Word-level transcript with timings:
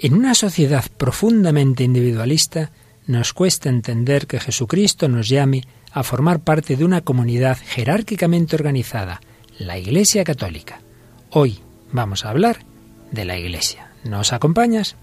En 0.00 0.14
una 0.14 0.36
sociedad 0.36 0.84
profundamente 0.96 1.82
individualista, 1.82 2.70
nos 3.08 3.32
cuesta 3.32 3.68
entender 3.68 4.28
que 4.28 4.38
Jesucristo 4.38 5.08
nos 5.08 5.28
llame 5.28 5.64
a 5.90 6.04
formar 6.04 6.38
parte 6.38 6.76
de 6.76 6.84
una 6.84 7.00
comunidad 7.00 7.58
jerárquicamente 7.60 8.54
organizada, 8.54 9.20
la 9.58 9.76
Iglesia 9.76 10.22
Católica. 10.22 10.82
Hoy 11.30 11.58
vamos 11.90 12.24
a 12.24 12.30
hablar 12.30 12.58
de 13.10 13.24
la 13.24 13.38
Iglesia. 13.38 13.90
¿Nos 14.04 14.32
acompañas? 14.32 14.94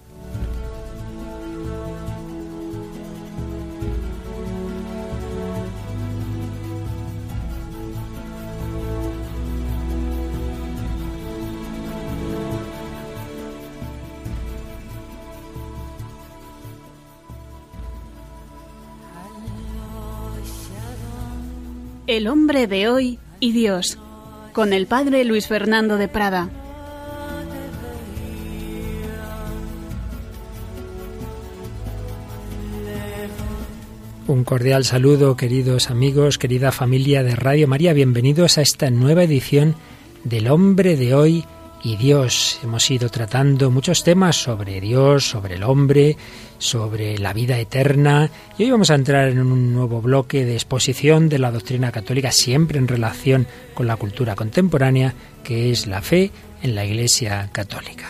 El 22.16 22.30
hombre 22.30 22.66
de 22.68 22.88
hoy 22.88 23.20
y 23.42 23.52
Dios, 23.52 23.98
con 24.54 24.72
el 24.72 24.88
padre 24.88 25.26
Luis 25.26 25.48
Fernando 25.48 25.98
de 25.98 26.08
Prada. 26.08 26.50
Un 34.28 34.46
cordial 34.46 34.86
saludo, 34.86 35.36
queridos 35.36 35.90
amigos, 35.90 36.38
querida 36.38 36.72
familia 36.72 37.22
de 37.22 37.36
Radio 37.36 37.68
María. 37.68 37.92
Bienvenidos 37.92 38.58
a 38.60 38.62
esta 38.62 38.90
nueva 38.92 39.24
edición 39.24 39.76
del 40.24 40.48
hombre 40.48 40.96
de 40.96 41.16
hoy 41.16 41.44
y 41.86 41.98
Dios. 41.98 42.60
Hemos 42.64 42.90
ido 42.90 43.10
tratando 43.10 43.70
muchos 43.70 44.04
temas 44.04 44.36
sobre 44.36 44.82
Dios, 44.82 45.30
sobre 45.30 45.56
el 45.56 45.64
hombre, 45.64 46.18
sobre 46.58 47.20
la 47.20 47.32
vida 47.32 47.60
eterna 47.60 48.32
y 48.58 48.64
hoy 48.64 48.72
vamos 48.72 48.90
a 48.90 48.96
entrar 48.96 49.30
en 49.30 49.40
un 49.40 49.72
nuevo 49.72 50.02
bloque 50.02 50.46
de 50.46 50.56
exposición 50.56 51.30
de 51.30 51.38
la 51.38 51.52
doctrina 51.52 51.92
católica 51.92 52.32
siempre 52.32 52.80
en 52.80 52.88
relación 52.88 53.46
con 53.76 53.86
la 53.86 53.98
cultura 53.98 54.36
contemporánea 54.36 55.14
que 55.44 55.70
es 55.70 55.86
la 55.86 56.02
fe 56.02 56.32
en 56.64 56.74
la 56.74 56.86
Iglesia 56.86 57.50
Católica. 57.52 58.10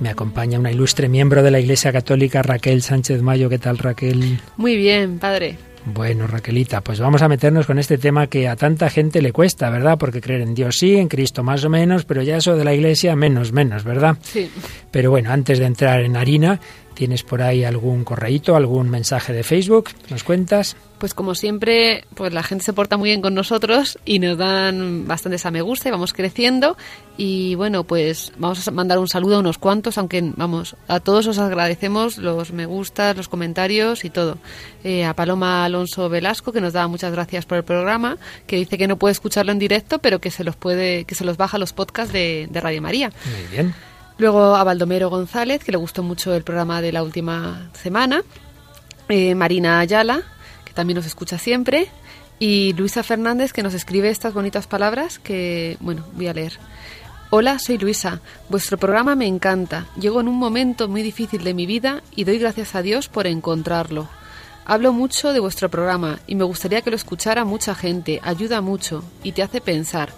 Me 0.00 0.08
acompaña 0.08 0.58
una 0.58 0.70
ilustre 0.70 1.10
miembro 1.10 1.42
de 1.42 1.50
la 1.50 1.60
Iglesia 1.60 1.92
Católica, 1.92 2.42
Raquel 2.42 2.80
Sánchez 2.82 3.20
Mayo. 3.20 3.50
¿Qué 3.50 3.58
tal, 3.58 3.76
Raquel? 3.76 4.40
Muy 4.56 4.76
bien, 4.76 5.18
padre. 5.18 5.58
Bueno, 5.86 6.26
Raquelita, 6.26 6.80
pues 6.80 6.98
vamos 6.98 7.22
a 7.22 7.28
meternos 7.28 7.64
con 7.64 7.78
este 7.78 7.96
tema 7.96 8.26
que 8.26 8.48
a 8.48 8.56
tanta 8.56 8.90
gente 8.90 9.22
le 9.22 9.32
cuesta, 9.32 9.70
¿verdad? 9.70 9.96
Porque 9.96 10.20
creer 10.20 10.40
en 10.40 10.52
Dios 10.52 10.78
sí, 10.78 10.96
en 10.96 11.06
Cristo 11.06 11.44
más 11.44 11.64
o 11.64 11.70
menos, 11.70 12.04
pero 12.04 12.22
ya 12.22 12.38
eso 12.38 12.56
de 12.56 12.64
la 12.64 12.74
Iglesia 12.74 13.14
menos, 13.14 13.52
menos, 13.52 13.84
¿verdad? 13.84 14.16
Sí. 14.20 14.50
Pero 14.90 15.10
bueno, 15.10 15.30
antes 15.30 15.60
de 15.60 15.66
entrar 15.66 16.00
en 16.00 16.16
harina, 16.16 16.60
¿tienes 16.96 17.22
por 17.22 17.42
ahí 17.42 17.62
algún 17.62 18.04
correíto, 18.04 18.56
algún 18.56 18.88
mensaje 18.90 19.32
de 19.32 19.44
Facebook? 19.44 19.90
¿Nos 20.08 20.24
cuentas? 20.24 20.76
Pues 20.98 21.12
como 21.12 21.34
siempre, 21.34 22.04
pues 22.14 22.32
la 22.32 22.42
gente 22.42 22.64
se 22.64 22.72
porta 22.72 22.96
muy 22.96 23.10
bien 23.10 23.20
con 23.20 23.34
nosotros 23.34 23.98
y 24.06 24.18
nos 24.18 24.38
dan 24.38 25.06
bastantes 25.06 25.44
a 25.44 25.50
me 25.50 25.60
gusta 25.60 25.88
y 25.88 25.92
vamos 25.92 26.14
creciendo. 26.14 26.78
Y 27.18 27.54
bueno, 27.54 27.84
pues 27.84 28.32
vamos 28.38 28.66
a 28.66 28.70
mandar 28.70 28.98
un 28.98 29.08
saludo 29.08 29.36
a 29.36 29.40
unos 29.40 29.58
cuantos, 29.58 29.98
aunque 29.98 30.22
vamos, 30.36 30.74
a 30.88 31.00
todos 31.00 31.26
os 31.26 31.38
agradecemos 31.38 32.16
los 32.16 32.52
me 32.52 32.64
gustas, 32.64 33.14
los 33.14 33.28
comentarios 33.28 34.06
y 34.06 34.10
todo. 34.10 34.38
Eh, 34.82 35.04
a 35.04 35.12
Paloma 35.14 35.66
Alonso 35.66 36.08
Velasco, 36.08 36.50
que 36.50 36.62
nos 36.62 36.72
da 36.72 36.88
muchas 36.88 37.12
gracias 37.12 37.44
por 37.44 37.58
el 37.58 37.64
programa, 37.64 38.16
que 38.46 38.56
dice 38.56 38.78
que 38.78 38.88
no 38.88 38.96
puede 38.96 39.12
escucharlo 39.12 39.52
en 39.52 39.58
directo, 39.58 39.98
pero 39.98 40.18
que 40.18 40.30
se 40.30 40.44
los 40.44 40.56
puede, 40.56 41.04
que 41.04 41.14
se 41.14 41.24
los 41.24 41.36
baja 41.36 41.58
los 41.58 41.74
podcasts 41.74 42.12
de, 42.12 42.48
de 42.50 42.60
Radio 42.60 42.80
María. 42.80 43.12
Muy 43.26 43.46
bien. 43.54 43.74
Luego 44.18 44.56
a 44.56 44.64
Baldomero 44.64 45.10
González, 45.10 45.62
que 45.62 45.72
le 45.72 45.78
gustó 45.78 46.02
mucho 46.02 46.34
el 46.34 46.42
programa 46.42 46.80
de 46.80 46.92
la 46.92 47.02
última 47.02 47.70
semana. 47.74 48.22
Eh, 49.08 49.34
Marina 49.34 49.78
Ayala, 49.78 50.22
que 50.64 50.72
también 50.72 50.96
nos 50.96 51.06
escucha 51.06 51.38
siempre. 51.38 51.88
Y 52.38 52.72
Luisa 52.74 53.02
Fernández, 53.02 53.52
que 53.52 53.62
nos 53.62 53.74
escribe 53.74 54.08
estas 54.08 54.32
bonitas 54.32 54.66
palabras 54.66 55.18
que, 55.18 55.76
bueno, 55.80 56.04
voy 56.14 56.28
a 56.28 56.34
leer. 56.34 56.54
Hola, 57.28 57.58
soy 57.58 57.76
Luisa. 57.76 58.20
Vuestro 58.48 58.78
programa 58.78 59.16
me 59.16 59.26
encanta. 59.26 59.86
Llego 60.00 60.20
en 60.20 60.28
un 60.28 60.36
momento 60.36 60.88
muy 60.88 61.02
difícil 61.02 61.44
de 61.44 61.54
mi 61.54 61.66
vida 61.66 62.02
y 62.14 62.24
doy 62.24 62.38
gracias 62.38 62.74
a 62.74 62.82
Dios 62.82 63.08
por 63.08 63.26
encontrarlo. 63.26 64.08
Hablo 64.64 64.92
mucho 64.92 65.32
de 65.32 65.40
vuestro 65.40 65.68
programa 65.68 66.20
y 66.26 66.36
me 66.36 66.44
gustaría 66.44 66.80
que 66.80 66.90
lo 66.90 66.96
escuchara 66.96 67.44
mucha 67.44 67.74
gente. 67.74 68.20
Ayuda 68.22 68.60
mucho 68.62 69.04
y 69.22 69.32
te 69.32 69.42
hace 69.42 69.60
pensar. 69.60 70.10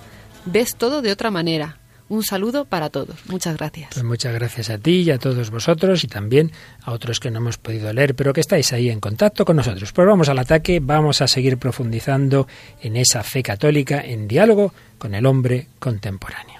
Ves 0.45 0.77
todo 0.77 1.03
de 1.03 1.13
otra 1.13 1.31
manera. 1.31 1.79
Un 2.09 2.25
saludo 2.25 2.65
para 2.65 2.89
todos. 2.89 3.17
Muchas 3.29 3.57
gracias. 3.57 3.91
Pues 3.93 4.05
muchas 4.05 4.33
gracias 4.33 4.71
a 4.71 4.79
ti 4.79 5.03
y 5.03 5.11
a 5.11 5.19
todos 5.19 5.51
vosotros 5.51 6.05
y 6.05 6.09
también 6.09 6.53
a 6.83 6.93
otros 6.93 7.21
que 7.21 7.31
no 7.31 7.39
hemos 7.39 7.59
podido 7.59 7.93
leer, 7.93 8.15
pero 8.15 8.33
que 8.33 8.41
estáis 8.41 8.73
ahí 8.73 8.89
en 8.89 8.99
contacto 8.99 9.45
con 9.45 9.57
nosotros. 9.57 9.93
Pues 9.93 10.09
vamos 10.09 10.29
al 10.31 10.39
ataque, 10.39 10.81
vamos 10.81 11.21
a 11.21 11.29
seguir 11.29 11.59
profundizando 11.59 12.49
en 12.81 12.97
esa 12.97 13.23
fe 13.23 13.43
católica 13.43 14.01
en 14.01 14.27
diálogo 14.27 14.73
con 14.97 15.15
el 15.15 15.27
hombre 15.27 15.69
contemporáneo. 15.79 16.59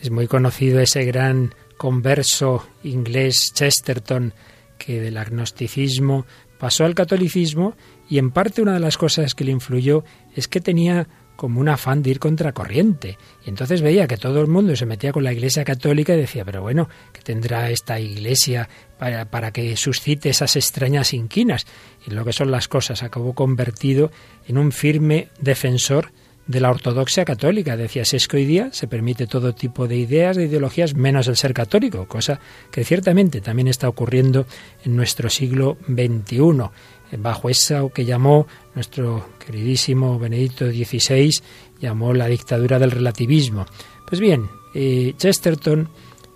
Es 0.00 0.10
muy 0.10 0.26
conocido 0.26 0.80
ese 0.80 1.04
gran 1.04 1.54
converso 1.76 2.66
inglés 2.82 3.52
Chesterton 3.54 4.32
que 4.78 4.98
del 5.00 5.18
agnosticismo 5.18 6.24
pasó 6.58 6.84
al 6.84 6.94
catolicismo 6.94 7.74
y 8.10 8.18
en 8.18 8.32
parte 8.32 8.60
una 8.60 8.74
de 8.74 8.80
las 8.80 8.98
cosas 8.98 9.34
que 9.34 9.44
le 9.44 9.52
influyó 9.52 10.04
es 10.34 10.48
que 10.48 10.60
tenía 10.60 11.06
como 11.36 11.60
un 11.60 11.70
afán 11.70 12.02
de 12.02 12.10
ir 12.10 12.18
contracorriente. 12.18 13.16
Y 13.46 13.48
entonces 13.48 13.80
veía 13.80 14.06
que 14.06 14.18
todo 14.18 14.42
el 14.42 14.46
mundo 14.46 14.76
se 14.76 14.84
metía 14.84 15.12
con 15.12 15.24
la 15.24 15.32
Iglesia 15.32 15.64
Católica 15.64 16.12
y 16.12 16.18
decía, 16.18 16.44
pero 16.44 16.60
bueno, 16.60 16.88
¿qué 17.14 17.22
tendrá 17.22 17.70
esta 17.70 17.98
Iglesia 17.98 18.68
para, 18.98 19.30
para 19.30 19.52
que 19.52 19.74
suscite 19.76 20.28
esas 20.28 20.56
extrañas 20.56 21.14
inquinas? 21.14 21.66
Y 22.06 22.10
lo 22.10 22.26
que 22.26 22.34
son 22.34 22.50
las 22.50 22.68
cosas, 22.68 23.02
acabó 23.02 23.32
convertido 23.32 24.10
en 24.46 24.58
un 24.58 24.70
firme 24.70 25.28
defensor 25.40 26.12
de 26.50 26.60
la 26.60 26.70
ortodoxia 26.70 27.24
católica. 27.24 27.76
Decía, 27.76 28.02
es 28.02 28.26
que 28.26 28.36
hoy 28.36 28.44
día 28.44 28.70
se 28.72 28.88
permite 28.88 29.26
todo 29.26 29.54
tipo 29.54 29.86
de 29.86 29.96
ideas, 29.96 30.36
de 30.36 30.44
ideologías, 30.44 30.94
menos 30.94 31.28
el 31.28 31.36
ser 31.36 31.54
católico, 31.54 32.06
cosa 32.06 32.40
que 32.72 32.84
ciertamente 32.84 33.40
también 33.40 33.68
está 33.68 33.88
ocurriendo 33.88 34.46
en 34.84 34.96
nuestro 34.96 35.30
siglo 35.30 35.78
XXI, 35.86 36.70
bajo 37.18 37.48
eso 37.48 37.90
que 37.90 38.04
llamó 38.04 38.46
nuestro 38.74 39.26
queridísimo 39.44 40.18
Benedicto 40.18 40.66
XVI, 40.66 41.40
llamó 41.80 42.12
la 42.14 42.26
dictadura 42.26 42.78
del 42.78 42.90
relativismo. 42.90 43.66
Pues 44.06 44.20
bien, 44.20 44.48
eh, 44.74 45.14
Chesterton 45.16 45.88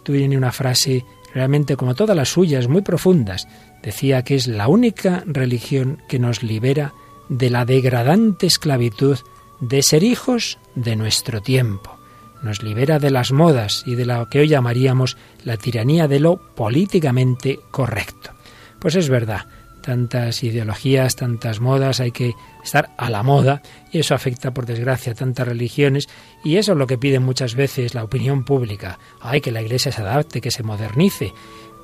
tiene 0.02 0.36
una 0.36 0.52
frase 0.52 1.04
realmente 1.34 1.76
como 1.76 1.94
todas 1.94 2.16
las 2.16 2.28
suyas, 2.28 2.68
muy 2.68 2.82
profundas. 2.82 3.48
Decía 3.82 4.22
que 4.22 4.36
es 4.36 4.46
la 4.46 4.68
única 4.68 5.24
religión 5.26 6.00
que 6.08 6.18
nos 6.18 6.42
libera 6.42 6.94
de 7.28 7.50
la 7.50 7.64
degradante 7.64 8.46
esclavitud 8.46 9.18
de 9.60 9.82
ser 9.82 10.02
hijos 10.02 10.58
de 10.74 10.96
nuestro 10.96 11.40
tiempo. 11.40 11.98
Nos 12.42 12.62
libera 12.62 12.98
de 12.98 13.10
las 13.10 13.32
modas 13.32 13.82
y 13.86 13.94
de 13.94 14.04
lo 14.04 14.28
que 14.28 14.40
hoy 14.40 14.48
llamaríamos 14.48 15.16
la 15.44 15.56
tiranía 15.56 16.06
de 16.08 16.20
lo 16.20 16.36
políticamente 16.36 17.60
correcto. 17.70 18.30
Pues 18.78 18.96
es 18.96 19.08
verdad, 19.08 19.46
tantas 19.84 20.42
ideologías, 20.42 21.14
tantas 21.14 21.60
modas, 21.60 22.00
hay 22.00 22.10
que 22.10 22.32
estar 22.64 22.90
a 22.96 23.10
la 23.10 23.22
moda 23.22 23.60
y 23.92 23.98
eso 23.98 24.14
afecta 24.14 24.54
por 24.54 24.64
desgracia 24.64 25.12
a 25.12 25.14
tantas 25.14 25.46
religiones 25.46 26.08
y 26.42 26.56
eso 26.56 26.72
es 26.72 26.78
lo 26.78 26.86
que 26.86 26.96
pide 26.96 27.20
muchas 27.20 27.54
veces 27.54 27.94
la 27.94 28.02
opinión 28.02 28.44
pública. 28.44 28.98
Hay 29.20 29.42
que 29.42 29.52
la 29.52 29.60
Iglesia 29.60 29.92
se 29.92 30.00
adapte, 30.00 30.40
que 30.40 30.50
se 30.50 30.62
modernice. 30.62 31.32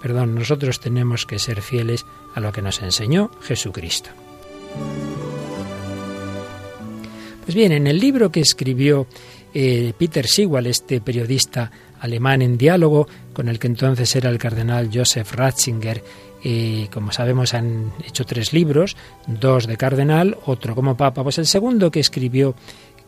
Perdón, 0.01 0.35
nosotros 0.35 0.81
tenemos 0.81 1.27
que 1.27 1.39
ser 1.39 1.61
fieles 1.61 2.07
a 2.35 2.41
lo 2.41 2.53
que 2.53 2.63
nos 2.63 2.81
enseñó 2.81 3.31
Jesucristo. 3.43 4.09
Pues 7.45 7.55
bien, 7.55 7.73
en 7.73 7.87
el 7.87 7.99
libro 7.99 8.31
que 8.31 8.41
escribió 8.41 9.07
eh, 9.53 9.93
Peter 9.99 10.27
Sigwal, 10.27 10.67
este 10.67 11.03
periodista 11.03 11.71
alemán 12.01 12.41
en 12.41 12.57
diálogo, 12.57 13.09
con 13.35 13.49
el 13.49 13.59
que 13.59 13.67
entonces 13.67 14.17
era 14.17 14.31
el 14.31 14.39
cardenal 14.39 14.89
Joseph 14.93 15.33
Ratzinger, 15.35 16.03
como 16.91 17.13
sabemos 17.13 17.55
han 17.55 17.93
hecho 18.07 18.25
tres 18.25 18.53
libros, 18.53 18.97
dos 19.27 19.67
de 19.67 19.77
cardenal, 19.77 20.39
otro 20.47 20.75
como 20.75 20.97
papa. 20.97 21.23
Pues 21.23 21.39
el 21.39 21.47
segundo 21.47 21.91
que 21.91 22.01
escribió 22.01 22.55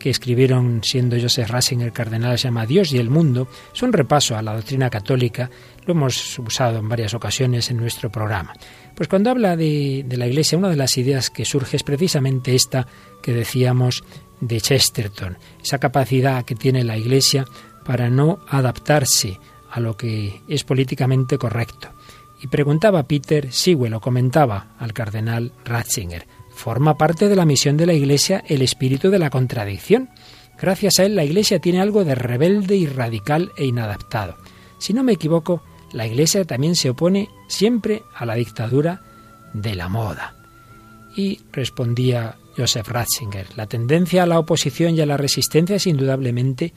que 0.02 0.10
escribieron 0.10 0.82
siendo 0.82 1.16
Joseph 1.18 1.48
Ratzinger 1.48 1.92
cardenal 1.92 2.36
se 2.36 2.48
llama 2.48 2.66
Dios 2.66 2.92
y 2.92 2.98
el 2.98 3.08
mundo, 3.08 3.46
es 3.72 3.82
un 3.84 3.92
repaso 3.92 4.36
a 4.36 4.42
la 4.42 4.52
doctrina 4.52 4.90
católica, 4.90 5.48
lo 5.86 5.92
hemos 5.92 6.40
usado 6.40 6.80
en 6.80 6.88
varias 6.88 7.14
ocasiones 7.14 7.70
en 7.70 7.76
nuestro 7.76 8.10
programa. 8.10 8.52
Pues 8.96 9.08
cuando 9.08 9.30
habla 9.30 9.56
de 9.56 10.04
la 10.08 10.26
Iglesia, 10.26 10.58
una 10.58 10.70
de 10.70 10.76
las 10.76 10.98
ideas 10.98 11.30
que 11.30 11.44
surge 11.44 11.76
es 11.76 11.84
precisamente 11.84 12.52
esta 12.56 12.84
que 13.22 13.32
decíamos 13.32 14.02
de 14.40 14.60
Chesterton, 14.60 15.38
esa 15.62 15.78
capacidad 15.78 16.44
que 16.44 16.56
tiene 16.56 16.82
la 16.82 16.98
Iglesia 16.98 17.44
para 17.84 18.10
no 18.10 18.40
adaptarse 18.48 19.38
a 19.70 19.78
lo 19.78 19.96
que 19.96 20.42
es 20.48 20.64
políticamente 20.64 21.38
correcto. 21.38 21.90
Y 22.42 22.48
preguntaba 22.48 23.04
Peter 23.04 23.52
Sewell 23.52 23.94
o 23.94 24.00
comentaba 24.00 24.74
al 24.78 24.92
cardenal 24.92 25.52
Ratzinger, 25.64 26.26
forma 26.50 26.98
parte 26.98 27.28
de 27.28 27.36
la 27.36 27.44
misión 27.44 27.76
de 27.76 27.86
la 27.86 27.94
Iglesia 27.94 28.42
el 28.48 28.62
espíritu 28.62 29.10
de 29.10 29.20
la 29.20 29.30
contradicción. 29.30 30.10
Gracias 30.60 30.98
a 30.98 31.04
él 31.04 31.14
la 31.14 31.24
Iglesia 31.24 31.60
tiene 31.60 31.80
algo 31.80 32.04
de 32.04 32.16
rebelde 32.16 32.76
y 32.76 32.86
radical 32.86 33.52
e 33.56 33.64
inadaptado. 33.64 34.36
Si 34.78 34.92
no 34.92 35.04
me 35.04 35.12
equivoco, 35.12 35.62
la 35.92 36.04
Iglesia 36.04 36.44
también 36.44 36.74
se 36.74 36.90
opone 36.90 37.28
siempre 37.46 38.02
a 38.14 38.26
la 38.26 38.34
dictadura 38.34 39.02
de 39.52 39.76
la 39.76 39.88
moda. 39.88 40.34
Y 41.16 41.40
respondía 41.52 42.36
Joseph 42.56 42.88
Ratzinger, 42.88 43.46
la 43.56 43.66
tendencia 43.66 44.24
a 44.24 44.26
la 44.26 44.40
oposición 44.40 44.96
y 44.96 45.00
a 45.00 45.06
la 45.06 45.16
resistencia 45.16 45.76
es 45.76 45.86
indudablemente 45.86 46.72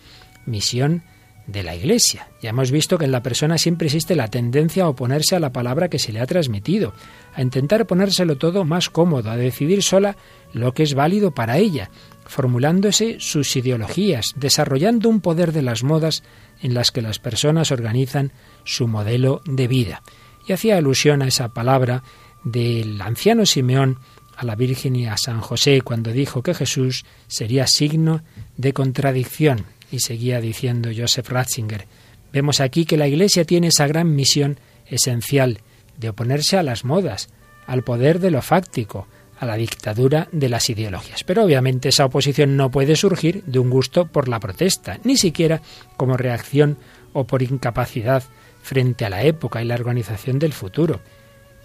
misión 0.46 1.04
de 1.48 1.64
la 1.64 1.76
Iglesia. 1.76 2.30
Ya 2.42 2.50
hemos 2.50 2.72
visto 2.72 2.98
que 2.98 3.06
en 3.06 3.12
la 3.12 3.24
persona 3.24 3.58
siempre 3.58 3.88
existe 3.88 4.16
la 4.16 4.30
tendencia 4.30 4.84
a 4.84 4.90
oponerse 4.90 5.36
a 5.36 5.40
la 5.40 5.52
palabra 5.52 5.90
que 5.90 6.00
se 6.00 6.12
le 6.12 6.20
ha 6.20 6.26
transmitido, 6.26 6.94
a 7.34 7.42
intentar 7.42 7.86
ponérselo 7.86 8.38
todo 8.38 8.66
más 8.66 8.90
cómodo, 8.90 9.30
a 9.30 9.38
decidir 9.38 9.84
sola 9.84 10.18
lo 10.54 10.74
que 10.74 10.84
es 10.84 10.94
válido 10.94 11.32
para 11.32 11.58
ella, 11.58 11.90
formulándose 12.26 13.18
sus 13.20 13.56
ideologías, 13.56 14.34
desarrollando 14.36 15.10
un 15.10 15.22
poder 15.22 15.52
de 15.52 15.62
las 15.62 15.84
modas 15.84 16.24
en 16.62 16.74
las 16.74 16.92
que 16.92 17.02
las 17.02 17.20
personas 17.20 17.72
organizan 17.72 18.32
su 18.64 18.88
modelo 18.88 19.42
de 19.46 19.68
vida. 19.68 20.02
Y 20.48 20.54
hacía 20.54 20.78
alusión 20.78 21.22
a 21.22 21.28
esa 21.28 21.50
palabra 21.50 22.04
del 22.44 23.02
anciano 23.02 23.46
Simeón 23.46 24.00
a 24.38 24.46
la 24.46 24.56
Virgen 24.56 24.96
y 24.96 25.08
a 25.08 25.18
San 25.18 25.42
José 25.42 25.82
cuando 25.82 26.12
dijo 26.12 26.44
que 26.44 26.54
Jesús 26.54 27.06
sería 27.28 27.68
signo 27.68 28.22
de 28.58 28.74
contradicción. 28.74 29.66
Y 29.96 30.00
seguía 30.00 30.42
diciendo 30.42 30.90
Joseph 30.94 31.30
Ratzinger, 31.30 31.88
vemos 32.34 32.60
aquí 32.60 32.84
que 32.84 32.98
la 32.98 33.08
Iglesia 33.08 33.46
tiene 33.46 33.68
esa 33.68 33.88
gran 33.88 34.14
misión 34.14 34.60
esencial 34.88 35.60
de 35.96 36.10
oponerse 36.10 36.58
a 36.58 36.64
las 36.64 36.84
modas, 36.84 37.30
al 37.66 37.82
poder 37.82 38.20
de 38.20 38.30
lo 38.30 38.42
fáctico, 38.42 39.08
a 39.40 39.46
la 39.46 39.56
dictadura 39.56 40.28
de 40.34 40.50
las 40.50 40.70
ideologías. 40.70 41.24
Pero 41.24 41.46
obviamente 41.46 41.88
esa 41.88 42.04
oposición 42.04 42.58
no 42.58 42.72
puede 42.72 42.98
surgir 42.98 43.42
de 43.46 43.58
un 43.58 43.70
gusto 43.70 44.08
por 44.08 44.28
la 44.28 44.42
protesta, 44.42 45.00
ni 45.06 45.16
siquiera 45.16 45.62
como 45.96 46.18
reacción 46.18 46.78
o 47.14 47.24
por 47.24 47.42
incapacidad 47.42 48.22
frente 48.64 49.06
a 49.06 49.10
la 49.10 49.24
época 49.24 49.62
y 49.62 49.66
la 49.66 49.76
organización 49.76 50.40
del 50.40 50.52
futuro. 50.52 51.00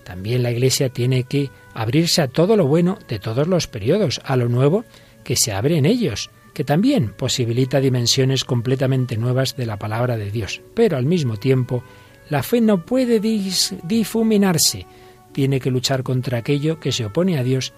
También 0.05 0.45
la 0.45 0.53
Iglesia 0.53 0.89
tiene 0.89 1.25
que 1.25 1.51
abrirse 1.75 2.23
a 2.23 2.29
todo 2.29 2.57
lo 2.57 2.69
bueno 2.69 2.97
de 3.09 3.19
todos 3.19 3.49
los 3.49 3.67
periodos, 3.67 4.21
a 4.23 4.37
lo 4.37 4.49
nuevo 4.49 4.85
que 5.25 5.35
se 5.35 5.51
abre 5.51 5.77
en 5.79 5.85
ellos, 5.85 6.31
que 6.53 6.65
también 6.65 7.15
posibilita 7.17 7.81
dimensiones 7.81 8.45
completamente 8.45 9.17
nuevas 9.17 9.57
de 9.57 9.67
la 9.67 9.79
palabra 9.79 10.17
de 10.17 10.31
Dios. 10.31 10.61
Pero 10.75 10.97
al 10.97 11.07
mismo 11.07 11.37
tiempo, 11.37 11.83
la 12.29 12.43
fe 12.43 12.61
no 12.61 12.85
puede 12.85 13.21
difuminarse, 13.21 14.87
tiene 15.33 15.61
que 15.61 15.71
luchar 15.71 16.03
contra 16.03 16.39
aquello 16.39 16.81
que 16.81 16.93
se 16.93 17.07
opone 17.07 17.39
a 17.39 17.43
Dios 17.43 17.73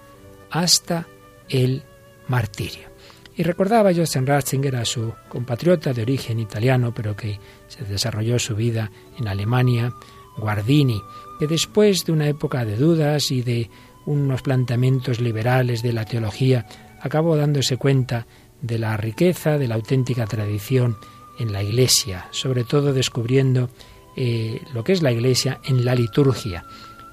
hasta 0.49 1.07
el 1.49 1.83
martirio. 2.27 2.93
Y 3.35 3.43
recordaba 3.43 3.93
Joseph 3.93 4.27
Ratzinger 4.27 4.75
a 4.75 4.85
su 4.85 5.13
compatriota 5.27 5.91
de 5.91 6.03
origen 6.03 6.39
italiano, 6.39 6.93
pero 6.93 7.15
que 7.15 7.39
se 7.67 7.83
desarrolló 7.83 8.37
su 8.37 8.55
vida 8.55 8.91
en 9.17 9.27
Alemania, 9.27 9.91
Guardini, 10.37 11.01
que 11.39 11.47
después 11.47 12.05
de 12.05 12.11
una 12.11 12.27
época 12.27 12.63
de 12.63 12.75
dudas 12.75 13.31
y 13.31 13.41
de 13.41 13.69
unos 14.05 14.43
planteamientos 14.43 15.19
liberales 15.19 15.81
de 15.81 15.93
la 15.93 16.05
teología, 16.05 16.67
acabó 17.01 17.35
dándose 17.35 17.77
cuenta 17.77 18.27
de 18.63 18.79
la 18.79 18.97
riqueza 18.97 19.59
de 19.59 19.67
la 19.67 19.75
auténtica 19.75 20.25
tradición 20.25 20.97
en 21.37 21.53
la 21.53 21.61
Iglesia, 21.61 22.27
sobre 22.31 22.63
todo 22.63 22.93
descubriendo 22.93 23.69
eh, 24.15 24.61
lo 24.73 24.83
que 24.83 24.93
es 24.93 25.03
la 25.03 25.11
Iglesia 25.11 25.59
en 25.65 25.85
la 25.85 25.93
liturgia, 25.93 26.65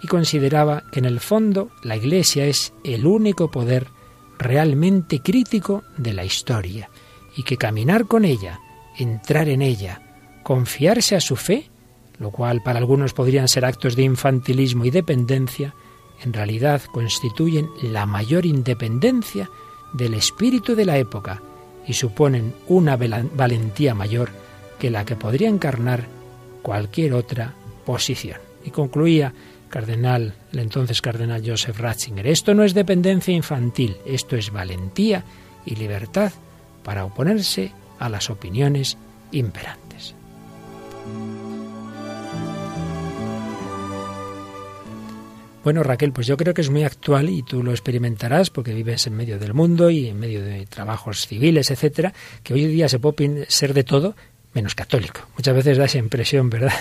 y 0.03 0.07
consideraba 0.07 0.85
que 0.91 1.01
en 1.01 1.05
el 1.05 1.21
fondo 1.21 1.71
la 1.83 1.97
Iglesia 1.97 2.47
es 2.47 2.73
el 2.85 3.05
único 3.05 3.51
poder 3.51 3.89
realmente 4.39 5.21
crítico 5.21 5.83
de 5.99 6.15
la 6.15 6.25
historia, 6.25 6.89
y 7.37 7.43
que 7.43 7.57
caminar 7.57 8.07
con 8.07 8.25
ella, 8.25 8.61
entrar 8.97 9.49
en 9.49 9.61
ella, 9.61 10.03
confiarse 10.43 11.17
a 11.17 11.21
su 11.21 11.37
fe, 11.37 11.69
lo 12.19 12.31
cual 12.31 12.63
para 12.63 12.79
algunos 12.79 13.13
podrían 13.13 13.49
ser 13.49 13.65
actos 13.65 13.97
de 13.97 14.03
infantilismo 14.03 14.85
y 14.85 14.91
dependencia, 14.91 15.75
en 16.23 16.33
realidad 16.33 16.83
constituyen 16.93 17.69
la 17.83 18.07
mayor 18.07 18.47
independencia 18.47 19.51
del 19.93 20.15
espíritu 20.15 20.75
de 20.75 20.85
la 20.85 20.99
época 20.99 21.43
y 21.87 21.95
suponen 21.95 22.55
una 22.69 22.97
valentía 22.97 23.95
mayor 23.95 24.31
que 24.79 24.91
la 24.91 25.05
que 25.05 25.17
podría 25.17 25.49
encarnar 25.49 26.07
cualquier 26.63 27.15
otra 27.15 27.55
posición. 27.85 28.39
Y 28.65 28.71
concluía 28.71 29.33
cardenal, 29.69 30.35
el 30.53 30.59
entonces 30.59 31.01
cardenal 31.01 31.43
Joseph 31.45 31.79
Ratzinger, 31.79 32.27
esto 32.27 32.55
no 32.55 32.65
es 32.65 32.75
dependencia 32.75 33.33
infantil, 33.35 33.97
esto 34.05 34.37
es 34.37 34.51
valentía 34.51 35.25
y 35.65 35.77
libertad 35.77 36.33
para 36.83 37.05
oponerse 37.05 37.73
a 37.99 38.09
las 38.09 38.31
opiniones 38.31 38.97
imperantes. 39.31 40.15
Bueno, 45.63 45.83
Raquel, 45.83 46.13
pues 46.13 46.27
yo 46.27 46.37
creo 46.39 46.55
que 46.55 46.63
es 46.63 46.71
muy 46.71 46.85
actual 46.85 47.29
y 47.29 47.43
tú 47.43 47.63
lo 47.63 47.73
experimentarás 47.73 48.49
porque 48.49 48.73
vives 48.73 49.07
en 49.07 49.15
medio 49.15 49.39
del 49.39 49.53
mundo 49.53 49.91
y 49.91 50.09
en 50.09 50.19
medio 50.19 50.43
de 50.43 50.65
trabajos 50.67 51.27
civiles, 51.27 51.71
etcétera, 51.71 52.15
que 52.43 52.55
hoy 52.55 52.67
día 52.67 52.89
se 52.89 52.99
puede 52.99 53.45
ser 53.51 53.75
de 53.75 53.85
todo 53.85 54.15
menos 54.55 54.75
católico. 54.75 55.21
Muchas 55.37 55.55
veces 55.55 55.79
da 55.79 55.85
esa 55.85 55.99
impresión, 55.99 56.51
¿verdad? 56.51 56.73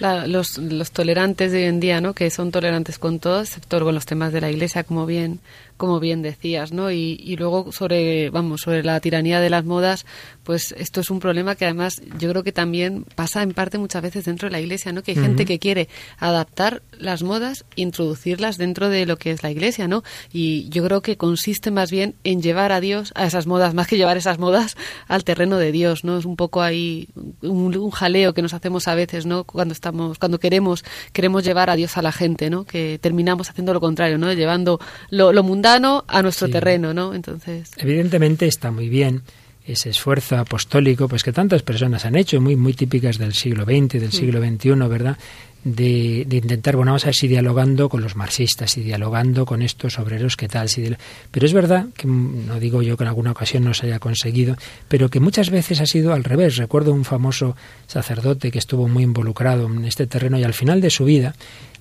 los, 0.26 0.56
los 0.58 0.90
tolerantes 0.92 1.52
de 1.52 1.58
hoy 1.58 1.64
en 1.64 1.80
día, 1.80 2.00
¿no? 2.00 2.14
Que 2.14 2.30
son 2.30 2.50
tolerantes 2.50 2.98
con 2.98 3.18
todo, 3.18 3.42
excepto 3.42 3.80
con 3.80 3.94
los 3.94 4.06
temas 4.06 4.32
de 4.32 4.40
la 4.40 4.50
Iglesia, 4.50 4.84
como 4.84 5.04
bien 5.04 5.40
como 5.78 6.00
bien 6.00 6.20
decías, 6.20 6.72
¿no? 6.72 6.90
Y, 6.90 7.18
y, 7.24 7.36
luego 7.36 7.72
sobre, 7.72 8.28
vamos, 8.30 8.62
sobre 8.62 8.82
la 8.82 8.98
tiranía 9.00 9.40
de 9.40 9.48
las 9.48 9.64
modas, 9.64 10.04
pues 10.42 10.74
esto 10.76 11.00
es 11.00 11.10
un 11.10 11.20
problema 11.20 11.54
que 11.54 11.64
además 11.64 12.02
yo 12.18 12.28
creo 12.30 12.42
que 12.42 12.52
también 12.52 13.04
pasa 13.14 13.42
en 13.42 13.52
parte 13.52 13.78
muchas 13.78 14.02
veces 14.02 14.24
dentro 14.24 14.48
de 14.48 14.52
la 14.52 14.60
iglesia, 14.60 14.92
¿no? 14.92 15.02
Que 15.02 15.12
hay 15.12 15.16
gente 15.16 15.44
que 15.46 15.58
quiere 15.58 15.88
adaptar 16.18 16.82
las 16.98 17.22
modas 17.22 17.64
e 17.76 17.82
introducirlas 17.82 18.58
dentro 18.58 18.90
de 18.90 19.06
lo 19.06 19.16
que 19.16 19.30
es 19.30 19.42
la 19.42 19.52
iglesia, 19.52 19.86
¿no? 19.86 20.02
Y 20.32 20.68
yo 20.68 20.84
creo 20.84 21.00
que 21.00 21.16
consiste 21.16 21.70
más 21.70 21.92
bien 21.92 22.16
en 22.24 22.42
llevar 22.42 22.72
a 22.72 22.80
Dios 22.80 23.12
a 23.14 23.24
esas 23.24 23.46
modas, 23.46 23.72
más 23.72 23.86
que 23.86 23.96
llevar 23.96 24.16
esas 24.16 24.38
modas 24.38 24.76
al 25.06 25.22
terreno 25.22 25.58
de 25.58 25.70
Dios, 25.70 26.02
¿no? 26.02 26.18
Es 26.18 26.24
un 26.24 26.34
poco 26.34 26.60
ahí 26.60 27.08
un, 27.40 27.76
un 27.76 27.90
jaleo 27.90 28.34
que 28.34 28.42
nos 28.42 28.52
hacemos 28.52 28.88
a 28.88 28.96
veces, 28.96 29.26
¿no? 29.26 29.44
Cuando 29.44 29.74
estamos, 29.74 30.18
cuando 30.18 30.40
queremos, 30.40 30.84
queremos 31.12 31.44
llevar 31.44 31.70
a 31.70 31.76
Dios 31.76 31.96
a 31.96 32.02
la 32.02 32.10
gente, 32.10 32.50
¿no? 32.50 32.64
Que 32.64 32.98
terminamos 33.00 33.48
haciendo 33.48 33.72
lo 33.72 33.80
contrario, 33.80 34.18
¿no? 34.18 34.32
Llevando 34.32 34.80
lo, 35.10 35.32
lo 35.32 35.42
mundano 35.44 35.67
a 35.74 36.22
nuestro 36.22 36.48
terreno, 36.48 36.94
¿no? 36.94 37.14
Entonces. 37.14 37.70
Evidentemente 37.76 38.46
está 38.46 38.70
muy 38.70 38.88
bien 38.88 39.22
ese 39.68 39.90
esfuerzo 39.90 40.36
apostólico, 40.38 41.08
pues 41.08 41.22
que 41.22 41.32
tantas 41.32 41.62
personas 41.62 42.06
han 42.06 42.16
hecho, 42.16 42.40
muy, 42.40 42.56
muy 42.56 42.72
típicas 42.72 43.18
del 43.18 43.34
siglo 43.34 43.64
XX, 43.64 44.00
del 44.00 44.12
siglo 44.12 44.40
XXI, 44.40 44.70
¿verdad? 44.88 45.18
De, 45.62 46.26
intentar, 46.30 46.76
bueno, 46.76 46.92
vamos 46.92 47.02
a 47.04 47.08
ver 47.08 47.14
si 47.14 47.28
dialogando 47.28 47.90
con 47.90 48.00
los 48.00 48.16
marxistas, 48.16 48.78
y 48.78 48.82
dialogando 48.82 49.44
con 49.44 49.60
estos 49.60 49.98
obreros, 49.98 50.36
¿qué 50.36 50.48
tal? 50.48 50.70
Si 50.70 50.90
pero 51.30 51.44
es 51.44 51.52
verdad, 51.52 51.86
que 51.94 52.06
no 52.06 52.58
digo 52.58 52.80
yo 52.80 52.96
que 52.96 53.04
en 53.04 53.08
alguna 53.08 53.32
ocasión 53.32 53.64
no 53.64 53.74
se 53.74 53.86
haya 53.86 53.98
conseguido, 53.98 54.56
pero 54.88 55.10
que 55.10 55.20
muchas 55.20 55.50
veces 55.50 55.82
ha 55.82 55.86
sido 55.86 56.14
al 56.14 56.24
revés. 56.24 56.56
Recuerdo 56.56 56.94
un 56.94 57.04
famoso 57.04 57.54
sacerdote 57.86 58.50
que 58.50 58.58
estuvo 58.58 58.88
muy 58.88 59.02
involucrado 59.02 59.66
en 59.66 59.84
este 59.84 60.06
terreno 60.06 60.38
y 60.38 60.44
al 60.44 60.54
final 60.54 60.80
de 60.80 60.88
su 60.88 61.04
vida 61.04 61.34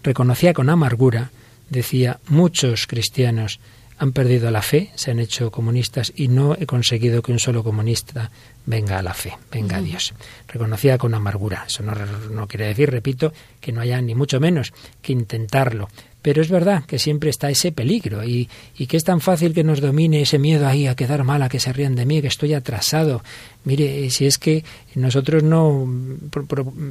reconocía 0.03 0.53
con 0.53 0.70
amargura, 0.70 1.32
decía, 1.69 2.19
muchos 2.27 2.88
cristianos 2.88 3.59
han 4.00 4.12
perdido 4.12 4.51
la 4.51 4.62
fe, 4.62 4.91
se 4.95 5.12
han 5.12 5.19
hecho 5.19 5.51
comunistas 5.51 6.13
y 6.15 6.27
no 6.27 6.55
he 6.55 6.67
conseguido 6.67 7.21
que 7.21 7.31
un 7.31 7.39
solo 7.39 7.63
comunista 7.63 8.29
venga 8.65 9.00
a 9.00 9.01
la 9.01 9.13
fe, 9.13 9.38
venga 9.51 9.77
a 9.77 9.81
Dios. 9.81 10.13
Reconocida 10.47 11.00
con 11.00 11.15
amargura. 11.15 11.65
Eso 11.67 11.81
no, 11.81 11.93
no 12.29 12.47
quiere 12.47 12.67
decir, 12.67 12.91
repito, 12.91 13.33
que 13.59 13.71
no 13.71 13.81
haya 13.81 14.00
ni 14.01 14.13
mucho 14.13 14.39
menos 14.39 14.71
que 15.01 15.13
intentarlo, 15.13 15.89
pero 16.27 16.41
es 16.41 16.50
verdad 16.50 16.84
que 16.84 17.00
siempre 17.00 17.29
está 17.29 17.50
ese 17.50 17.72
peligro 17.72 18.22
y, 18.22 18.50
y, 18.77 18.88
que 18.88 18.98
es 18.98 19.05
tan 19.05 19.22
fácil 19.22 19.53
que 19.53 19.63
nos 19.63 19.79
domine 19.79 20.19
ese 20.19 20.38
miedo 20.38 20.67
ahí 20.67 20.86
a 20.86 20.93
quedar 20.93 21.24
mal, 21.24 21.41
a 21.41 21.48
que 21.48 21.57
se 21.57 21.72
rían 21.72 21.96
de 21.96 22.05
mí, 22.05 22.22
que 22.22 22.27
estoy 22.27 22.53
atrasado. 22.53 23.24
Mire, 23.63 24.10
si 24.10 24.25
es 24.25 24.38
que 24.38 24.65
nosotros 24.96 25.43
no, 25.43 25.88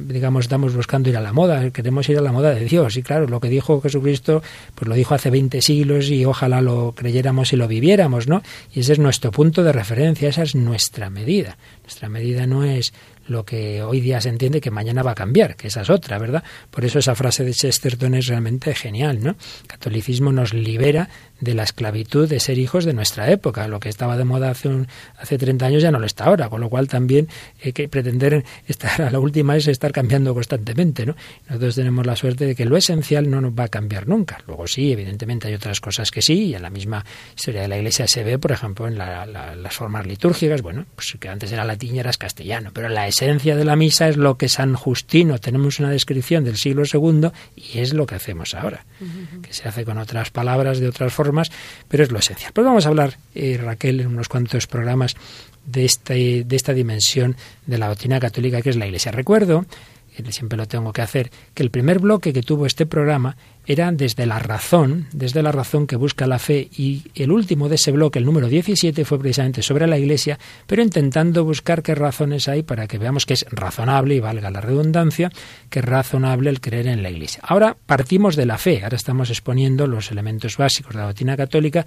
digamos, 0.07 0.45
estamos 0.45 0.75
buscando 0.75 1.09
ir 1.09 1.17
a 1.17 1.21
la 1.21 1.33
moda, 1.33 1.69
queremos 1.69 2.09
ir 2.09 2.17
a 2.17 2.21
la 2.21 2.31
moda 2.31 2.55
de 2.55 2.65
Dios. 2.65 2.97
Y 2.97 3.03
claro, 3.03 3.27
lo 3.27 3.39
que 3.39 3.47
dijo 3.47 3.79
Jesucristo, 3.79 4.41
pues 4.73 4.89
lo 4.89 4.95
dijo 4.95 5.13
hace 5.13 5.29
20 5.29 5.61
siglos 5.61 6.09
y 6.09 6.25
ojalá 6.25 6.59
lo 6.61 6.93
creyéramos 6.95 7.53
y 7.53 7.57
lo 7.57 7.67
viviéramos, 7.67 8.27
¿no? 8.27 8.41
Y 8.73 8.79
ese 8.79 8.93
es 8.93 8.99
nuestro 8.99 9.29
punto 9.29 9.63
de 9.63 9.71
referencia, 9.71 10.29
esa 10.29 10.41
es 10.41 10.55
nuestra 10.55 11.11
medida. 11.11 11.57
Nuestra 11.83 12.09
medida 12.09 12.47
no 12.47 12.63
es 12.63 12.91
lo 13.27 13.45
que 13.45 13.83
hoy 13.83 14.01
día 14.01 14.21
se 14.21 14.29
entiende 14.29 14.61
que 14.61 14.71
mañana 14.71 15.03
va 15.03 15.11
a 15.11 15.15
cambiar, 15.15 15.55
que 15.55 15.67
esa 15.67 15.81
es 15.81 15.89
otra, 15.89 16.17
¿verdad? 16.17 16.43
Por 16.71 16.85
eso 16.85 16.99
esa 16.99 17.15
frase 17.15 17.43
de 17.43 17.53
Chesterton 17.53 18.15
es 18.15 18.27
realmente 18.27 18.73
genial, 18.73 19.19
¿no? 19.21 19.31
El 19.31 19.67
catolicismo 19.67 20.31
nos 20.31 20.53
libera 20.53 21.09
de 21.39 21.53
la 21.53 21.63
esclavitud 21.63 22.27
de 22.27 22.39
ser 22.39 22.57
hijos 22.57 22.85
de 22.85 22.93
nuestra 22.93 23.31
época. 23.31 23.67
Lo 23.67 23.79
que 23.79 23.89
estaba 23.89 24.17
de 24.17 24.25
moda 24.25 24.51
hace, 24.51 24.67
un, 24.67 24.87
hace 25.17 25.37
30 25.37 25.65
años 25.65 25.83
ya 25.83 25.91
no 25.91 25.99
lo 25.99 26.05
está 26.05 26.25
ahora, 26.25 26.49
con 26.49 26.61
lo 26.61 26.69
cual 26.69 26.87
también 26.87 27.27
hay 27.63 27.73
que 27.73 27.87
pretender 27.87 28.43
estar 28.67 29.01
a 29.01 29.09
la 29.09 29.19
última 29.19 29.55
es 29.55 29.67
estar 29.67 29.91
cambiando 29.91 30.33
constantemente. 30.33 31.05
¿no? 31.05 31.15
Nosotros 31.47 31.75
tenemos 31.75 32.05
la 32.05 32.15
suerte 32.15 32.45
de 32.45 32.55
que 32.55 32.65
lo 32.65 32.77
esencial 32.77 33.29
no 33.29 33.41
nos 33.41 33.53
va 33.53 33.65
a 33.65 33.69
cambiar 33.69 34.07
nunca. 34.07 34.39
Luego 34.47 34.67
sí, 34.67 34.91
evidentemente 34.91 35.47
hay 35.47 35.53
otras 35.53 35.79
cosas 35.79 36.11
que 36.11 36.21
sí, 36.21 36.47
y 36.47 36.55
en 36.55 36.61
la 36.61 36.69
misma 36.69 37.05
historia 37.35 37.61
de 37.61 37.67
la 37.67 37.77
Iglesia 37.77 38.07
se 38.07 38.23
ve, 38.23 38.37
por 38.37 38.51
ejemplo, 38.51 38.87
en 38.87 38.97
las 38.97 39.75
formas 39.75 40.05
litúrgicas, 40.05 40.61
bueno, 40.61 40.85
pues 40.95 41.15
que 41.19 41.29
antes 41.29 41.51
era 41.51 41.63
latín 41.63 41.95
y 41.95 41.99
era 41.99 42.11
castellano, 42.17 42.71
pero 42.73 42.89
la 42.89 43.07
esencia 43.07 43.55
de 43.55 43.65
la 43.65 43.75
misa 43.75 44.07
es 44.07 44.17
lo 44.17 44.37
que 44.37 44.49
San 44.49 44.75
Justino, 44.75 45.39
tenemos 45.39 45.79
una 45.79 45.89
descripción 45.89 46.43
del 46.43 46.57
siglo 46.57 46.83
II 46.91 47.29
y 47.55 47.79
es 47.79 47.93
lo 47.93 48.05
que 48.05 48.15
hacemos 48.15 48.53
ahora, 48.53 48.85
que 49.41 49.53
se 49.53 49.67
hace 49.67 49.85
con 49.85 49.97
otras 49.97 50.31
palabras, 50.31 50.79
de 50.79 50.87
otras 50.87 51.13
formas, 51.13 51.26
pero 51.87 52.03
es 52.03 52.11
lo 52.11 52.19
esencial. 52.19 52.51
Pues 52.53 52.65
vamos 52.65 52.85
a 52.85 52.89
hablar, 52.89 53.17
eh, 53.35 53.59
Raquel, 53.61 54.01
en 54.01 54.07
unos 54.07 54.29
cuantos 54.29 54.67
programas 54.67 55.15
de, 55.65 55.85
este, 55.85 56.43
de 56.43 56.55
esta 56.55 56.73
dimensión 56.73 57.35
de 57.65 57.77
la 57.77 57.87
doctrina 57.87 58.19
católica 58.19 58.61
que 58.61 58.69
es 58.69 58.77
la 58.77 58.85
Iglesia. 58.85 59.11
Recuerdo 59.11 59.65
siempre 60.29 60.57
lo 60.57 60.67
tengo 60.67 60.93
que 60.93 61.01
hacer, 61.01 61.31
que 61.53 61.63
el 61.63 61.71
primer 61.71 61.99
bloque 61.99 62.33
que 62.33 62.41
tuvo 62.41 62.65
este 62.65 62.85
programa 62.85 63.37
era 63.67 63.91
desde 63.91 64.25
la 64.25 64.39
razón, 64.39 65.07
desde 65.11 65.43
la 65.43 65.51
razón 65.51 65.87
que 65.87 65.97
busca 65.97 66.25
la 66.25 66.39
fe, 66.39 66.69
y 66.75 67.03
el 67.15 67.31
último 67.31 67.67
de 67.67 67.75
ese 67.75 67.91
bloque, 67.91 68.17
el 68.17 68.25
número 68.25 68.47
17, 68.47 69.03
fue 69.03 69.19
precisamente 69.19 69.61
sobre 69.61 69.85
la 69.87 69.97
Iglesia, 69.97 70.39
pero 70.65 70.81
intentando 70.81 71.43
buscar 71.43 71.83
qué 71.83 71.93
razones 71.93 72.47
hay 72.47 72.63
para 72.63 72.87
que 72.87 72.97
veamos 72.97 73.25
que 73.25 73.33
es 73.33 73.45
razonable, 73.49 74.15
y 74.15 74.19
valga 74.21 74.49
la 74.49 74.61
redundancia, 74.61 75.29
que 75.69 75.79
es 75.79 75.85
razonable 75.85 76.49
el 76.49 76.61
creer 76.61 76.87
en 76.87 77.03
la 77.03 77.09
Iglesia. 77.09 77.41
Ahora 77.43 77.75
partimos 77.85 78.37
de 78.37 78.45
la 78.45 78.57
fe, 78.57 78.83
ahora 78.83 78.95
estamos 78.95 79.29
exponiendo 79.29 79.85
los 79.85 80.11
elementos 80.11 80.55
básicos 80.55 80.93
de 80.93 81.01
la 81.01 81.07
doctrina 81.07 81.35
católica, 81.35 81.85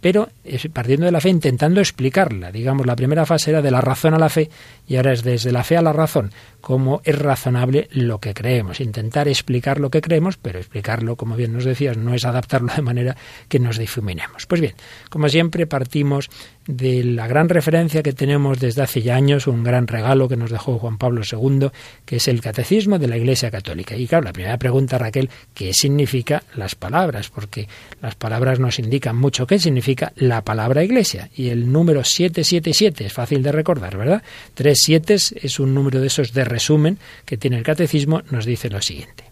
pero 0.00 0.28
partiendo 0.72 1.06
de 1.06 1.12
la 1.12 1.20
fe 1.20 1.28
intentando 1.28 1.80
explicarla. 1.80 2.52
Digamos, 2.52 2.86
la 2.86 2.96
primera 2.96 3.26
fase 3.26 3.50
era 3.50 3.62
de 3.62 3.70
la 3.70 3.80
razón 3.80 4.14
a 4.14 4.18
la 4.18 4.28
fe 4.28 4.50
y 4.86 4.96
ahora 4.96 5.12
es 5.12 5.22
desde 5.22 5.52
la 5.52 5.64
fe 5.64 5.76
a 5.76 5.82
la 5.82 5.92
razón, 5.92 6.32
cómo 6.60 7.00
es 7.04 7.18
razonable 7.18 7.88
lo 7.92 8.18
que 8.18 8.34
creemos. 8.34 8.80
Intentar 8.80 9.28
explicar 9.28 9.80
lo 9.80 9.90
que 9.90 10.00
creemos, 10.00 10.36
pero 10.36 10.58
explicarlo, 10.58 11.16
como 11.16 11.36
bien 11.36 11.52
nos 11.52 11.64
decías, 11.64 11.96
no 11.96 12.14
es 12.14 12.24
adaptarlo 12.24 12.72
de 12.74 12.82
manera 12.82 13.16
que 13.48 13.58
nos 13.58 13.78
difuminemos. 13.78 14.46
Pues 14.46 14.60
bien, 14.60 14.74
como 15.10 15.28
siempre 15.28 15.66
partimos 15.66 16.30
de 16.68 17.02
la 17.02 17.26
gran 17.26 17.48
referencia 17.48 18.02
que 18.02 18.12
tenemos 18.12 18.60
desde 18.60 18.82
hace 18.82 19.00
ya 19.00 19.16
años, 19.16 19.46
un 19.46 19.64
gran 19.64 19.86
regalo 19.86 20.28
que 20.28 20.36
nos 20.36 20.50
dejó 20.50 20.78
Juan 20.78 20.98
Pablo 20.98 21.22
II, 21.24 21.70
que 22.04 22.16
es 22.16 22.28
el 22.28 22.42
Catecismo 22.42 22.98
de 22.98 23.08
la 23.08 23.16
Iglesia 23.16 23.50
Católica. 23.50 23.96
Y 23.96 24.06
claro, 24.06 24.24
la 24.24 24.34
primera 24.34 24.58
pregunta, 24.58 24.98
Raquel, 24.98 25.30
¿qué 25.54 25.72
significa 25.72 26.42
las 26.56 26.74
palabras? 26.74 27.30
Porque 27.30 27.66
las 28.02 28.16
palabras 28.16 28.60
nos 28.60 28.78
indican 28.78 29.16
mucho 29.16 29.46
qué 29.46 29.58
significa 29.58 30.12
la 30.16 30.44
palabra 30.44 30.84
Iglesia. 30.84 31.30
Y 31.34 31.48
el 31.48 31.72
número 31.72 32.04
777 32.04 33.06
es 33.06 33.12
fácil 33.14 33.42
de 33.42 33.50
recordar, 33.50 33.96
¿verdad? 33.96 34.22
Tres 34.52 34.82
siete 34.82 35.14
es 35.14 35.58
un 35.58 35.74
número 35.74 36.02
de 36.02 36.08
esos 36.08 36.34
de 36.34 36.44
resumen 36.44 36.98
que 37.24 37.38
tiene 37.38 37.56
el 37.56 37.62
Catecismo, 37.62 38.22
nos 38.30 38.44
dice 38.44 38.68
lo 38.68 38.82
siguiente. 38.82 39.24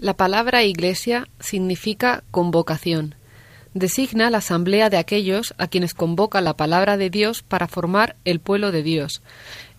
La 0.00 0.14
palabra 0.14 0.64
Iglesia 0.64 1.28
significa 1.38 2.24
convocación 2.32 3.14
designa 3.74 4.30
la 4.30 4.38
asamblea 4.38 4.88
de 4.88 4.96
aquellos 4.96 5.54
a 5.58 5.68
quienes 5.68 5.92
convoca 5.94 6.40
la 6.40 6.56
palabra 6.56 6.96
de 6.96 7.10
Dios 7.10 7.42
para 7.42 7.68
formar 7.68 8.16
el 8.24 8.40
pueblo 8.40 8.72
de 8.72 8.82
Dios, 8.82 9.22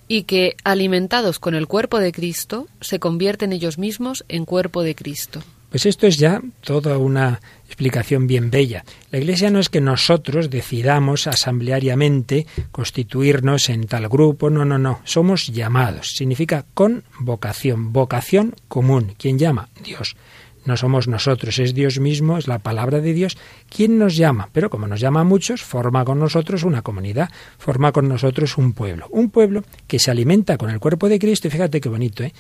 y 0.08 0.24
que, 0.24 0.56
alimentados 0.64 1.40
con 1.40 1.56
el 1.56 1.68
cuerpo 1.68 2.00
de 2.00 2.12
Cristo, 2.12 2.68
se 2.82 3.00
convierten 3.00 3.54
ellos 3.54 3.78
mismos 3.78 4.24
en 4.28 4.46
cuerpo 4.46 4.84
de 4.84 4.94
Cristo. 4.94 5.42
Pues 5.70 5.86
esto 5.88 6.08
es 6.08 6.18
ya 6.18 6.42
toda 6.62 6.98
una 6.98 7.42
explicación 7.66 8.28
bien 8.28 8.50
bella. 8.50 8.86
La 9.12 9.18
Iglesia 9.18 9.50
no 9.50 9.60
es 9.60 9.68
que 9.68 9.82
nosotros 9.82 10.50
decidamos 10.50 11.28
asambleariamente 11.28 12.46
constituirnos 12.72 13.68
en 13.70 13.86
tal 13.88 14.08
grupo, 14.08 14.50
no, 14.50 14.64
no, 14.64 14.78
no. 14.78 15.02
Somos 15.04 15.48
llamados. 15.48 16.12
Significa 16.16 16.66
con 16.74 17.04
vocación, 17.20 17.92
vocación 17.92 18.56
común. 18.70 19.16
¿Quién 19.18 19.38
llama? 19.38 19.68
Dios 19.84 20.16
no 20.66 20.78
somos 20.78 21.08
nosotros, 21.08 21.60
es 21.60 21.74
Dios 21.74 22.00
mismo, 22.00 22.38
es 22.38 22.48
la 22.48 22.60
palabra 22.60 23.00
de 23.00 23.14
Dios 23.14 23.38
quien 23.70 23.98
nos 23.98 24.16
llama. 24.16 24.50
Pero 24.52 24.70
como 24.70 24.88
nos 24.88 25.00
llama 25.00 25.22
a 25.22 25.24
muchos, 25.24 25.62
forma 25.62 26.04
con 26.04 26.20
nosotros 26.20 26.64
una 26.64 26.82
comunidad, 26.82 27.30
forma 27.58 27.92
con 27.92 28.08
nosotros 28.08 28.58
un 28.58 28.74
pueblo. 28.74 29.08
Un 29.12 29.30
pueblo 29.30 29.64
que 29.88 30.00
se 30.00 30.12
alimenta 30.12 30.58
con 30.58 30.70
el 30.70 30.80
cuerpo 30.80 31.08
de 31.08 31.20
Cristo, 31.20 31.48
y 31.48 31.52
fíjate 31.52 31.80
qué 31.80 31.90
bonito, 31.90 32.24
¿eh? 32.24 32.34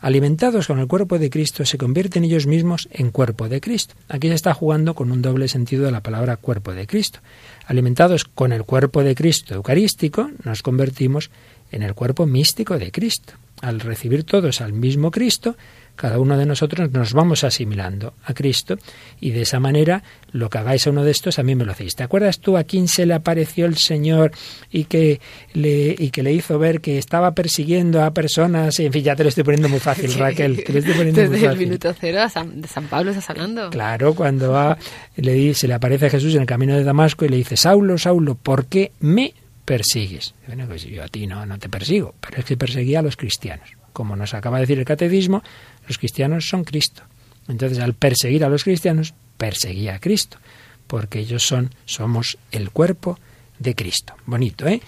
Alimentados 0.00 0.68
con 0.68 0.78
el 0.78 0.86
cuerpo 0.86 1.18
de 1.18 1.28
Cristo, 1.28 1.64
se 1.64 1.76
convierten 1.76 2.22
ellos 2.22 2.46
mismos 2.46 2.88
en 2.92 3.10
cuerpo 3.10 3.48
de 3.48 3.60
Cristo. 3.60 3.94
Aquí 4.08 4.28
se 4.28 4.34
está 4.34 4.54
jugando 4.54 4.94
con 4.94 5.10
un 5.10 5.22
doble 5.22 5.48
sentido 5.48 5.84
de 5.84 5.90
la 5.90 6.04
palabra 6.04 6.36
cuerpo 6.36 6.72
de 6.72 6.86
Cristo. 6.86 7.18
Alimentados 7.66 8.24
con 8.24 8.52
el 8.52 8.62
cuerpo 8.62 9.02
de 9.02 9.16
Cristo 9.16 9.54
eucarístico, 9.54 10.30
nos 10.44 10.62
convertimos 10.62 11.30
en 11.72 11.82
el 11.82 11.94
cuerpo 11.94 12.26
místico 12.26 12.78
de 12.78 12.92
Cristo. 12.92 13.32
Al 13.60 13.80
recibir 13.80 14.22
todos 14.22 14.60
al 14.60 14.72
mismo 14.72 15.10
Cristo, 15.10 15.56
cada 15.98 16.20
uno 16.20 16.38
de 16.38 16.46
nosotros 16.46 16.92
nos 16.92 17.12
vamos 17.12 17.42
asimilando 17.42 18.14
a 18.24 18.32
Cristo 18.32 18.76
y 19.20 19.32
de 19.32 19.42
esa 19.42 19.58
manera 19.58 20.04
lo 20.30 20.48
que 20.48 20.58
hagáis 20.58 20.86
a 20.86 20.90
uno 20.90 21.02
de 21.02 21.10
estos 21.10 21.40
a 21.40 21.42
mí 21.42 21.56
me 21.56 21.64
lo 21.64 21.72
hacéis. 21.72 21.96
¿Te 21.96 22.04
acuerdas 22.04 22.38
tú 22.38 22.56
a 22.56 22.62
quién 22.62 22.86
se 22.86 23.04
le 23.04 23.14
apareció 23.14 23.66
el 23.66 23.76
Señor 23.76 24.30
y 24.70 24.84
que 24.84 25.20
le, 25.54 25.96
y 25.98 26.10
que 26.10 26.22
le 26.22 26.32
hizo 26.32 26.58
ver 26.58 26.80
que 26.80 26.98
estaba 26.98 27.32
persiguiendo 27.32 28.02
a 28.04 28.12
personas? 28.12 28.78
En 28.78 28.92
fin, 28.92 29.02
ya 29.02 29.16
te 29.16 29.24
lo 29.24 29.28
estoy 29.28 29.42
poniendo 29.42 29.68
muy 29.68 29.80
fácil, 29.80 30.14
Raquel. 30.18 30.64
Desde 30.68 31.44
el 31.44 31.56
minuto 31.56 31.92
cero 31.98 32.20
de 32.22 32.68
San 32.68 32.86
Pablo 32.88 33.10
estás 33.10 33.30
hablando. 33.30 33.70
Claro, 33.70 34.14
cuando 34.14 34.52
va, 34.52 34.78
le, 35.16 35.52
se 35.54 35.66
le 35.66 35.74
aparece 35.74 36.06
a 36.06 36.10
Jesús 36.10 36.32
en 36.36 36.42
el 36.42 36.46
camino 36.46 36.76
de 36.76 36.84
Damasco 36.84 37.24
y 37.24 37.28
le 37.28 37.36
dice, 37.36 37.56
Saulo, 37.56 37.98
Saulo, 37.98 38.36
¿por 38.36 38.66
qué 38.66 38.92
me 39.00 39.34
persigues? 39.64 40.34
Bueno, 40.46 40.66
pues 40.68 40.84
yo 40.84 41.02
a 41.02 41.08
ti 41.08 41.26
no, 41.26 41.44
no 41.44 41.58
te 41.58 41.68
persigo, 41.68 42.14
pero 42.20 42.38
es 42.38 42.44
que 42.44 42.56
perseguía 42.56 43.00
a 43.00 43.02
los 43.02 43.16
cristianos. 43.16 43.68
Como 43.98 44.14
nos 44.14 44.32
acaba 44.32 44.58
de 44.58 44.60
decir 44.60 44.78
el 44.78 44.84
catecismo, 44.84 45.42
los 45.88 45.98
cristianos 45.98 46.48
son 46.48 46.62
Cristo. 46.62 47.02
Entonces, 47.48 47.80
al 47.80 47.94
perseguir 47.94 48.44
a 48.44 48.48
los 48.48 48.62
cristianos, 48.62 49.12
perseguía 49.36 49.96
a 49.96 49.98
Cristo, 49.98 50.38
porque 50.86 51.18
ellos 51.18 51.44
son, 51.44 51.74
somos 51.84 52.38
el 52.52 52.70
cuerpo 52.70 53.18
de 53.58 53.74
Cristo. 53.74 54.14
Bonito, 54.24 54.68
¿eh? 54.68 54.80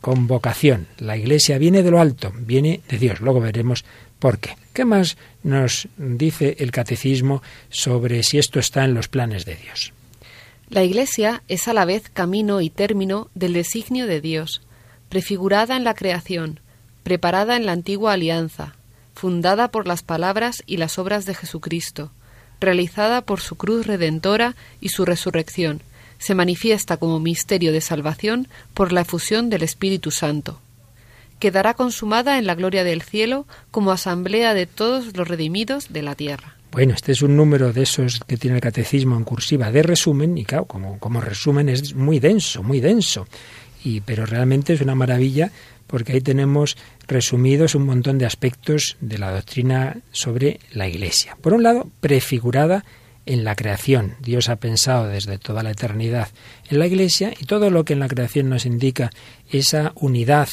Con 0.00 0.26
vocación. 0.26 0.86
La 0.96 1.18
iglesia 1.18 1.58
viene 1.58 1.82
de 1.82 1.90
lo 1.90 2.00
alto, 2.00 2.32
viene 2.34 2.80
de 2.88 2.96
Dios. 2.96 3.20
Luego 3.20 3.40
veremos 3.40 3.84
por 4.18 4.38
qué. 4.38 4.56
¿Qué 4.72 4.86
más 4.86 5.18
nos 5.42 5.88
dice 5.98 6.56
el 6.58 6.70
catecismo 6.70 7.42
sobre 7.68 8.22
si 8.22 8.38
esto 8.38 8.58
está 8.58 8.86
en 8.86 8.94
los 8.94 9.08
planes 9.08 9.44
de 9.44 9.56
Dios? 9.56 9.92
La 10.70 10.82
iglesia 10.82 11.42
es 11.46 11.68
a 11.68 11.74
la 11.74 11.84
vez 11.84 12.08
camino 12.08 12.62
y 12.62 12.70
término 12.70 13.28
del 13.34 13.52
designio 13.52 14.06
de 14.06 14.22
Dios, 14.22 14.62
prefigurada 15.10 15.76
en 15.76 15.84
la 15.84 15.92
creación, 15.92 16.60
preparada 17.06 17.54
en 17.54 17.66
la 17.66 17.70
antigua 17.70 18.14
alianza, 18.14 18.74
fundada 19.14 19.70
por 19.70 19.86
las 19.86 20.02
palabras 20.02 20.64
y 20.66 20.78
las 20.78 20.98
obras 20.98 21.24
de 21.24 21.36
Jesucristo, 21.36 22.10
realizada 22.58 23.20
por 23.20 23.38
su 23.38 23.54
cruz 23.54 23.86
redentora 23.86 24.56
y 24.80 24.88
su 24.88 25.04
resurrección, 25.04 25.82
se 26.18 26.34
manifiesta 26.34 26.96
como 26.96 27.20
misterio 27.20 27.70
de 27.70 27.80
salvación 27.80 28.48
por 28.74 28.90
la 28.90 29.02
efusión 29.02 29.50
del 29.50 29.62
Espíritu 29.62 30.10
Santo. 30.10 30.58
Quedará 31.38 31.74
consumada 31.74 32.38
en 32.38 32.46
la 32.48 32.56
gloria 32.56 32.82
del 32.82 33.02
cielo 33.02 33.46
como 33.70 33.92
asamblea 33.92 34.52
de 34.52 34.66
todos 34.66 35.16
los 35.16 35.28
redimidos 35.28 35.92
de 35.92 36.02
la 36.02 36.16
tierra. 36.16 36.56
Bueno, 36.72 36.92
este 36.92 37.12
es 37.12 37.22
un 37.22 37.36
número 37.36 37.72
de 37.72 37.84
esos 37.84 38.18
que 38.26 38.36
tiene 38.36 38.56
el 38.56 38.62
catecismo 38.62 39.16
en 39.16 39.22
cursiva 39.22 39.70
de 39.70 39.84
resumen, 39.84 40.36
y 40.36 40.44
claro, 40.44 40.64
como, 40.64 40.98
como 40.98 41.20
resumen 41.20 41.68
es 41.68 41.94
muy 41.94 42.18
denso, 42.18 42.64
muy 42.64 42.80
denso. 42.80 43.28
Y, 43.84 44.00
pero 44.00 44.26
realmente 44.26 44.72
es 44.72 44.80
una 44.80 44.96
maravilla 44.96 45.52
porque 45.86 46.12
ahí 46.12 46.20
tenemos 46.20 46.76
resumidos 47.06 47.74
un 47.74 47.86
montón 47.86 48.18
de 48.18 48.26
aspectos 48.26 48.96
de 49.00 49.18
la 49.18 49.30
doctrina 49.30 49.98
sobre 50.12 50.60
la 50.72 50.88
Iglesia. 50.88 51.36
Por 51.40 51.54
un 51.54 51.62
lado, 51.62 51.88
prefigurada 52.00 52.84
en 53.26 53.44
la 53.44 53.56
creación. 53.56 54.14
Dios 54.20 54.48
ha 54.48 54.56
pensado 54.56 55.08
desde 55.08 55.38
toda 55.38 55.62
la 55.62 55.72
eternidad 55.72 56.28
en 56.70 56.78
la 56.78 56.86
Iglesia 56.86 57.34
y 57.38 57.44
todo 57.44 57.70
lo 57.70 57.84
que 57.84 57.92
en 57.92 58.00
la 58.00 58.08
creación 58.08 58.48
nos 58.48 58.64
indica 58.64 59.10
esa 59.50 59.92
unidad 59.96 60.48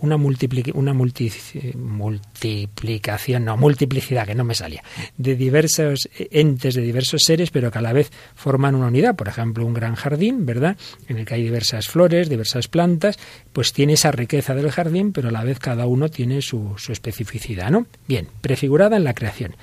una, 0.00 0.16
una 0.16 0.94
multiplicación, 0.94 3.44
no, 3.44 3.56
multiplicidad, 3.56 4.26
que 4.26 4.34
no 4.34 4.44
me 4.44 4.54
salía, 4.54 4.82
de 5.16 5.36
diversos 5.36 6.08
entes, 6.16 6.74
de 6.74 6.82
diversos 6.82 7.22
seres, 7.24 7.50
pero 7.50 7.70
que 7.70 7.78
a 7.78 7.82
la 7.82 7.92
vez 7.92 8.10
forman 8.34 8.74
una 8.74 8.88
unidad. 8.88 9.16
Por 9.16 9.28
ejemplo, 9.28 9.64
un 9.64 9.74
gran 9.74 9.94
jardín, 9.94 10.46
¿verdad? 10.46 10.76
En 11.08 11.18
el 11.18 11.24
que 11.24 11.34
hay 11.34 11.42
diversas 11.42 11.88
flores, 11.88 12.28
diversas 12.28 12.68
plantas, 12.68 13.18
pues 13.52 13.72
tiene 13.72 13.94
esa 13.94 14.12
riqueza 14.12 14.54
del 14.54 14.70
jardín, 14.70 15.12
pero 15.12 15.28
a 15.28 15.32
la 15.32 15.44
vez 15.44 15.58
cada 15.58 15.86
uno 15.86 16.08
tiene 16.08 16.42
su, 16.42 16.74
su 16.78 16.92
especificidad, 16.92 17.70
¿no? 17.70 17.86
Bien, 18.08 18.28
prefigurada 18.40 18.96
en 18.96 19.04
la 19.04 19.14
creación 19.14 19.54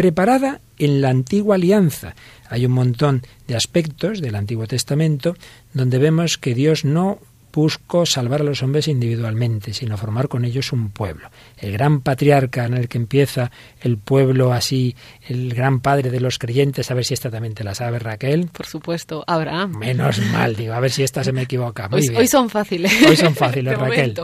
preparada 0.00 0.62
en 0.78 1.02
la 1.02 1.10
antigua 1.10 1.56
alianza. 1.56 2.14
Hay 2.48 2.64
un 2.64 2.72
montón 2.72 3.20
de 3.46 3.54
aspectos 3.54 4.22
del 4.22 4.34
Antiguo 4.34 4.66
Testamento 4.66 5.36
donde 5.74 5.98
vemos 5.98 6.38
que 6.38 6.54
Dios 6.54 6.86
no 6.86 7.18
buscó 7.52 8.06
salvar 8.06 8.40
a 8.40 8.44
los 8.44 8.62
hombres 8.62 8.88
individualmente, 8.88 9.74
sino 9.74 9.96
formar 9.96 10.28
con 10.28 10.44
ellos 10.44 10.72
un 10.72 10.90
pueblo. 10.90 11.30
El 11.58 11.72
gran 11.72 12.00
patriarca 12.00 12.64
en 12.64 12.74
el 12.74 12.88
que 12.88 12.98
empieza 12.98 13.50
el 13.80 13.98
pueblo 13.98 14.52
así, 14.52 14.94
el 15.28 15.54
gran 15.54 15.80
padre 15.80 16.10
de 16.10 16.20
los 16.20 16.38
creyentes, 16.38 16.90
a 16.90 16.94
ver 16.94 17.04
si 17.04 17.14
esta 17.14 17.30
también 17.30 17.54
te 17.54 17.64
la 17.64 17.74
sabe 17.74 17.98
Raquel. 17.98 18.48
Por 18.52 18.66
supuesto, 18.66 19.24
Abraham. 19.26 19.78
Menos 19.78 20.18
mal, 20.32 20.56
digo, 20.56 20.74
a 20.74 20.80
ver 20.80 20.90
si 20.90 21.02
esta 21.02 21.24
se 21.24 21.32
me 21.32 21.42
equivoca. 21.42 21.88
hoy, 21.90 22.26
son 22.26 22.50
fáciles. 22.50 22.92
Hoy 23.06 23.16
son 23.16 23.34
fáciles, 23.34 23.78
Raquel. 23.78 24.14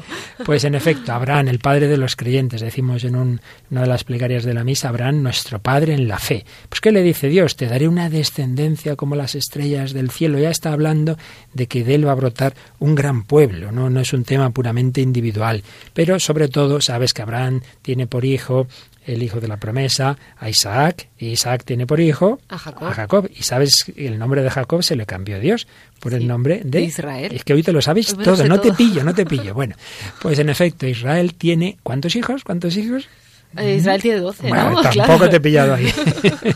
Pues 0.45 0.65
en 0.65 0.75
efecto, 0.75 1.13
Abraham, 1.13 1.49
el 1.49 1.59
padre 1.59 1.89
de 1.89 1.97
los 1.97 2.17
creyentes, 2.17 2.61
decimos 2.61 3.05
en 3.05 3.17
una 3.17 3.81
de 3.81 3.87
las 3.87 4.05
plegarias 4.05 4.45
de 4.45 4.55
la 4.55 4.65
misa, 4.65 4.89
Abraham, 4.89 5.23
nuestro 5.23 5.59
padre 5.61 5.95
en 5.95 6.09
la 6.09 6.19
fe. 6.19 6.45
Pues 6.69 6.81
¿qué 6.81 6.93
le 6.93 7.03
dice 7.03 7.29
Dios? 7.29 7.57
Te 7.57 7.67
daré 7.67 7.89
una 7.89 8.09
descendencia 8.09 8.97
como 8.97 9.17
las 9.17 9.35
estrellas 9.35 9.93
del 9.93 10.11
cielo. 10.11 10.39
Ya 10.39 10.51
está 10.51 10.73
hablando 10.73 11.17
de 11.53 11.67
que 11.67 11.85
de 11.85 11.97
él 11.97 12.07
va 12.07 12.13
a 12.13 12.17
brotar 12.17 12.55
un 12.79 12.95
gran 12.95 13.16
pueblo, 13.25 13.73
¿no? 13.73 13.91
no 13.91 14.01
es 14.01 14.13
un 14.13 14.25
tema 14.25 14.51
puramente 14.51 15.01
individual. 15.01 15.63
Pero 15.95 16.19
sobre 16.21 16.49
todo, 16.49 16.81
sabes 16.81 17.13
que 17.13 17.23
Abraham 17.23 17.63
tiene 17.83 18.07
por 18.07 18.25
hijo 18.25 18.67
el 19.07 19.23
hijo 19.23 19.41
de 19.41 19.49
la 19.49 19.57
promesa, 19.57 20.17
a 20.39 20.49
Isaac, 20.49 21.09
y 21.19 21.29
Isaac 21.29 21.63
tiene 21.65 21.87
por 21.87 22.01
hijo 22.01 22.41
a 22.49 22.59
Jacob. 22.59 22.89
a 22.89 22.93
Jacob. 22.93 23.31
Y 23.35 23.43
sabes, 23.43 23.85
el 23.97 24.19
nombre 24.19 24.43
de 24.43 24.51
Jacob 24.51 24.83
se 24.83 24.97
le 24.97 25.07
cambió 25.07 25.37
a 25.37 25.39
Dios 25.39 25.67
por 26.01 26.13
el 26.13 26.27
nombre 26.27 26.63
de, 26.65 26.83
Israel. 26.83 27.33
Es 27.33 27.45
que 27.45 27.55
hoy 27.55 27.63
te 27.63 27.73
lo 27.73 27.81
sabes 27.81 28.15
pues 28.15 28.25
todo, 28.25 28.45
no 28.47 28.61
te 28.61 28.73
pillo, 28.73 29.05
no 29.05 29.15
te 29.15 29.25
pillo. 29.25 29.55
Bueno, 29.57 29.75
pues 30.21 30.39
en 30.39 30.51
efecto, 30.51 30.87
Israel 30.87 31.35
tiene, 31.35 31.79
¿cuántos 31.83 32.15
hijos? 32.15 32.45
¿Cuántos 32.45 32.77
hijos? 32.77 33.09
Eh, 33.57 33.77
Israel 33.77 34.03
tiene 34.03 34.21
12, 34.21 34.49
bueno, 34.49 34.83
Tampoco 34.95 35.31
te 35.31 35.37
he 35.37 35.41
pillado 35.41 35.75
ahí. 35.75 35.91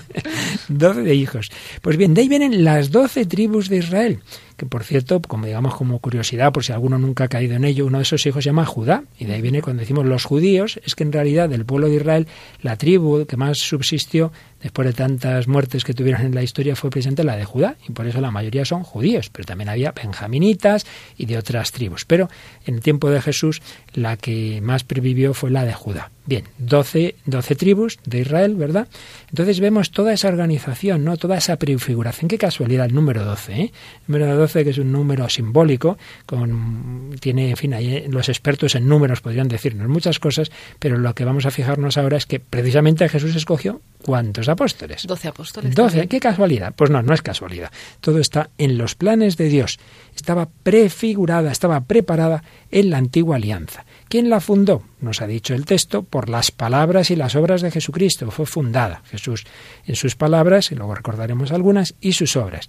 12 0.69 1.01
de 1.01 1.15
hijos. 1.15 1.51
Pues 1.81 1.97
bien, 1.97 2.13
de 2.13 2.21
ahí 2.21 2.29
vienen 2.29 2.63
las 2.63 2.91
12 2.91 3.25
tribus 3.25 3.69
de 3.69 3.79
Israel 3.79 4.21
que 4.61 4.67
por 4.67 4.85
cierto, 4.85 5.23
como 5.23 5.47
digamos 5.47 5.75
como 5.75 6.01
curiosidad, 6.01 6.53
por 6.53 6.63
si 6.63 6.71
alguno 6.71 6.99
nunca 6.99 7.25
ha 7.25 7.29
caído 7.29 7.57
en 7.57 7.65
ello, 7.65 7.87
uno 7.87 7.97
de 7.97 8.03
esos 8.03 8.27
hijos 8.27 8.45
se 8.45 8.51
llama 8.51 8.67
Judá, 8.67 9.05
y 9.19 9.25
de 9.25 9.33
ahí 9.33 9.41
viene 9.41 9.63
cuando 9.63 9.81
decimos 9.81 10.05
los 10.05 10.27
judíos, 10.27 10.79
es 10.85 10.95
que 10.95 11.03
en 11.03 11.13
realidad 11.13 11.49
del 11.49 11.65
pueblo 11.65 11.89
de 11.89 11.95
Israel, 11.95 12.27
la 12.61 12.77
tribu 12.77 13.25
que 13.25 13.39
más 13.39 13.57
subsistió 13.57 14.33
después 14.63 14.87
de 14.87 14.93
tantas 14.93 15.49
muertes 15.49 15.83
que 15.83 15.95
tuvieron 15.95 16.21
en 16.27 16.35
la 16.35 16.43
historia 16.43 16.77
fue 16.77 16.91
presente 16.91 17.25
la 17.25 17.37
de 17.37 17.47
Judá, 17.47 17.77
y 17.89 17.93
por 17.93 18.07
eso 18.07 18.21
la 18.21 18.31
mayoría 18.31 18.67
son 18.67 18.83
judíos, 18.83 19.31
pero 19.31 19.47
también 19.47 19.71
había 19.71 19.93
benjaminitas 19.93 20.85
y 21.17 21.25
de 21.25 21.39
otras 21.39 21.73
tribus. 21.73 22.05
Pero 22.05 22.29
en 22.67 22.75
el 22.75 22.81
tiempo 22.83 23.09
de 23.09 23.23
Jesús, 23.23 23.63
la 23.95 24.19
que 24.19 24.61
más 24.63 24.85
previvió 24.85 25.33
fue 25.33 25.51
la 25.51 25.65
de 25.65 25.73
Judá. 25.73 26.11
Bien, 26.27 26.45
12, 26.59 27.17
12 27.27 27.57
tribus 27.57 27.99
de 28.05 28.21
Israel, 28.21 28.55
¿verdad? 28.55 28.87
Entonces 29.31 29.59
vemos 29.59 29.91
toda 29.91 30.13
esa 30.13 30.29
organización, 30.29 31.03
¿no? 31.03 31.17
Toda 31.17 31.39
esa 31.39 31.57
prefiguración. 31.57 32.29
Qué 32.29 32.39
casualidad 32.39 32.87
el 32.87 32.95
número 32.95 33.25
12, 33.25 33.53
¿eh? 33.53 33.63
El 33.63 33.73
número 34.07 34.37
12 34.37 34.50
que 34.53 34.71
es 34.71 34.79
un 34.79 34.93
número 34.93 35.29
simbólico, 35.29 35.99
con, 36.27 37.17
tiene, 37.21 37.51
en 37.51 37.57
fin, 37.57 37.75
ahí 37.75 38.07
los 38.09 38.29
expertos 38.29 38.75
en 38.75 38.89
números 38.89 39.21
podrían 39.21 39.49
decirnos 39.49 39.89
muchas 39.89 40.19
cosas, 40.19 40.51
pero 40.79 40.99
lo 40.99 41.15
que 41.15 41.25
vamos 41.25 41.47
a 41.47 41.51
fijarnos 41.51 41.97
ahora 41.97 42.17
es 42.17 42.27
que 42.27 42.41
precisamente 42.41 43.09
Jesús 43.09 43.37
escogió 43.37 43.81
¿cuántos 44.03 44.49
apóstoles? 44.49 45.07
12 45.07 45.29
apóstoles. 45.29 45.75
12, 45.75 46.09
qué 46.09 46.21
casualidad. 46.21 46.75
Pues 46.75 46.91
no, 46.91 47.03
no 47.03 47.15
es 47.15 47.23
casualidad. 47.23 47.71
Todo 48.01 48.19
está 48.19 48.51
en 48.59 48.79
los 48.79 48.95
planes 48.95 49.37
de 49.37 49.49
Dios. 49.49 49.79
Estaba 50.15 50.49
prefigurada, 50.63 51.53
estaba 51.53 51.81
preparada 51.83 52.43
en 52.71 52.91
la 52.91 52.99
antigua 52.99 53.37
alianza. 53.37 53.85
¿Quién 54.09 54.29
la 54.29 54.41
fundó? 54.41 54.83
Nos 55.01 55.23
ha 55.23 55.27
dicho 55.27 55.55
el 55.55 55.67
texto, 55.67 56.03
por 56.03 56.29
las 56.29 56.51
palabras 56.51 57.11
y 57.11 57.17
las 57.17 57.37
obras 57.37 57.63
de 57.63 57.71
Jesucristo. 57.71 58.31
Fue 58.31 58.47
fundada 58.47 59.03
Jesús 59.07 59.45
en 59.87 59.97
sus 59.97 60.17
palabras, 60.17 60.73
y 60.73 60.75
luego 60.75 60.95
recordaremos 60.95 61.53
algunas, 61.53 61.95
y 62.01 62.13
sus 62.13 62.37
obras. 62.37 62.69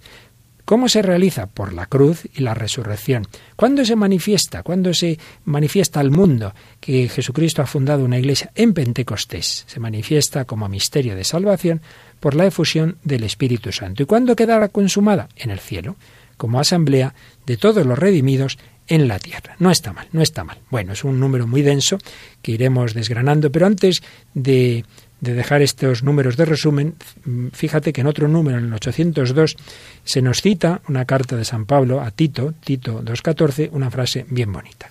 ¿Cómo 0.64 0.88
se 0.88 1.02
realiza? 1.02 1.46
Por 1.46 1.72
la 1.72 1.86
cruz 1.86 2.22
y 2.34 2.42
la 2.42 2.54
resurrección. 2.54 3.26
¿Cuándo 3.56 3.84
se 3.84 3.96
manifiesta? 3.96 4.62
¿Cuándo 4.62 4.94
se 4.94 5.18
manifiesta 5.44 6.00
al 6.00 6.10
mundo 6.10 6.54
que 6.80 7.08
Jesucristo 7.08 7.62
ha 7.62 7.66
fundado 7.66 8.04
una 8.04 8.18
iglesia 8.18 8.50
en 8.54 8.72
Pentecostés? 8.72 9.64
Se 9.66 9.80
manifiesta 9.80 10.44
como 10.44 10.68
misterio 10.68 11.16
de 11.16 11.24
salvación 11.24 11.82
por 12.20 12.34
la 12.34 12.46
efusión 12.46 12.98
del 13.02 13.24
Espíritu 13.24 13.72
Santo. 13.72 14.04
¿Y 14.04 14.06
cuándo 14.06 14.36
quedará 14.36 14.68
consumada? 14.68 15.28
En 15.36 15.50
el 15.50 15.58
cielo, 15.58 15.96
como 16.36 16.60
asamblea 16.60 17.14
de 17.46 17.56
todos 17.56 17.84
los 17.84 17.98
redimidos 17.98 18.58
en 18.88 19.08
la 19.08 19.18
tierra. 19.18 19.56
No 19.58 19.70
está 19.70 19.92
mal, 19.92 20.08
no 20.12 20.22
está 20.22 20.44
mal. 20.44 20.58
Bueno, 20.70 20.92
es 20.92 21.04
un 21.04 21.18
número 21.20 21.46
muy 21.46 21.62
denso 21.62 21.98
que 22.40 22.52
iremos 22.52 22.94
desgranando, 22.94 23.50
pero 23.50 23.66
antes 23.66 24.02
de, 24.34 24.84
dejar 25.22 25.62
estos 25.62 26.02
números 26.02 26.36
de 26.36 26.44
resumen, 26.44 26.94
fíjate 27.52 27.92
que 27.92 28.00
en 28.00 28.08
otro 28.08 28.26
número, 28.26 28.58
en 28.58 28.66
el 28.66 28.74
802, 28.74 29.56
se 30.04 30.20
nos 30.20 30.42
cita 30.42 30.82
una 30.88 31.04
carta 31.04 31.36
de 31.36 31.44
San 31.44 31.64
Pablo 31.64 32.00
a 32.00 32.10
Tito, 32.10 32.52
Tito 32.64 33.02
2.14, 33.02 33.70
una 33.72 33.90
frase 33.90 34.26
bien 34.28 34.52
bonita. 34.52 34.90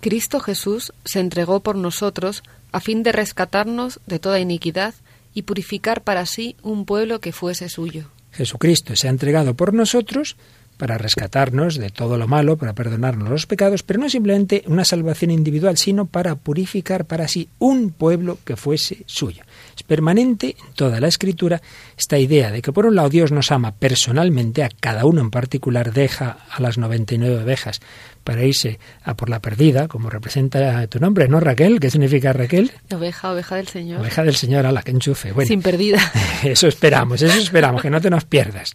Cristo 0.00 0.40
Jesús 0.40 0.92
se 1.04 1.20
entregó 1.20 1.60
por 1.60 1.76
nosotros 1.76 2.42
a 2.72 2.80
fin 2.80 3.02
de 3.02 3.12
rescatarnos 3.12 4.00
de 4.06 4.18
toda 4.18 4.40
iniquidad 4.40 4.94
y 5.32 5.42
purificar 5.42 6.02
para 6.02 6.26
sí 6.26 6.56
un 6.62 6.84
pueblo 6.84 7.20
que 7.20 7.32
fuese 7.32 7.68
suyo. 7.68 8.10
Jesucristo 8.32 8.96
se 8.96 9.06
ha 9.06 9.10
entregado 9.10 9.54
por 9.54 9.72
nosotros 9.72 10.36
para 10.82 10.98
rescatarnos 10.98 11.76
de 11.76 11.90
todo 11.90 12.18
lo 12.18 12.26
malo, 12.26 12.56
para 12.56 12.72
perdonarnos 12.72 13.30
los 13.30 13.46
pecados, 13.46 13.84
pero 13.84 14.00
no 14.00 14.08
simplemente 14.08 14.64
una 14.66 14.84
salvación 14.84 15.30
individual, 15.30 15.76
sino 15.76 16.06
para 16.06 16.34
purificar 16.34 17.04
para 17.04 17.28
sí 17.28 17.48
un 17.60 17.90
pueblo 17.90 18.40
que 18.44 18.56
fuese 18.56 19.04
suyo. 19.06 19.44
Es 19.76 19.84
permanente 19.84 20.56
en 20.58 20.74
toda 20.74 20.98
la 20.98 21.06
escritura 21.06 21.62
esta 21.96 22.18
idea 22.18 22.50
de 22.50 22.62
que 22.62 22.72
por 22.72 22.86
un 22.86 22.96
lado 22.96 23.10
Dios 23.10 23.30
nos 23.30 23.52
ama 23.52 23.76
personalmente, 23.76 24.64
a 24.64 24.70
cada 24.70 25.04
uno 25.04 25.20
en 25.20 25.30
particular 25.30 25.92
deja 25.92 26.38
a 26.50 26.60
las 26.60 26.78
99 26.78 27.44
ovejas 27.44 27.80
para 28.22 28.44
irse 28.44 28.78
a 29.02 29.14
por 29.14 29.28
la 29.28 29.40
perdida, 29.40 29.88
como 29.88 30.10
representa 30.10 30.86
tu 30.86 31.00
nombre, 31.00 31.28
¿no, 31.28 31.40
Raquel? 31.40 31.80
¿Qué 31.80 31.90
significa 31.90 32.32
Raquel? 32.32 32.70
Oveja, 32.94 33.32
oveja 33.32 33.56
del 33.56 33.68
Señor. 33.68 34.00
Oveja 34.00 34.22
del 34.22 34.36
Señor, 34.36 34.66
a 34.66 34.72
la 34.72 34.82
que 34.82 34.92
enchufe. 34.92 35.32
Bueno, 35.32 35.48
Sin 35.48 35.62
perdida. 35.62 36.00
Eso 36.42 36.66
esperamos, 36.66 37.22
eso 37.22 37.38
esperamos, 37.38 37.82
que 37.82 37.90
no 37.90 38.00
te 38.00 38.10
nos 38.10 38.24
pierdas. 38.24 38.74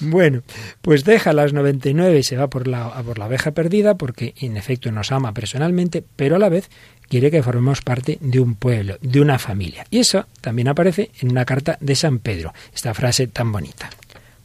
Bueno, 0.00 0.42
pues 0.82 1.04
deja 1.04 1.32
las 1.32 1.52
99 1.52 2.18
y 2.18 2.22
se 2.22 2.36
va 2.36 2.48
por 2.48 2.68
la, 2.68 2.86
a 2.86 3.02
por 3.02 3.18
la 3.18 3.26
oveja 3.26 3.52
perdida 3.52 3.96
porque 3.96 4.34
en 4.40 4.56
efecto 4.56 4.92
nos 4.92 5.12
ama 5.12 5.32
personalmente, 5.32 6.04
pero 6.16 6.36
a 6.36 6.38
la 6.38 6.48
vez 6.48 6.68
quiere 7.08 7.30
que 7.30 7.42
formemos 7.42 7.82
parte 7.82 8.18
de 8.20 8.40
un 8.40 8.54
pueblo, 8.54 8.98
de 9.00 9.20
una 9.20 9.38
familia. 9.38 9.86
Y 9.90 10.00
eso 10.00 10.26
también 10.40 10.68
aparece 10.68 11.10
en 11.20 11.30
una 11.30 11.44
carta 11.44 11.78
de 11.80 11.94
San 11.94 12.18
Pedro, 12.18 12.52
esta 12.74 12.94
frase 12.94 13.26
tan 13.28 13.52
bonita. 13.52 13.90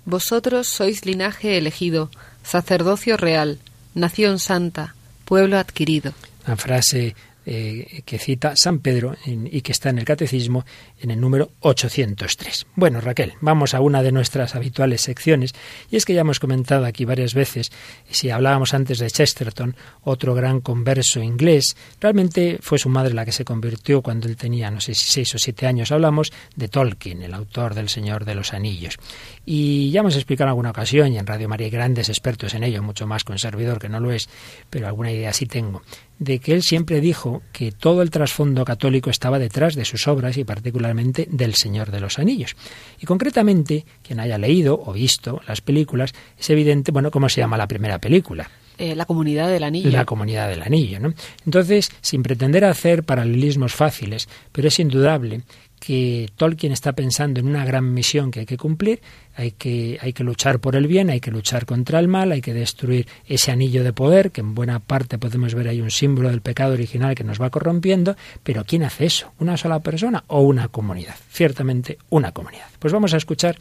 Vosotros 0.06 0.68
sois 0.68 1.06
linaje 1.06 1.58
elegido, 1.58 2.10
sacerdocio 2.44 3.18
real 3.18 3.60
nación 3.94 4.40
santa, 4.40 4.96
pueblo 5.26 5.58
adquirido. 5.58 6.14
Frase 6.58 7.16
eh, 7.54 8.04
que 8.06 8.18
cita 8.18 8.54
San 8.56 8.80
Pedro 8.80 9.18
y 9.26 9.60
que 9.60 9.74
está 9.74 9.90
en 9.90 10.00
el 10.00 10.06
Catecismo 10.06 10.64
en 11.02 11.12
el 11.12 11.20
número 11.20 11.52
803. 11.60 12.66
Bueno, 12.76 13.02
Raquel, 13.02 13.34
vamos 13.42 13.74
a 13.74 13.82
una 13.82 14.02
de 14.02 14.14
nuestras 14.14 14.56
habituales 14.56 15.02
secciones 15.02 15.54
y 15.90 15.98
es 15.98 16.06
que 16.06 16.14
ya 16.14 16.22
hemos 16.22 16.40
comentado 16.40 16.86
aquí 16.86 17.04
varias 17.04 17.34
veces, 17.34 17.70
si 18.10 18.30
hablábamos 18.30 18.74
antes 18.74 19.00
de 19.00 19.10
Chesterton, 19.10 19.76
otro 20.04 20.34
gran 20.34 20.62
converso 20.62 21.22
inglés, 21.22 21.76
realmente 22.00 22.58
fue 22.62 22.80
su 22.80 22.88
madre 22.88 23.14
la 23.14 23.26
que 23.26 23.34
se 23.34 23.44
convirtió 23.44 24.02
cuando 24.02 24.30
él 24.30 24.38
tenía, 24.38 24.72
no 24.72 24.80
sé 24.80 24.94
si 24.94 25.12
seis 25.12 25.36
o 25.36 25.38
siete 25.38 25.68
años, 25.68 25.92
hablamos 25.92 26.32
de 26.56 26.70
Tolkien, 26.70 27.22
el 27.22 27.34
autor 27.34 27.76
del 27.76 27.90
Señor 27.90 28.24
de 28.24 28.36
los 28.36 28.54
Anillos. 28.54 28.98
Y 29.46 29.92
ya 29.92 30.00
hemos 30.00 30.16
explicado 30.16 30.46
en 30.46 30.52
alguna 30.52 30.70
ocasión, 30.70 31.12
y 31.12 31.18
en 31.18 31.28
Radio 31.28 31.50
María 31.50 31.66
hay 31.66 31.72
grandes 31.72 32.08
expertos 32.08 32.54
en 32.54 32.64
ello, 32.64 32.82
mucho 32.82 33.08
más 33.08 33.26
con 33.26 33.38
servidor 33.40 33.78
que 33.78 33.90
no 33.90 34.00
lo 34.00 34.12
es, 34.12 34.30
pero 34.70 34.88
alguna 34.88 35.12
idea 35.12 35.34
sí 35.34 35.48
tengo, 35.48 35.82
de 36.22 36.38
que 36.38 36.54
él 36.54 36.62
siempre 36.62 37.02
dijo 37.02 37.42
que 37.52 37.72
todo 37.72 38.04
el 38.04 38.12
trasfondo 38.12 38.64
católico 38.64 39.10
estaba 39.10 39.40
detrás 39.40 39.74
de 39.74 39.86
sus 39.86 40.08
obras 40.08 40.38
y 40.38 40.44
particularmente 40.44 41.28
del 41.32 41.56
Señor 41.56 41.90
de 41.90 42.00
los 42.00 42.20
Anillos. 42.20 42.56
Y 43.00 43.08
concretamente, 43.08 43.86
quien 44.04 44.20
haya 44.20 44.38
leído 44.38 44.80
o 44.86 44.94
visto 44.94 45.42
las 45.48 45.62
películas, 45.62 46.14
es 46.38 46.48
evidente, 46.52 46.92
bueno, 46.92 47.10
¿cómo 47.10 47.28
se 47.28 47.42
llama 47.42 47.58
la 47.58 47.68
primera 47.68 47.98
película? 47.98 48.48
Eh, 48.78 48.96
la 48.96 49.06
comunidad 49.06 49.50
del 49.50 49.64
anillo. 49.64 49.90
La 49.90 50.06
comunidad 50.06 50.48
del 50.48 50.62
anillo, 50.62 51.00
¿no? 51.00 51.12
Entonces, 51.44 51.90
sin 52.02 52.22
pretender 52.22 52.66
hacer 52.66 53.04
paralelismos 53.04 53.74
fáciles, 53.74 54.30
pero 54.52 54.68
es 54.68 54.80
indudable 54.80 55.42
que 55.82 56.30
Tolkien 56.36 56.72
está 56.72 56.94
pensando 56.94 57.40
en 57.40 57.48
una 57.48 57.66
gran 57.66 57.92
misión 57.92 58.30
que 58.30 58.42
hay 58.42 58.46
que 58.46 58.56
cumplir, 58.56 59.02
hay 59.36 59.54
que, 59.54 59.98
hay 60.00 60.14
que 60.14 60.24
luchar 60.24 60.60
por 60.60 60.76
el 60.76 60.86
bien, 60.86 61.10
hay 61.10 61.20
que 61.20 61.32
luchar 61.32 61.66
contra 61.66 61.98
el 61.98 62.08
mal, 62.08 62.32
hay 62.32 62.40
que 62.40 62.54
destruir 62.54 63.08
ese 63.26 63.52
anillo 63.52 63.84
de 63.84 63.92
poder, 63.92 64.30
que 64.30 64.42
en 64.42 64.54
buena 64.54 64.78
parte 64.80 65.18
podemos 65.18 65.56
ver 65.56 65.68
ahí 65.68 65.82
un 65.82 65.90
símbolo 65.90 66.30
del 66.30 66.42
pecado 66.42 66.74
original 66.74 67.16
que 67.16 67.24
nos 67.24 67.42
va 67.42 67.50
corrompiendo, 67.50 68.16
pero 68.44 68.64
¿quién 68.64 68.84
hace 68.84 69.06
eso? 69.06 69.32
¿Una 69.40 69.58
sola 69.58 69.80
persona 69.80 70.24
o 70.28 70.42
una 70.42 70.68
comunidad? 70.68 71.16
Ciertamente 71.32 71.98
una 72.12 72.32
comunidad. 72.32 72.68
Pues 72.78 72.94
vamos 72.94 73.16
a 73.16 73.18
escuchar 73.18 73.58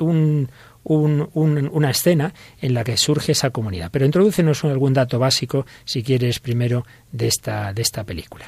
un, 0.00 0.50
una 0.84 1.90
escena 1.90 2.34
en 2.60 2.74
la 2.74 2.84
que 2.84 2.98
surge 2.98 3.32
esa 3.32 3.48
comunidad. 3.48 3.88
Pero 3.90 4.04
introdúcenos 4.04 4.64
algún 4.64 4.92
dato 4.92 5.18
básico, 5.18 5.64
si 5.86 6.02
quieres, 6.02 6.40
primero 6.40 6.84
de 7.10 7.28
esta, 7.28 7.72
de 7.72 7.80
esta 7.80 8.04
película. 8.04 8.44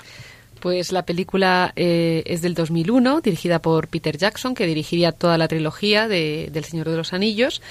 Pues 0.66 0.90
la 0.90 1.04
película 1.04 1.72
eh, 1.76 2.24
es 2.26 2.42
del 2.42 2.54
2001, 2.54 3.20
dirigida 3.20 3.62
por 3.62 3.86
Peter 3.86 4.18
Jackson, 4.18 4.56
que 4.56 4.66
dirigiría 4.66 5.12
toda 5.12 5.38
la 5.38 5.46
trilogía 5.46 6.08
de, 6.08 6.48
del 6.52 6.64
Señor 6.64 6.90
de 6.90 6.96
los 6.96 7.12
Anillos. 7.12 7.62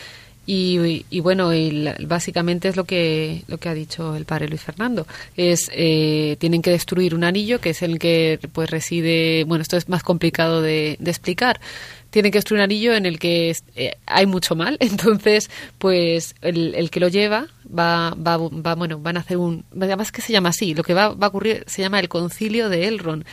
Y, 0.46 1.20
bueno, 1.20 1.54
y 1.54 1.90
básicamente 2.06 2.70
es 2.70 2.78
lo 2.78 2.86
que 2.86 3.44
lo 3.48 3.58
que 3.58 3.68
ha 3.68 3.74
dicho 3.74 4.16
el 4.16 4.24
padre 4.24 4.48
Luis 4.48 4.62
Fernando. 4.62 5.06
Es 5.36 5.70
eh, 5.74 6.38
tienen 6.40 6.62
que 6.62 6.72
destruir 6.72 7.16
un 7.16 7.26
anillo 7.26 7.60
que 7.60 7.72
es 7.72 7.82
el 7.82 8.00
que 8.00 8.40
pues 8.54 8.70
reside. 8.70 9.44
Bueno, 9.44 9.64
esto 9.64 9.76
es 9.76 9.90
más 9.90 10.04
complicado 10.04 10.62
de, 10.62 10.98
explicar. 11.04 11.60
Tienen 12.15 12.32
que 12.32 12.38
destruir 12.38 12.60
un 12.60 12.63
anillo 12.63 12.93
en 12.93 13.06
el 13.06 13.19
que 13.19 13.54
eh, 13.75 13.97
hay 14.06 14.25
mucho 14.25 14.56
mal. 14.56 14.78
Entonces, 14.80 15.49
pues 15.78 16.34
el, 16.41 16.73
el 16.73 16.89
que 16.89 17.01
lo 17.01 17.10
lleva 17.10 17.47
va, 17.67 18.12
va, 18.12 18.38
va, 18.38 18.75
bueno, 18.75 18.99
van 18.99 19.17
a 19.17 19.19
hacer 19.19 19.36
un. 19.36 19.65
Además 19.78 20.13
que 20.13 20.21
se 20.21 20.32
llama 20.32 20.47
así. 20.47 20.73
Lo 20.73 20.84
que 20.84 20.93
va, 20.93 21.10
va 21.10 21.28
a 21.28 21.30
ocurrir 21.30 21.65
se 21.67 21.82
llama 21.82 21.99
el 21.99 22.08
Concilio 22.08 22.69
de 22.69 22.88
Elrond 22.88 23.25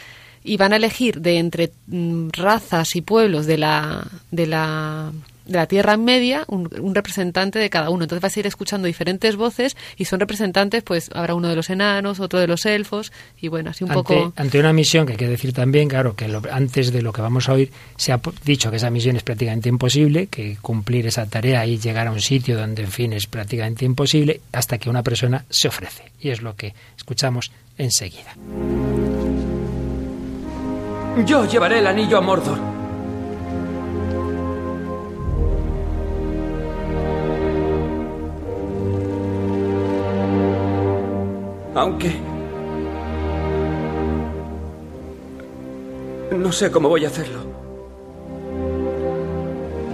y 0.42 0.56
van 0.56 0.72
a 0.72 0.76
elegir 0.78 1.20
de 1.20 1.38
entre 1.38 1.70
mm, 1.86 2.30
razas 2.32 2.96
y 2.96 3.02
pueblos 3.02 3.46
de 3.46 3.58
la 3.58 4.04
de 4.32 4.48
la 4.48 5.12
de 5.46 5.58
la 5.58 5.66
Tierra 5.66 5.96
Media 5.96 6.44
un, 6.48 6.68
representante 6.94 7.58
de 7.58 7.70
cada 7.70 7.90
uno. 7.90 8.04
Entonces 8.04 8.22
vas 8.22 8.36
a 8.36 8.40
ir 8.40 8.46
escuchando 8.46 8.86
diferentes 8.86 9.36
voces 9.36 9.76
y 9.96 10.04
son 10.04 10.20
representantes, 10.20 10.82
pues 10.82 11.10
habrá 11.14 11.34
uno 11.34 11.48
de 11.48 11.56
los 11.56 11.70
enanos, 11.70 12.20
otro 12.20 12.38
de 12.38 12.46
los 12.46 12.66
elfos 12.66 13.12
y 13.40 13.48
bueno, 13.48 13.70
así 13.70 13.84
un 13.84 13.90
poco... 13.90 14.32
Ante 14.36 14.58
una 14.58 14.72
misión 14.72 15.06
que 15.06 15.12
hay 15.12 15.18
que 15.18 15.28
decir 15.28 15.52
también, 15.52 15.88
claro, 15.88 16.14
que 16.14 16.28
antes 16.50 16.92
de 16.92 17.02
lo 17.02 17.12
que 17.12 17.22
vamos 17.22 17.48
a 17.48 17.54
oír 17.54 17.70
se 17.96 18.12
ha 18.12 18.20
dicho 18.44 18.70
que 18.70 18.76
esa 18.76 18.90
misión 18.90 19.16
es 19.16 19.22
prácticamente 19.22 19.68
imposible, 19.68 20.26
que 20.26 20.56
cumplir 20.60 21.06
esa 21.06 21.26
tarea 21.26 21.66
y 21.66 21.78
llegar 21.78 22.06
a 22.06 22.12
un 22.12 22.20
sitio 22.20 22.56
donde, 22.56 22.82
en 22.82 22.90
fin, 22.90 23.12
es 23.12 23.26
prácticamente 23.26 23.84
imposible 23.84 24.40
hasta 24.52 24.78
que 24.78 24.90
una 24.90 25.02
persona 25.02 25.44
se 25.48 25.68
ofrece. 25.68 26.04
Y 26.20 26.30
es 26.30 26.42
lo 26.42 26.54
que 26.56 26.74
escuchamos 26.96 27.50
enseguida. 27.78 28.34
Yo 31.26 31.46
llevaré 31.46 31.78
el 31.78 31.86
anillo 31.86 32.18
a 32.18 32.20
Mordor. 32.20 32.81
Aunque... 41.74 42.12
No 46.36 46.50
sé 46.50 46.70
cómo 46.70 46.88
voy 46.88 47.04
a 47.04 47.08
hacerlo. 47.08 47.40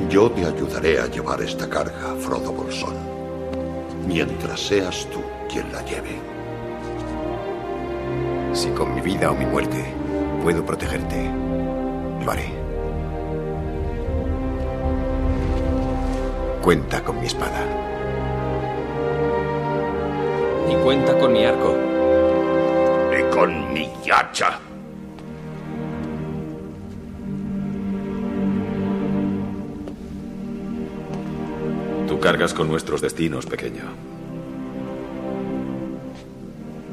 Yo 0.09 0.31
te 0.31 0.45
ayudaré 0.45 1.01
a 1.01 1.07
llevar 1.07 1.43
esta 1.43 1.69
carga, 1.69 2.15
Frodo 2.19 2.53
Bolsón, 2.53 2.95
mientras 4.07 4.61
seas 4.61 5.07
tú 5.13 5.21
quien 5.53 5.71
la 5.73 5.85
lleve. 5.85 6.17
Si 8.55 8.71
con 8.71 8.95
mi 8.95 9.01
vida 9.01 9.31
o 9.31 9.35
mi 9.35 9.45
muerte 9.45 9.85
puedo 10.43 10.65
protegerte, 10.65 11.31
lo 12.25 12.31
haré. 12.31 12.51
Cuenta 16.63 17.03
con 17.05 17.21
mi 17.21 17.27
espada. 17.27 17.88
Y 20.71 20.75
cuenta 20.83 21.19
con 21.19 21.33
mi 21.33 21.45
arco. 21.45 21.77
Y 23.19 23.35
con 23.35 23.73
mi 23.73 23.91
hacha. 24.11 24.59
Tú 32.07 32.21
cargas 32.21 32.55
con 32.55 32.69
nuestros 32.69 33.01
destinos, 33.01 33.47
pequeño. 33.47 33.83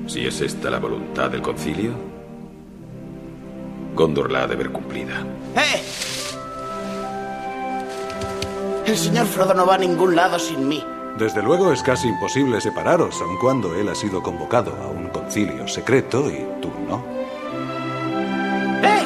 Si 0.08 0.26
es 0.26 0.42
esta 0.42 0.70
la 0.70 0.80
voluntad 0.80 1.30
del 1.30 1.42
concilio, 1.42 1.92
Gondor 3.96 4.32
la 4.32 4.44
ha 4.44 4.48
de 4.48 4.56
ver 4.56 4.72
cumplida. 4.72 5.26
¡Eh! 5.56 5.82
El 8.86 8.98
señor 8.98 9.26
Frodo 9.26 9.54
no 9.54 9.66
va 9.66 9.76
a 9.76 9.78
ningún 9.78 10.16
lado 10.16 10.38
sin 10.38 10.68
mí. 10.68 10.84
Desde 11.18 11.42
luego 11.42 11.72
es 11.72 11.82
casi 11.82 12.10
imposible 12.10 12.60
separaros, 12.60 13.22
aun 13.22 13.38
cuando 13.38 13.74
él 13.74 13.88
ha 13.88 13.96
sido 13.96 14.22
convocado 14.22 14.76
a 14.76 14.88
un 14.88 15.08
concilio 15.08 15.66
secreto 15.66 16.30
y 16.30 16.46
tú 16.62 16.70
no. 16.86 17.02
¡Eh! 18.84 19.04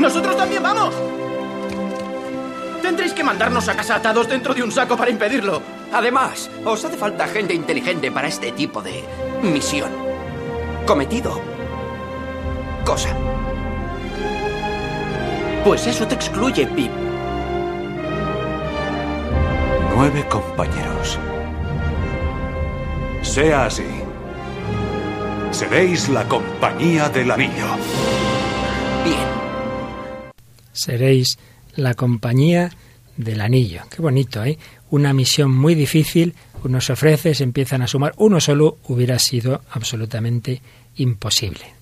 ¡Nosotros 0.00 0.36
también 0.36 0.60
vamos! 0.60 0.92
Tendréis 2.82 3.12
que 3.14 3.22
mandarnos 3.22 3.68
a 3.68 3.76
casa 3.76 3.94
atados 3.94 4.28
dentro 4.28 4.54
de 4.54 4.64
un 4.64 4.72
saco 4.72 4.96
para 4.96 5.12
impedirlo. 5.12 5.62
Además, 5.92 6.50
os 6.64 6.84
hace 6.84 6.96
falta 6.96 7.28
gente 7.28 7.54
inteligente 7.54 8.10
para 8.10 8.26
este 8.26 8.50
tipo 8.50 8.82
de 8.82 9.04
misión. 9.40 9.92
Cometido. 10.84 11.40
Cosa. 12.84 13.10
Pues 15.64 15.86
eso 15.86 16.08
te 16.08 16.16
excluye, 16.16 16.66
Pip. 16.66 16.90
Nueve 19.94 20.26
compañeros. 20.28 21.20
Sea 23.32 23.64
así. 23.64 23.86
Seréis 25.52 26.10
la 26.10 26.28
compañía 26.28 27.08
del 27.08 27.30
anillo. 27.30 27.64
Bien. 29.06 29.16
Seréis 30.72 31.38
la 31.76 31.94
compañía 31.94 32.70
del 33.16 33.40
anillo. 33.40 33.84
Qué 33.88 34.02
bonito, 34.02 34.44
¿eh? 34.44 34.58
Una 34.90 35.14
misión 35.14 35.50
muy 35.50 35.74
difícil, 35.74 36.34
unos 36.62 36.90
ofrece, 36.90 37.34
se 37.34 37.44
empiezan 37.44 37.80
a 37.80 37.86
sumar, 37.86 38.12
uno 38.18 38.38
solo 38.38 38.76
hubiera 38.88 39.18
sido 39.18 39.62
absolutamente 39.70 40.50
imposible. 40.50 40.81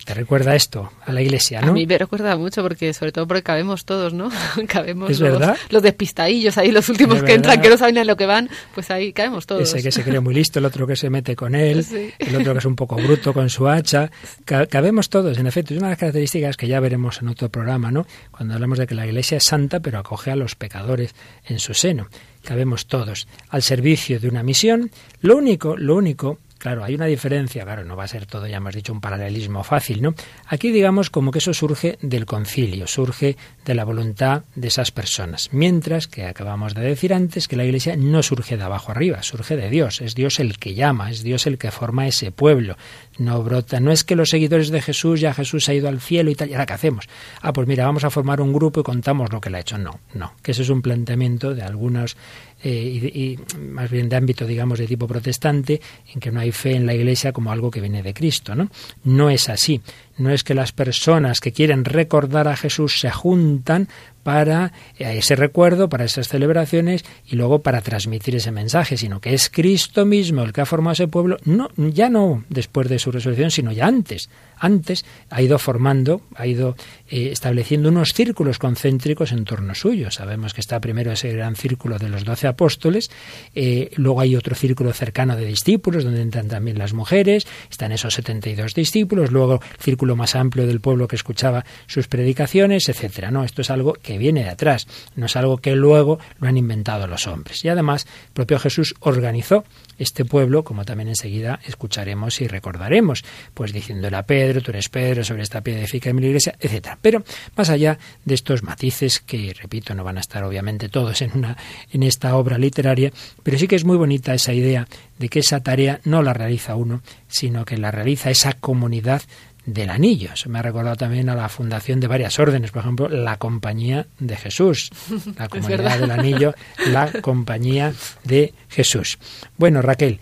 ¿Te 0.05 0.15
recuerda 0.15 0.55
esto 0.55 0.93
a 1.05 1.13
la 1.13 1.21
iglesia, 1.21 1.61
no? 1.61 1.69
A 1.69 1.73
mí 1.73 1.87
me 1.87 1.99
recuerda 1.99 2.37
mucho 2.37 2.63
porque, 2.63 2.93
sobre 2.95 3.13
todo 3.13 3.27
porque 3.27 3.43
cabemos 3.43 3.85
todos, 3.85 4.13
¿no? 4.13 4.31
cabemos 4.69 5.11
¿Es 5.11 5.21
los, 5.21 5.33
verdad? 5.33 5.57
los 5.69 5.83
despistadillos 5.83 6.57
ahí, 6.59 6.71
los 6.71 6.89
últimos 6.89 7.23
que 7.23 7.35
entran, 7.35 7.61
que 7.61 7.69
no 7.69 7.77
saben 7.77 7.99
a 7.99 8.05
lo 8.05 8.17
que 8.17 8.27
van, 8.27 8.49
pues 8.75 8.91
ahí 8.91 9.13
cabemos 9.13 9.47
todos. 9.47 9.63
Ese 9.63 9.83
que 9.83 9.93
se 9.93 10.03
cree 10.03 10.21
muy 10.21 10.35
listo, 10.35 10.59
el 10.59 10.65
otro 10.65 10.87
que 10.87 10.97
se 10.97 11.11
mete 11.11 11.37
con 11.37 11.55
él, 11.55 11.85
el 12.19 12.37
otro 12.37 12.53
que 12.53 12.59
es 12.59 12.65
un 12.65 12.77
poco 12.77 12.97
bruto 12.97 13.33
con 13.35 13.51
su 13.51 13.69
hacha. 13.69 14.11
cabemos 14.45 15.11
todos, 15.11 15.39
en 15.39 15.47
efecto. 15.47 15.75
Es 15.75 15.79
una 15.79 15.89
de 15.89 15.93
las 15.93 15.99
características 15.99 16.57
que 16.57 16.67
ya 16.67 16.81
veremos 16.81 17.21
en 17.21 17.29
otro 17.29 17.49
programa, 17.49 17.91
¿no? 17.91 18.07
Cuando 18.31 18.55
hablamos 18.55 18.79
de 18.79 18.87
que 18.87 18.95
la 18.95 19.07
iglesia 19.07 19.39
es 19.39 19.45
santa, 19.45 19.81
pero 19.81 19.99
acoge 19.99 20.31
a 20.31 20.37
los 20.37 20.55
pecadores 20.55 21.15
en 21.47 21.59
su 21.59 21.75
seno. 21.75 22.09
Cabemos 22.43 22.87
todos 22.87 23.29
al 23.49 23.63
servicio 23.63 24.19
de 24.19 24.29
una 24.29 24.43
misión. 24.43 24.91
Lo 25.21 25.37
único, 25.37 25.77
lo 25.77 25.97
único 25.97 26.39
Claro, 26.61 26.85
hay 26.85 26.95
una 26.95 27.07
diferencia, 27.07 27.65
claro, 27.65 27.87
no 27.87 27.97
va 27.97 28.05
a 28.05 28.09
ser 28.09 28.27
todo, 28.27 28.47
ya 28.47 28.59
hemos 28.59 28.75
dicho, 28.75 28.93
un 28.93 29.01
paralelismo 29.01 29.65
fácil, 29.65 30.03
¿no? 30.03 30.15
Aquí 30.47 30.71
digamos 30.71 31.09
como 31.09 31.31
que 31.31 31.39
eso 31.39 31.55
surge 31.55 31.97
del 32.03 32.27
concilio, 32.27 32.87
surge 32.87 33.39
de 33.65 33.75
la 33.75 33.83
voluntad 33.85 34.43
de 34.55 34.69
esas 34.69 34.91
personas, 34.91 35.49
mientras 35.53 36.07
que 36.07 36.27
acabamos 36.27 36.75
de 36.75 36.83
decir 36.83 37.15
antes 37.15 37.49
que 37.49 37.57
la 37.57 37.65
Iglesia 37.65 37.97
no 37.97 38.23
surge 38.23 38.59
de 38.59 38.63
abajo 38.63 38.93
arriba, 38.93 39.23
surge 39.23 39.57
de 39.57 39.71
Dios, 39.71 40.03
es 40.03 40.15
Dios 40.15 40.39
el 40.39 40.59
que 40.59 40.75
llama, 40.75 41.11
es 41.11 41.23
Dios 41.23 41.47
el 41.47 41.57
que 41.57 41.71
forma 41.71 42.07
ese 42.07 42.31
pueblo, 42.31 42.77
no 43.17 43.43
brota, 43.43 43.81
no 43.81 43.91
es 43.91 44.05
que 44.05 44.15
los 44.15 44.29
seguidores 44.29 44.69
de 44.69 44.83
Jesús, 44.83 45.19
ya 45.19 45.33
Jesús 45.33 45.67
ha 45.71 45.73
ido 45.73 45.89
al 45.89 46.03
cielo 46.03 46.31
y 46.31 46.35
tal, 46.35 46.51
y 46.51 46.53
ahora 46.53 46.67
qué 46.67 46.75
hacemos. 46.75 47.09
Ah, 47.41 47.55
pues 47.55 47.69
mira, 47.69 47.87
vamos 47.87 48.05
a 48.05 48.11
formar 48.11 48.43
un 48.43 48.53
grupo 48.53 48.81
y 48.81 48.83
contamos 48.83 49.33
lo 49.33 49.41
que 49.41 49.49
le 49.49 49.57
ha 49.57 49.61
hecho. 49.61 49.79
No, 49.79 49.99
no, 50.13 50.35
que 50.43 50.51
ese 50.51 50.61
es 50.61 50.69
un 50.69 50.83
planteamiento 50.83 51.55
de 51.55 51.63
algunos 51.63 52.19
eh, 52.63 52.73
y, 53.15 53.39
más 53.59 53.91
bien 53.91 54.09
de 54.09 54.17
ámbito, 54.17 54.47
digamos, 54.47 54.79
de 54.79 54.87
tipo 54.87 55.07
protestante, 55.07 55.81
en 56.13 56.21
que 56.21 56.31
no 56.31 56.41
hay 56.41 56.53
fe 56.53 56.75
en 56.75 56.87
la 56.87 56.95
Iglesia 56.95 57.33
como 57.33 57.53
algo 57.53 57.71
que 57.71 57.81
viene 57.81 58.03
de 58.03 58.15
Cristo, 58.15 58.55
¿no? 58.55 58.71
No 59.05 59.31
es 59.31 59.49
así. 59.49 59.81
No 60.21 60.31
es 60.31 60.45
que 60.45 60.55
las 60.55 60.73
personas 60.73 61.41
que 61.41 61.53
quieren 61.53 61.85
recordar 61.85 62.47
a 62.47 62.57
Jesús 62.57 63.01
se 63.01 63.11
juntan 63.11 63.89
para 64.23 64.73
eh, 64.99 65.19
ese 65.19 65.37
recuerdo, 65.37 65.89
para 65.89 66.05
esas 66.05 66.29
celebraciones 66.29 67.05
y 67.27 67.37
luego 67.37 67.61
para 67.61 67.81
transmitir 67.81 68.37
ese 68.37 68.51
mensaje, 68.51 68.97
sino 68.97 69.21
que 69.21 69.35
es 69.35 69.49
Cristo 69.49 70.05
mismo 70.05 70.43
el 70.43 70.53
que 70.53 70.61
ha 70.61 70.67
formado 70.67 70.93
ese 70.93 71.09
pueblo, 71.09 71.39
no, 71.45 71.71
ya 71.77 72.11
no 72.11 72.45
después 72.49 72.89
de 72.89 72.99
su 72.99 73.11
resurrección, 73.11 73.51
sino 73.51 73.73
ya 73.73 73.87
antes. 73.87 74.29
Antes 74.59 75.07
ha 75.31 75.41
ido 75.41 75.59
formando, 75.59 76.21
ha 76.35 76.47
ido 76.47 76.77
eh, 77.09 77.31
estableciendo 77.33 77.89
unos 77.89 78.13
círculos 78.13 78.59
concéntricos 78.59 79.33
en 79.33 79.45
torno 79.45 79.75
suyo. 79.75 80.11
Sabemos 80.11 80.53
que 80.53 80.61
está 80.61 80.81
primero 80.81 81.13
ese 81.13 81.33
gran 81.33 81.57
círculo 81.57 81.99
de 81.99 82.11
los 82.11 82.25
doce 82.25 82.47
apóstoles, 82.47 83.11
eh, 83.55 83.91
luego 83.97 84.21
hay 84.21 84.37
otro 84.37 84.55
círculo 84.55 84.93
cercano 84.93 85.37
de 85.37 85.47
discípulos, 85.47 86.05
donde 86.05 86.21
entran 86.21 86.49
también 86.49 86.79
las 86.79 86.93
mujeres, 86.93 87.47
están 87.71 87.93
esos 87.93 88.15
72 88.15 88.75
discípulos, 88.75 89.31
luego 89.31 89.55
el 89.55 89.83
círculo 89.83 90.10
más 90.17 90.35
amplio 90.35 90.67
del 90.67 90.81
pueblo 90.81 91.09
que 91.09 91.17
escuchaba 91.17 91.65
sus 91.87 92.09
predicaciones, 92.09 92.89
etcétera. 92.89 93.31
No, 93.31 93.45
esto 93.45 93.63
es 93.63 93.71
algo 93.71 93.95
que 93.95 94.19
viene 94.19 94.45
de 94.45 94.51
atrás, 94.51 94.87
no 95.17 95.27
es 95.27 95.37
algo 95.37 95.59
que 95.59 95.75
luego 95.75 96.19
lo 96.39 96.49
han 96.49 96.57
inventado 96.57 97.07
los 97.07 97.27
hombres. 97.27 97.65
Y 97.65 97.69
además, 97.69 98.07
el 98.29 98.33
propio 98.33 98.59
Jesús 98.59 98.95
organizó 99.01 99.65
este 99.99 100.25
pueblo, 100.25 100.65
como 100.65 100.85
también 100.85 101.09
enseguida 101.09 101.61
escucharemos 101.67 102.41
y 102.41 102.49
recordaremos, 102.49 103.25
pues 103.53 103.73
diciéndole 103.73 104.17
a 104.17 104.23
Pedro, 104.23 104.63
tú 104.63 104.71
eres 104.71 104.89
Pedro, 104.89 105.25
sobre 105.25 105.43
esta 105.43 105.61
piedra 105.61 105.81
edifica 105.81 106.13
mi 106.13 106.27
iglesia, 106.27 106.57
etcétera. 106.59 106.99
Pero 107.01 107.23
más 107.57 107.69
allá 107.69 107.99
de 108.25 108.35
estos 108.35 108.63
matices 108.63 109.21
que, 109.21 109.55
repito, 109.61 109.95
no 109.95 110.05
van 110.05 110.17
a 110.17 110.21
estar 110.21 110.43
obviamente 110.45 110.89
todos 110.89 111.21
en 111.23 111.33
una 111.35 111.57
en 111.93 112.03
esta 112.03 112.37
obra 112.37 112.59
literaria, 112.59 113.13
pero 113.43 113.59
sí 113.59 113.69
que 113.69 113.77
es 113.77 113.85
muy 113.85 113.97
bonita 113.97 114.35
esa 114.35 114.53
idea 114.53 114.87
de 115.19 115.29
que 115.29 115.41
esa 115.41 115.61
tarea 115.61 116.01
no 116.05 116.23
la 116.23 116.33
realiza 116.33 116.77
uno, 116.77 117.03
sino 117.29 117.65
que 117.65 117.77
la 117.77 117.91
realiza 117.91 118.31
esa 118.31 118.55
comunidad 118.55 119.23
del 119.67 119.91
Anillo. 119.91 120.31
Eso 120.33 120.49
me 120.49 120.59
ha 120.59 120.63
recordado 120.63 120.97
también 120.97 121.29
a 121.29 121.35
la 121.35 121.49
fundación 121.49 122.01
de 122.01 122.07
varias 122.07 122.39
órdenes, 122.39 122.71
por 122.71 122.83
ejemplo, 122.83 123.09
la 123.09 123.37
Compañía 123.37 124.07
de 124.19 124.37
Jesús, 124.37 124.91
la 125.37 125.49
Comunidad 125.51 125.99
del 125.99 126.11
Anillo, 126.11 126.55
la 126.89 127.11
Compañía 127.23 127.93
de 128.25 128.55
Jesús. 128.69 129.19
Bueno, 129.57 129.83
Raquel, 129.83 130.21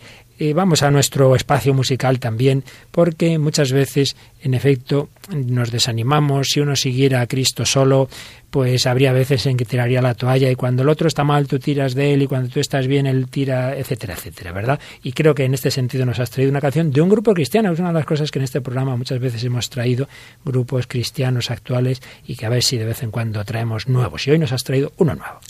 vamos 0.54 0.82
a 0.82 0.90
nuestro 0.90 1.34
espacio 1.34 1.74
musical 1.74 2.20
también, 2.20 2.64
porque 2.90 3.38
muchas 3.38 3.72
veces, 3.72 4.16
en 4.42 4.54
efecto, 4.54 5.08
nos 5.30 5.70
desanimamos. 5.70 6.48
Si 6.48 6.60
uno 6.60 6.76
siguiera 6.76 7.20
a 7.20 7.26
Cristo 7.26 7.64
solo, 7.64 8.08
pues 8.50 8.86
habría 8.86 9.12
veces 9.12 9.46
en 9.46 9.56
que 9.56 9.64
tiraría 9.64 10.00
la 10.00 10.14
toalla 10.14 10.50
y 10.50 10.54
cuando 10.54 10.82
el 10.82 10.88
otro 10.88 11.08
está 11.08 11.24
mal 11.24 11.46
tú 11.46 11.58
tiras 11.58 11.94
de 11.94 12.14
él 12.14 12.22
y 12.22 12.26
cuando 12.26 12.48
tú 12.48 12.60
estás 12.60 12.86
bien 12.86 13.06
él 13.06 13.28
tira, 13.28 13.76
etcétera, 13.76 14.14
etcétera, 14.14 14.52
¿verdad? 14.52 14.80
Y 15.02 15.12
creo 15.12 15.34
que 15.34 15.44
en 15.44 15.54
este 15.54 15.70
sentido 15.70 16.06
nos 16.06 16.18
has 16.18 16.30
traído 16.30 16.50
una 16.50 16.60
canción 16.60 16.90
de 16.90 17.00
un 17.00 17.08
grupo 17.08 17.34
cristiano. 17.34 17.72
Es 17.72 17.78
una 17.78 17.88
de 17.88 17.94
las 17.94 18.06
cosas 18.06 18.30
que 18.30 18.38
en 18.38 18.44
este 18.44 18.60
programa 18.60 18.96
muchas 18.96 19.20
veces 19.20 19.44
hemos 19.44 19.68
traído 19.68 20.08
grupos 20.44 20.86
cristianos 20.86 21.50
actuales 21.50 22.00
y 22.26 22.36
que 22.36 22.46
a 22.46 22.48
ver 22.48 22.62
si 22.62 22.78
de 22.78 22.86
vez 22.86 23.02
en 23.02 23.10
cuando 23.10 23.44
traemos 23.44 23.88
nuevos. 23.88 24.26
Y 24.26 24.30
hoy 24.30 24.38
nos 24.38 24.52
has 24.52 24.64
traído 24.64 24.92
uno 24.96 25.14
nuevo. 25.14 25.40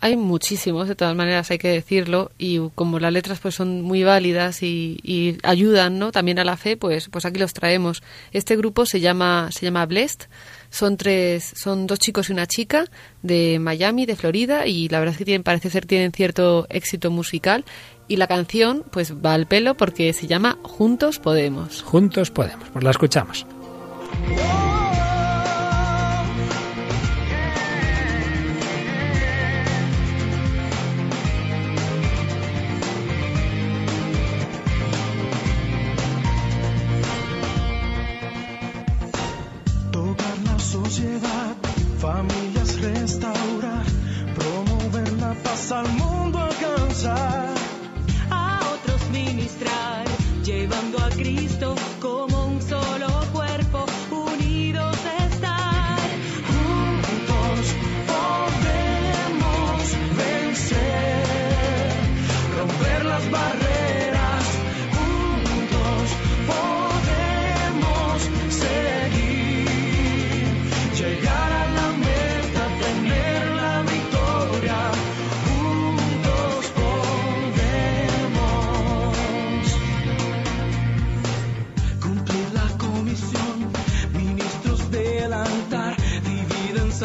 Hay 0.00 0.16
muchísimos, 0.16 0.88
de 0.88 0.94
todas 0.94 1.16
maneras 1.16 1.50
hay 1.50 1.58
que 1.58 1.68
decirlo, 1.68 2.30
y 2.38 2.60
como 2.74 2.98
las 2.98 3.12
letras 3.12 3.38
pues 3.38 3.54
son 3.54 3.82
muy 3.82 4.02
válidas 4.02 4.62
y, 4.62 5.38
ayudan, 5.42 5.98
¿no? 5.98 6.12
También 6.12 6.38
a 6.38 6.44
la 6.44 6.56
fe, 6.56 6.76
pues, 6.76 7.08
pues 7.08 7.24
aquí 7.24 7.38
los 7.38 7.52
traemos. 7.52 8.02
Este 8.32 8.56
grupo 8.56 8.86
se 8.86 9.00
llama 9.00 9.48
se 9.52 9.66
llama 9.66 9.86
Blessed. 9.86 10.28
Son 10.70 10.96
tres, 10.96 11.52
son 11.54 11.86
dos 11.86 11.98
chicos 11.98 12.28
y 12.28 12.32
una 12.32 12.46
chica 12.46 12.86
de 13.22 13.58
Miami, 13.58 14.04
de 14.04 14.16
Florida, 14.16 14.66
y 14.66 14.88
la 14.88 14.98
verdad 14.98 15.12
es 15.12 15.18
que 15.18 15.24
tienen, 15.24 15.42
parece 15.42 15.70
ser 15.70 15.86
tienen 15.86 16.12
cierto 16.12 16.66
éxito 16.68 17.10
musical. 17.10 17.64
Y 18.08 18.16
la 18.16 18.26
canción, 18.26 18.84
pues 18.90 19.14
va 19.14 19.34
al 19.34 19.46
pelo 19.46 19.76
porque 19.76 20.12
se 20.12 20.26
llama 20.26 20.58
Juntos 20.62 21.18
Podemos. 21.18 21.82
Juntos 21.82 22.30
Podemos, 22.30 22.68
pues 22.70 22.84
la 22.84 22.90
escuchamos. 22.90 23.46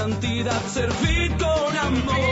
santidad, 0.01 0.59
servir 0.65 1.31
con 1.37 1.77
amor. 1.77 2.30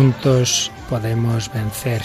Juntos 0.00 0.72
podemos 0.88 1.52
vencer. 1.52 2.00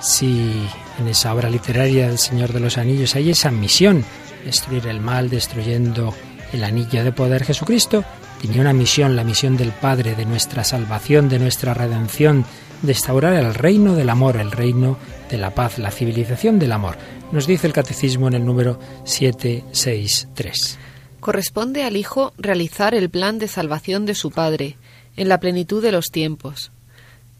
Si 0.00 0.66
en 0.98 1.06
esa 1.06 1.32
obra 1.32 1.48
literaria 1.48 2.08
del 2.08 2.18
Señor 2.18 2.52
de 2.52 2.58
los 2.58 2.76
Anillos 2.76 3.14
hay 3.14 3.30
esa 3.30 3.52
misión, 3.52 4.04
destruir 4.44 4.88
el 4.88 4.98
mal 4.98 5.30
destruyendo 5.30 6.12
el 6.52 6.64
anillo 6.64 7.04
de 7.04 7.12
poder, 7.12 7.44
Jesucristo 7.44 8.02
tenía 8.42 8.62
una 8.62 8.72
misión, 8.72 9.14
la 9.14 9.22
misión 9.22 9.56
del 9.56 9.70
Padre, 9.70 10.16
de 10.16 10.24
nuestra 10.24 10.64
salvación, 10.64 11.28
de 11.28 11.38
nuestra 11.38 11.72
redención, 11.72 12.44
de 12.82 12.94
restaurar 12.94 13.34
el 13.34 13.54
reino 13.54 13.94
del 13.94 14.10
amor, 14.10 14.38
el 14.38 14.50
reino 14.50 14.98
de 15.30 15.38
la 15.38 15.54
paz, 15.54 15.78
la 15.78 15.92
civilización 15.92 16.58
del 16.58 16.72
amor. 16.72 16.96
Nos 17.30 17.46
dice 17.46 17.68
el 17.68 17.72
Catecismo 17.72 18.26
en 18.26 18.34
el 18.34 18.44
número 18.44 18.80
763. 19.04 20.80
Corresponde 21.20 21.84
al 21.84 21.96
Hijo 21.96 22.32
realizar 22.38 22.92
el 22.92 23.08
plan 23.08 23.38
de 23.38 23.46
salvación 23.46 24.04
de 24.04 24.16
su 24.16 24.32
Padre, 24.32 24.78
en 25.16 25.28
la 25.28 25.38
plenitud 25.38 25.80
de 25.80 25.92
los 25.92 26.10
tiempos 26.10 26.72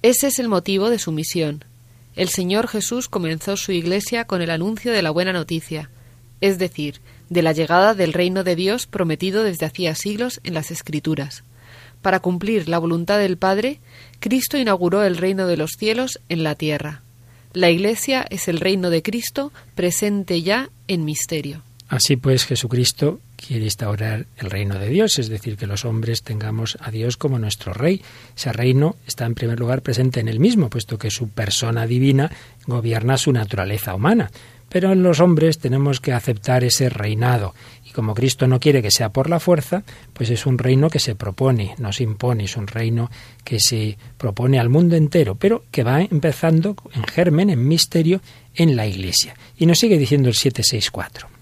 ese 0.08 0.28
es 0.28 0.38
el 0.38 0.48
motivo 0.48 0.88
de 0.88 1.00
su 1.00 1.10
misión. 1.10 1.64
El 2.14 2.28
Señor 2.28 2.68
Jesús 2.68 3.08
comenzó 3.08 3.56
su 3.56 3.72
Iglesia 3.72 4.24
con 4.24 4.40
el 4.40 4.50
anuncio 4.50 4.92
de 4.92 5.02
la 5.02 5.10
buena 5.10 5.32
noticia, 5.32 5.90
es 6.40 6.58
decir, 6.58 7.00
de 7.28 7.42
la 7.42 7.50
llegada 7.50 7.92
del 7.92 8.12
reino 8.12 8.44
de 8.44 8.54
Dios 8.54 8.86
prometido 8.86 9.42
desde 9.42 9.66
hacía 9.66 9.96
siglos 9.96 10.40
en 10.44 10.54
las 10.54 10.70
Escrituras. 10.70 11.42
Para 12.02 12.20
cumplir 12.20 12.68
la 12.68 12.78
voluntad 12.78 13.18
del 13.18 13.36
Padre, 13.36 13.80
Cristo 14.20 14.56
inauguró 14.56 15.02
el 15.02 15.16
reino 15.16 15.48
de 15.48 15.56
los 15.56 15.72
cielos 15.72 16.20
en 16.28 16.44
la 16.44 16.54
tierra. 16.54 17.02
La 17.52 17.70
Iglesia 17.70 18.24
es 18.30 18.46
el 18.46 18.60
reino 18.60 18.90
de 18.90 19.02
Cristo 19.02 19.52
presente 19.74 20.40
ya 20.40 20.70
en 20.86 21.04
misterio. 21.04 21.62
Así 21.88 22.14
pues, 22.14 22.44
Jesucristo 22.44 23.18
quiere 23.36 23.64
instaurar 23.64 24.26
el 24.38 24.50
reino 24.50 24.78
de 24.78 24.88
Dios, 24.88 25.18
es 25.18 25.28
decir, 25.28 25.56
que 25.56 25.66
los 25.66 25.84
hombres 25.84 26.22
tengamos 26.22 26.76
a 26.80 26.90
Dios 26.90 27.16
como 27.16 27.38
nuestro 27.38 27.72
rey. 27.72 28.02
Ese 28.36 28.52
reino 28.52 28.96
está 29.06 29.26
en 29.26 29.34
primer 29.34 29.60
lugar 29.60 29.82
presente 29.82 30.20
en 30.20 30.28
él 30.28 30.40
mismo, 30.40 30.70
puesto 30.70 30.98
que 30.98 31.10
su 31.10 31.28
persona 31.28 31.86
divina 31.86 32.30
gobierna 32.66 33.18
su 33.18 33.32
naturaleza 33.32 33.94
humana. 33.94 34.30
pero 34.68 34.90
en 34.92 35.04
los 35.04 35.20
hombres 35.20 35.58
tenemos 35.58 36.00
que 36.00 36.12
aceptar 36.12 36.64
ese 36.64 36.88
reinado. 36.88 37.54
Y 37.84 37.90
como 37.92 38.14
Cristo 38.14 38.48
no 38.48 38.58
quiere 38.58 38.82
que 38.82 38.90
sea 38.90 39.10
por 39.10 39.30
la 39.30 39.38
fuerza, 39.38 39.84
pues 40.12 40.28
es 40.28 40.44
un 40.44 40.58
reino 40.58 40.90
que 40.90 40.98
se 40.98 41.14
propone, 41.14 41.76
no 41.78 41.92
se 41.92 42.02
impone, 42.02 42.44
es 42.44 42.56
un 42.56 42.66
reino 42.66 43.08
que 43.44 43.60
se 43.60 43.96
propone 44.18 44.58
al 44.58 44.68
mundo 44.68 44.96
entero, 44.96 45.36
pero 45.36 45.64
que 45.70 45.84
va 45.84 46.02
empezando 46.02 46.74
en 46.92 47.04
germen, 47.04 47.50
en 47.50 47.66
misterio, 47.66 48.20
en 48.56 48.74
la 48.74 48.86
Iglesia. 48.86 49.36
Y 49.56 49.66
nos 49.66 49.78
sigue 49.78 49.98
diciendo 49.98 50.28
el 50.28 50.34
764. 50.34 51.35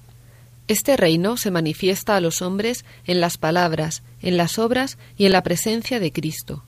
Este 0.66 0.96
reino 0.96 1.36
se 1.36 1.50
manifiesta 1.50 2.16
a 2.16 2.20
los 2.20 2.40
hombres 2.40 2.86
en 3.06 3.20
las 3.20 3.36
palabras, 3.36 4.02
en 4.22 4.38
las 4.38 4.58
obras 4.58 4.96
y 5.16 5.26
en 5.26 5.32
la 5.32 5.42
presencia 5.42 6.00
de 6.00 6.10
Cristo. 6.10 6.64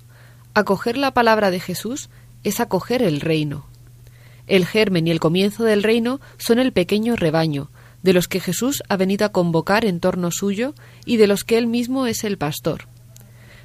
Acoger 0.52 0.98
la 0.98 1.14
palabra 1.14 1.50
de 1.50 1.60
Jesús 1.60 2.10
es 2.44 2.60
acoger 2.60 3.02
el 3.02 3.20
reino. 3.20 3.66
El 4.46 4.66
germen 4.66 5.06
y 5.06 5.10
el 5.10 5.20
comienzo 5.20 5.64
del 5.64 5.82
reino 5.82 6.20
son 6.36 6.58
el 6.58 6.72
pequeño 6.72 7.16
rebaño, 7.16 7.70
de 8.02 8.12
los 8.12 8.28
que 8.28 8.38
Jesús 8.38 8.82
ha 8.88 8.96
venido 8.96 9.26
a 9.26 9.32
convocar 9.32 9.84
en 9.84 9.98
torno 9.98 10.30
suyo 10.30 10.74
y 11.04 11.16
de 11.16 11.26
los 11.26 11.44
que 11.44 11.56
él 11.56 11.66
mismo 11.66 12.06
es 12.06 12.22
el 12.22 12.36
pastor. 12.38 12.88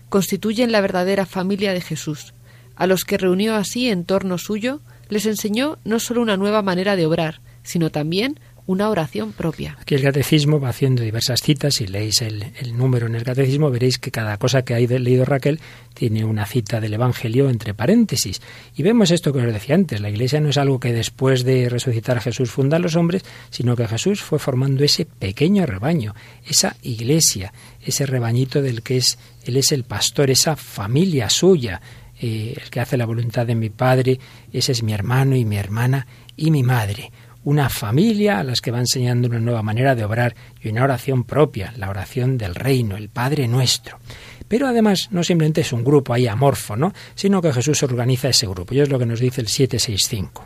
Constituyen 0.09 0.71
la 0.71 0.81
verdadera 0.81 1.25
familia 1.25 1.73
de 1.73 1.81
Jesús. 1.81 2.33
A 2.75 2.87
los 2.87 3.05
que 3.05 3.17
reunió 3.17 3.55
así 3.55 3.89
en 3.89 4.05
torno 4.05 4.37
suyo, 4.37 4.79
les 5.09 5.25
enseñó 5.25 5.77
no 5.83 5.99
sólo 5.99 6.21
una 6.21 6.37
nueva 6.37 6.61
manera 6.61 6.95
de 6.95 7.05
obrar, 7.05 7.41
sino 7.63 7.91
también 7.91 8.39
una 8.65 8.89
oración 8.89 9.33
propia. 9.33 9.77
Aquí 9.79 9.95
el 9.95 10.03
catecismo 10.03 10.59
va 10.59 10.69
haciendo 10.69 11.03
diversas 11.03 11.41
citas. 11.41 11.75
Si 11.75 11.87
leéis 11.87 12.21
el, 12.21 12.51
número 12.75 13.07
en 13.07 13.15
el 13.15 13.23
catecismo, 13.23 13.69
veréis 13.69 13.97
que 13.97 14.11
cada 14.11 14.37
cosa 14.37 14.63
que 14.63 14.73
ha 14.73 14.79
leído 14.79 15.25
Raquel 15.25 15.59
tiene 15.93 16.23
una 16.23 16.45
cita 16.45 16.79
del 16.79 16.93
Evangelio 16.93 17.49
entre 17.49 17.73
paréntesis. 17.73 18.41
Y 18.75 18.83
vemos 18.83 19.11
esto 19.11 19.33
que 19.33 19.39
os 19.39 19.53
decía 19.53 19.75
antes. 19.75 19.99
La 20.01 20.09
Iglesia 20.09 20.39
no 20.39 20.49
es 20.49 20.57
algo 20.57 20.79
que 20.79 20.93
después 20.93 21.43
de 21.43 21.69
resucitar 21.69 22.17
a 22.17 22.21
Jesús 22.21 22.51
funda 22.51 22.77
a 22.77 22.79
los 22.79 22.95
hombres, 22.95 23.23
sino 23.49 23.75
que 23.75 23.87
Jesús 23.87 24.21
fue 24.21 24.39
formando 24.39 24.83
ese 24.83 25.05
pequeño 25.05 25.65
rebaño, 25.65 26.15
esa 26.45 26.75
Iglesia, 26.81 27.53
ese 27.81 28.05
rebañito 28.05 28.61
del 28.61 28.83
que 28.83 28.97
es 28.97 29.17
Él 29.43 29.57
es 29.57 29.71
el 29.71 29.83
pastor, 29.83 30.29
esa 30.29 30.55
familia 30.55 31.29
suya. 31.29 31.81
Eh, 32.23 32.55
el 32.61 32.69
que 32.69 32.79
hace 32.79 32.97
la 32.97 33.07
voluntad 33.07 33.47
de 33.47 33.55
mi 33.55 33.71
Padre, 33.71 34.19
ese 34.53 34.73
es 34.73 34.83
mi 34.83 34.93
hermano 34.93 35.35
y 35.35 35.43
mi 35.43 35.57
hermana 35.57 36.05
y 36.37 36.51
mi 36.51 36.61
madre 36.61 37.11
una 37.43 37.69
familia 37.69 38.39
a 38.39 38.43
las 38.43 38.61
que 38.61 38.71
va 38.71 38.79
enseñando 38.79 39.27
una 39.27 39.39
nueva 39.39 39.63
manera 39.63 39.95
de 39.95 40.03
obrar 40.03 40.35
y 40.61 40.69
una 40.69 40.83
oración 40.83 41.23
propia, 41.23 41.73
la 41.77 41.89
oración 41.89 42.37
del 42.37 42.55
reino, 42.55 42.97
el 42.97 43.09
Padre 43.09 43.47
nuestro. 43.47 43.99
Pero 44.47 44.67
además 44.67 45.07
no 45.11 45.23
simplemente 45.23 45.61
es 45.61 45.73
un 45.73 45.83
grupo 45.83 46.13
ahí 46.13 46.27
amorfo, 46.27 46.75
¿no? 46.75 46.93
sino 47.15 47.41
que 47.41 47.53
Jesús 47.53 47.81
organiza 47.83 48.29
ese 48.29 48.47
grupo. 48.47 48.73
Y 48.73 48.81
es 48.81 48.89
lo 48.89 48.99
que 48.99 49.05
nos 49.05 49.19
dice 49.19 49.41
el 49.41 49.47
765. 49.47 50.45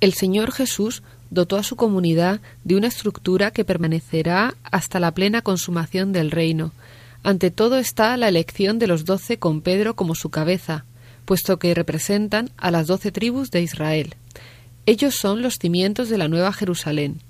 El 0.00 0.14
Señor 0.14 0.52
Jesús 0.52 1.02
dotó 1.30 1.56
a 1.56 1.62
su 1.62 1.76
comunidad 1.76 2.40
de 2.64 2.76
una 2.76 2.88
estructura 2.88 3.50
que 3.50 3.64
permanecerá 3.64 4.54
hasta 4.62 5.00
la 5.00 5.12
plena 5.12 5.42
consumación 5.42 6.12
del 6.12 6.30
reino. 6.30 6.72
Ante 7.22 7.50
todo 7.50 7.78
está 7.78 8.16
la 8.16 8.28
elección 8.28 8.78
de 8.78 8.86
los 8.86 9.04
doce 9.04 9.38
con 9.38 9.60
Pedro 9.60 9.94
como 9.94 10.14
su 10.14 10.30
cabeza, 10.30 10.84
puesto 11.24 11.58
que 11.58 11.74
representan 11.74 12.50
a 12.56 12.70
las 12.70 12.86
doce 12.86 13.12
tribus 13.12 13.50
de 13.50 13.62
Israel. 13.62 14.14
Ellos 14.86 15.14
son 15.14 15.42
los 15.42 15.58
cimientos 15.58 16.08
de 16.08 16.18
la 16.18 16.28
Nueva 16.28 16.52
Jerusalén. 16.52 17.20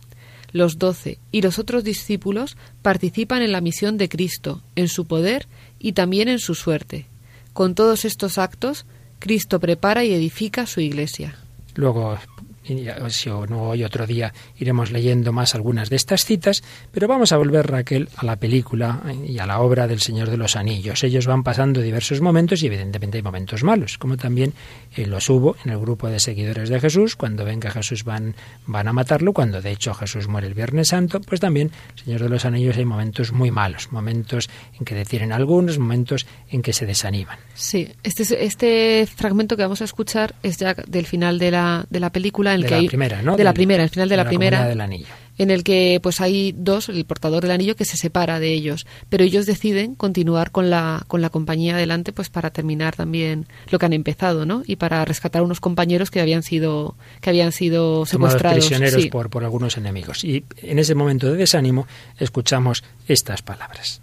Los 0.52 0.78
doce 0.78 1.18
y 1.30 1.42
los 1.42 1.58
otros 1.58 1.84
discípulos 1.84 2.56
participan 2.82 3.42
en 3.42 3.52
la 3.52 3.60
misión 3.60 3.96
de 3.96 4.08
Cristo, 4.08 4.62
en 4.76 4.88
su 4.88 5.06
poder 5.06 5.46
y 5.78 5.92
también 5.92 6.28
en 6.28 6.38
su 6.38 6.54
suerte. 6.54 7.06
Con 7.52 7.74
todos 7.74 8.04
estos 8.04 8.38
actos, 8.38 8.84
Cristo 9.18 9.60
prepara 9.60 10.04
y 10.04 10.12
edifica 10.12 10.66
su 10.66 10.80
iglesia. 10.80 11.36
Luego 11.74 12.18
si 12.64 13.30
o 13.30 13.46
no 13.46 13.70
hoy 13.70 13.84
otro 13.84 14.06
día 14.06 14.32
iremos 14.58 14.90
leyendo 14.90 15.32
más 15.32 15.54
algunas 15.54 15.90
de 15.90 15.96
estas 15.96 16.24
citas, 16.24 16.62
pero 16.90 17.08
vamos 17.08 17.32
a 17.32 17.36
volver 17.36 17.66
Raquel 17.66 18.08
a 18.16 18.24
la 18.24 18.36
película 18.36 19.02
y 19.26 19.38
a 19.38 19.46
la 19.46 19.60
obra 19.60 19.86
del 19.86 20.00
Señor 20.00 20.30
de 20.30 20.36
los 20.36 20.56
Anillos. 20.56 21.02
Ellos 21.04 21.26
van 21.26 21.42
pasando 21.42 21.80
diversos 21.80 22.20
momentos 22.20 22.62
y 22.62 22.66
evidentemente 22.66 23.18
hay 23.18 23.22
momentos 23.22 23.62
malos, 23.64 23.98
como 23.98 24.16
también 24.16 24.54
eh, 24.96 25.06
los 25.06 25.28
hubo 25.30 25.56
en 25.64 25.72
el 25.72 25.78
grupo 25.78 26.08
de 26.08 26.20
seguidores 26.20 26.68
de 26.68 26.80
Jesús, 26.80 27.16
cuando 27.16 27.44
ven 27.44 27.60
que 27.60 27.70
Jesús 27.70 28.04
van, 28.04 28.34
van 28.66 28.88
a 28.88 28.92
matarlo, 28.92 29.32
cuando 29.32 29.60
de 29.60 29.72
hecho 29.72 29.94
Jesús 29.94 30.28
muere 30.28 30.46
el 30.46 30.54
Viernes 30.54 30.88
Santo, 30.88 31.20
pues 31.20 31.40
también 31.40 31.70
Señor 32.02 32.22
de 32.22 32.28
los 32.28 32.44
Anillos 32.44 32.76
hay 32.76 32.84
momentos 32.84 33.32
muy 33.32 33.50
malos, 33.50 33.90
momentos 33.92 34.48
en 34.78 34.84
que 34.84 34.94
detienen 34.94 35.32
algunos, 35.32 35.78
momentos 35.78 36.26
en 36.50 36.62
que 36.62 36.72
se 36.72 36.86
desaniman. 36.86 37.38
Sí, 37.54 37.88
este, 38.02 38.44
este 38.44 39.06
fragmento 39.06 39.56
que 39.56 39.62
vamos 39.62 39.80
a 39.80 39.84
escuchar 39.84 40.34
es 40.42 40.58
ya 40.58 40.74
del 40.74 41.06
final 41.06 41.38
de 41.38 41.50
la, 41.50 41.86
de 41.90 42.00
la 42.00 42.10
película 42.10 42.51
de 42.60 42.70
la 42.70 42.88
primera, 42.88 43.22
¿no? 43.22 43.36
De 43.36 43.44
la 43.44 43.54
primera, 43.54 43.82
el 43.82 43.90
final 43.90 44.08
de, 44.08 44.16
la, 44.16 44.24
primera. 44.24 44.66
Del 44.66 44.80
anillo. 44.80 45.06
En 45.38 45.50
el 45.50 45.64
que 45.64 45.98
pues 46.02 46.20
hay 46.20 46.54
dos, 46.56 46.90
el 46.90 47.04
portador 47.06 47.42
del 47.42 47.52
anillo 47.52 47.74
que 47.74 47.86
se 47.86 47.96
separa 47.96 48.38
de 48.38 48.52
ellos, 48.52 48.86
pero 49.08 49.24
ellos 49.24 49.46
deciden 49.46 49.94
continuar 49.94 50.50
con 50.50 50.68
la 50.68 51.04
con 51.08 51.22
la 51.22 51.30
compañía 51.30 51.74
adelante 51.74 52.12
pues 52.12 52.28
para 52.28 52.50
terminar 52.50 52.94
también 52.94 53.46
lo 53.70 53.78
que 53.78 53.86
han 53.86 53.94
empezado, 53.94 54.44
¿no? 54.44 54.62
Y 54.66 54.76
para 54.76 55.04
rescatar 55.04 55.42
unos 55.42 55.60
compañeros 55.60 56.10
que 56.10 56.20
habían 56.20 56.42
sido 56.42 56.96
que 57.20 57.30
habían 57.30 57.52
sido 57.52 58.04
secuestrados, 58.04 58.66
prisioneros 58.66 59.06
por 59.06 59.30
por 59.30 59.44
algunos 59.44 59.76
enemigos. 59.78 60.22
Y 60.24 60.44
en 60.58 60.78
ese 60.78 60.94
momento 60.94 61.30
de 61.30 61.38
desánimo 61.38 61.86
escuchamos 62.18 62.84
estas 63.08 63.40
palabras. 63.40 64.00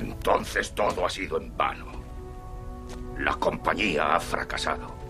Entonces 0.00 0.72
todo 0.72 1.06
ha 1.06 1.10
sido 1.10 1.40
en 1.40 1.56
vano. 1.56 1.86
La 3.18 3.34
compañía 3.34 4.16
ha 4.16 4.20
fracasado. 4.20 5.03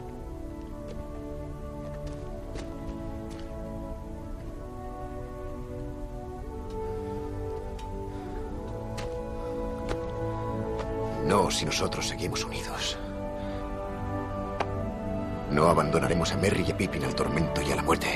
No 11.25 11.51
si 11.51 11.65
nosotros 11.65 12.07
seguimos 12.09 12.45
unidos. 12.45 12.99
No 15.51 15.69
abandonaremos 15.69 16.33
a 16.33 16.37
Merry 16.37 16.65
y 16.69 16.73
a 16.73 16.77
Pippin 16.77 17.05
al 17.05 17.15
tormento 17.15 17.63
y 17.63 17.73
a 17.73 17.77
la 17.77 17.83
muerte. 17.83 18.09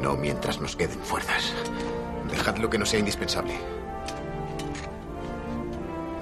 No 0.00 0.14
mientras 0.14 0.60
nos 0.60 0.76
queden 0.76 1.00
fuerzas. 1.00 1.54
Dejad 2.30 2.58
lo 2.58 2.68
que 2.68 2.78
no 2.78 2.84
sea 2.84 2.98
indispensable. 2.98 3.54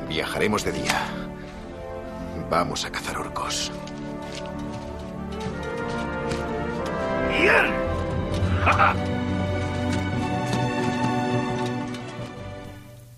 Viajaremos 0.09 0.64
de 0.64 0.73
día. 0.73 1.07
Vamos 2.51 2.85
a 2.85 2.90
cazar 2.90 3.19
orcos. 3.19 3.73
¡Bien! 7.31 9.07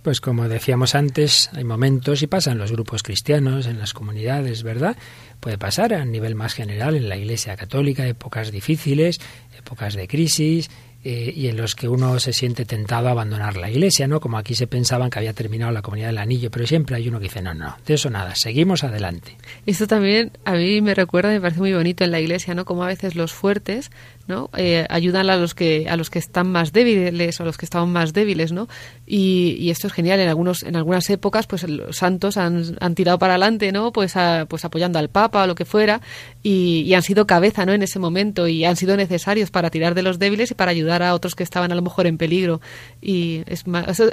Pues 0.03 0.21
como 0.21 0.49
decíamos 0.49 0.97
antes, 0.97 1.49
hay 1.53 1.63
momentos 1.63 2.23
y 2.23 2.27
pasan 2.27 2.59
los 2.59 2.73
grupos 2.73 3.05
cristianos, 3.05 3.67
en 3.67 3.79
las 3.79 3.93
comunidades, 3.93 4.65
¿verdad? 4.65 4.97
Puede 5.39 5.59
pasar 5.59 5.95
a 5.95 6.05
nivel 6.05 6.35
más 6.35 6.55
general 6.55 6.97
en 6.97 7.09
la 7.09 7.17
Iglesia 7.17 7.57
Católica, 7.57 8.05
épocas 8.05 8.51
difíciles, 8.51 9.21
épocas 9.59 9.95
de 9.95 10.09
crisis, 10.09 10.71
eh, 11.05 11.33
y 11.35 11.49
en 11.49 11.57
los 11.57 11.75
que 11.75 11.89
uno 11.89 12.21
se 12.21 12.33
siente 12.33 12.65
tentado 12.65 13.09
a 13.09 13.11
abandonar 13.11 13.57
la 13.57 13.69
iglesia, 13.69 14.07
¿no? 14.07 14.21
Como 14.21 14.39
aquí 14.39 14.55
se 14.55 14.69
pensaban 14.69 15.11
que 15.11 15.19
había 15.19 15.33
terminado 15.33 15.73
la 15.73 15.83
comunidad 15.83 16.07
del 16.09 16.19
anillo, 16.19 16.49
pero 16.49 16.65
siempre 16.65 16.95
hay 16.95 17.09
uno 17.09 17.19
que 17.19 17.25
dice, 17.25 17.43
no, 17.43 17.55
no, 17.55 17.77
de 17.85 17.95
eso 17.95 18.09
nada, 18.09 18.37
seguimos 18.37 18.85
adelante. 18.85 19.37
Esto 19.67 19.89
también 19.89 20.31
a 20.45 20.53
mí 20.53 20.81
me 20.81 20.95
recuerda, 20.95 21.31
me 21.31 21.41
parece 21.41 21.59
muy 21.59 21.73
bonito 21.73 22.05
en 22.05 22.13
la 22.13 22.21
iglesia, 22.21 22.55
¿no? 22.55 22.65
Como 22.65 22.85
a 22.85 22.87
veces 22.87 23.17
los 23.17 23.33
fuertes, 23.33 23.91
¿no? 24.29 24.51
Eh, 24.57 24.87
ayudan 24.89 25.29
a 25.29 25.37
los 25.37 25.55
que 25.55 25.89
a 25.89 25.97
los 25.97 26.09
que 26.09 26.21
están 26.21 26.53
más 26.53 26.73
débiles 26.73 27.41
o 27.41 27.43
a 27.43 27.47
los 27.47 27.59
que 27.59 27.65
estaban 27.65 27.91
más 27.91 28.13
débiles, 28.13 28.53
¿no? 28.53 28.69
Y, 29.05 29.71
esto 29.71 29.89
es 29.89 29.93
genial. 29.93 30.21
En 30.21 30.29
algunos 30.29 30.63
en 30.63 30.77
algunas 30.77 31.09
épocas, 31.11 31.47
pues 31.47 31.65
los 31.65 31.97
santos 31.97 32.37
han, 32.37 32.77
han 32.79 32.95
tirado 32.95 33.19
para 33.19 33.35
adelante, 33.35 33.73
¿no? 33.73 33.93
Pues 33.93 34.15
pues 34.49 34.65
apoyando 34.65 34.99
al 34.99 35.09
Papa 35.09 35.43
o 35.43 35.47
lo 35.47 35.55
que 35.55 35.65
fuera 35.65 36.01
y, 36.43 36.93
han 36.95 37.03
sido 37.03 37.27
cabeza, 37.27 37.67
¿no? 37.67 37.73
En 37.73 37.83
ese 37.83 37.99
momento 37.99 38.47
y 38.47 38.65
han 38.65 38.77
sido 38.77 38.97
necesarios 38.97 39.42
para 39.51 39.71
tirar 39.71 39.95
de 39.95 40.03
los 40.03 40.19
débiles 40.19 40.51
y 40.51 40.55
para 40.55 40.71
ayudar 40.71 41.03
a 41.03 41.15
otros 41.15 41.35
que 41.35 41.43
estaban 41.43 41.73
a 41.73 41.75
lo 41.75 41.83
mejor 41.83 42.07
en 42.07 42.19
peligro. 42.19 42.61
Y 43.01 43.43
es, 43.47 43.65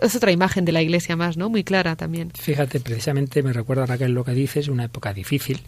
es 0.01 0.15
otra 0.15 0.31
imagen 0.31 0.65
de 0.65 0.71
la 0.71 0.81
Iglesia 0.81 1.15
más, 1.15 1.37
¿no? 1.37 1.49
Muy 1.49 1.63
clara 1.63 1.95
también. 1.95 2.31
Fíjate, 2.31 2.79
precisamente 2.79 3.43
me 3.43 3.53
recuerda 3.53 3.85
Raquel 3.85 4.11
lo 4.11 4.23
que 4.23 4.31
dices, 4.31 4.67
una 4.67 4.85
época 4.85 5.13
difícil 5.13 5.61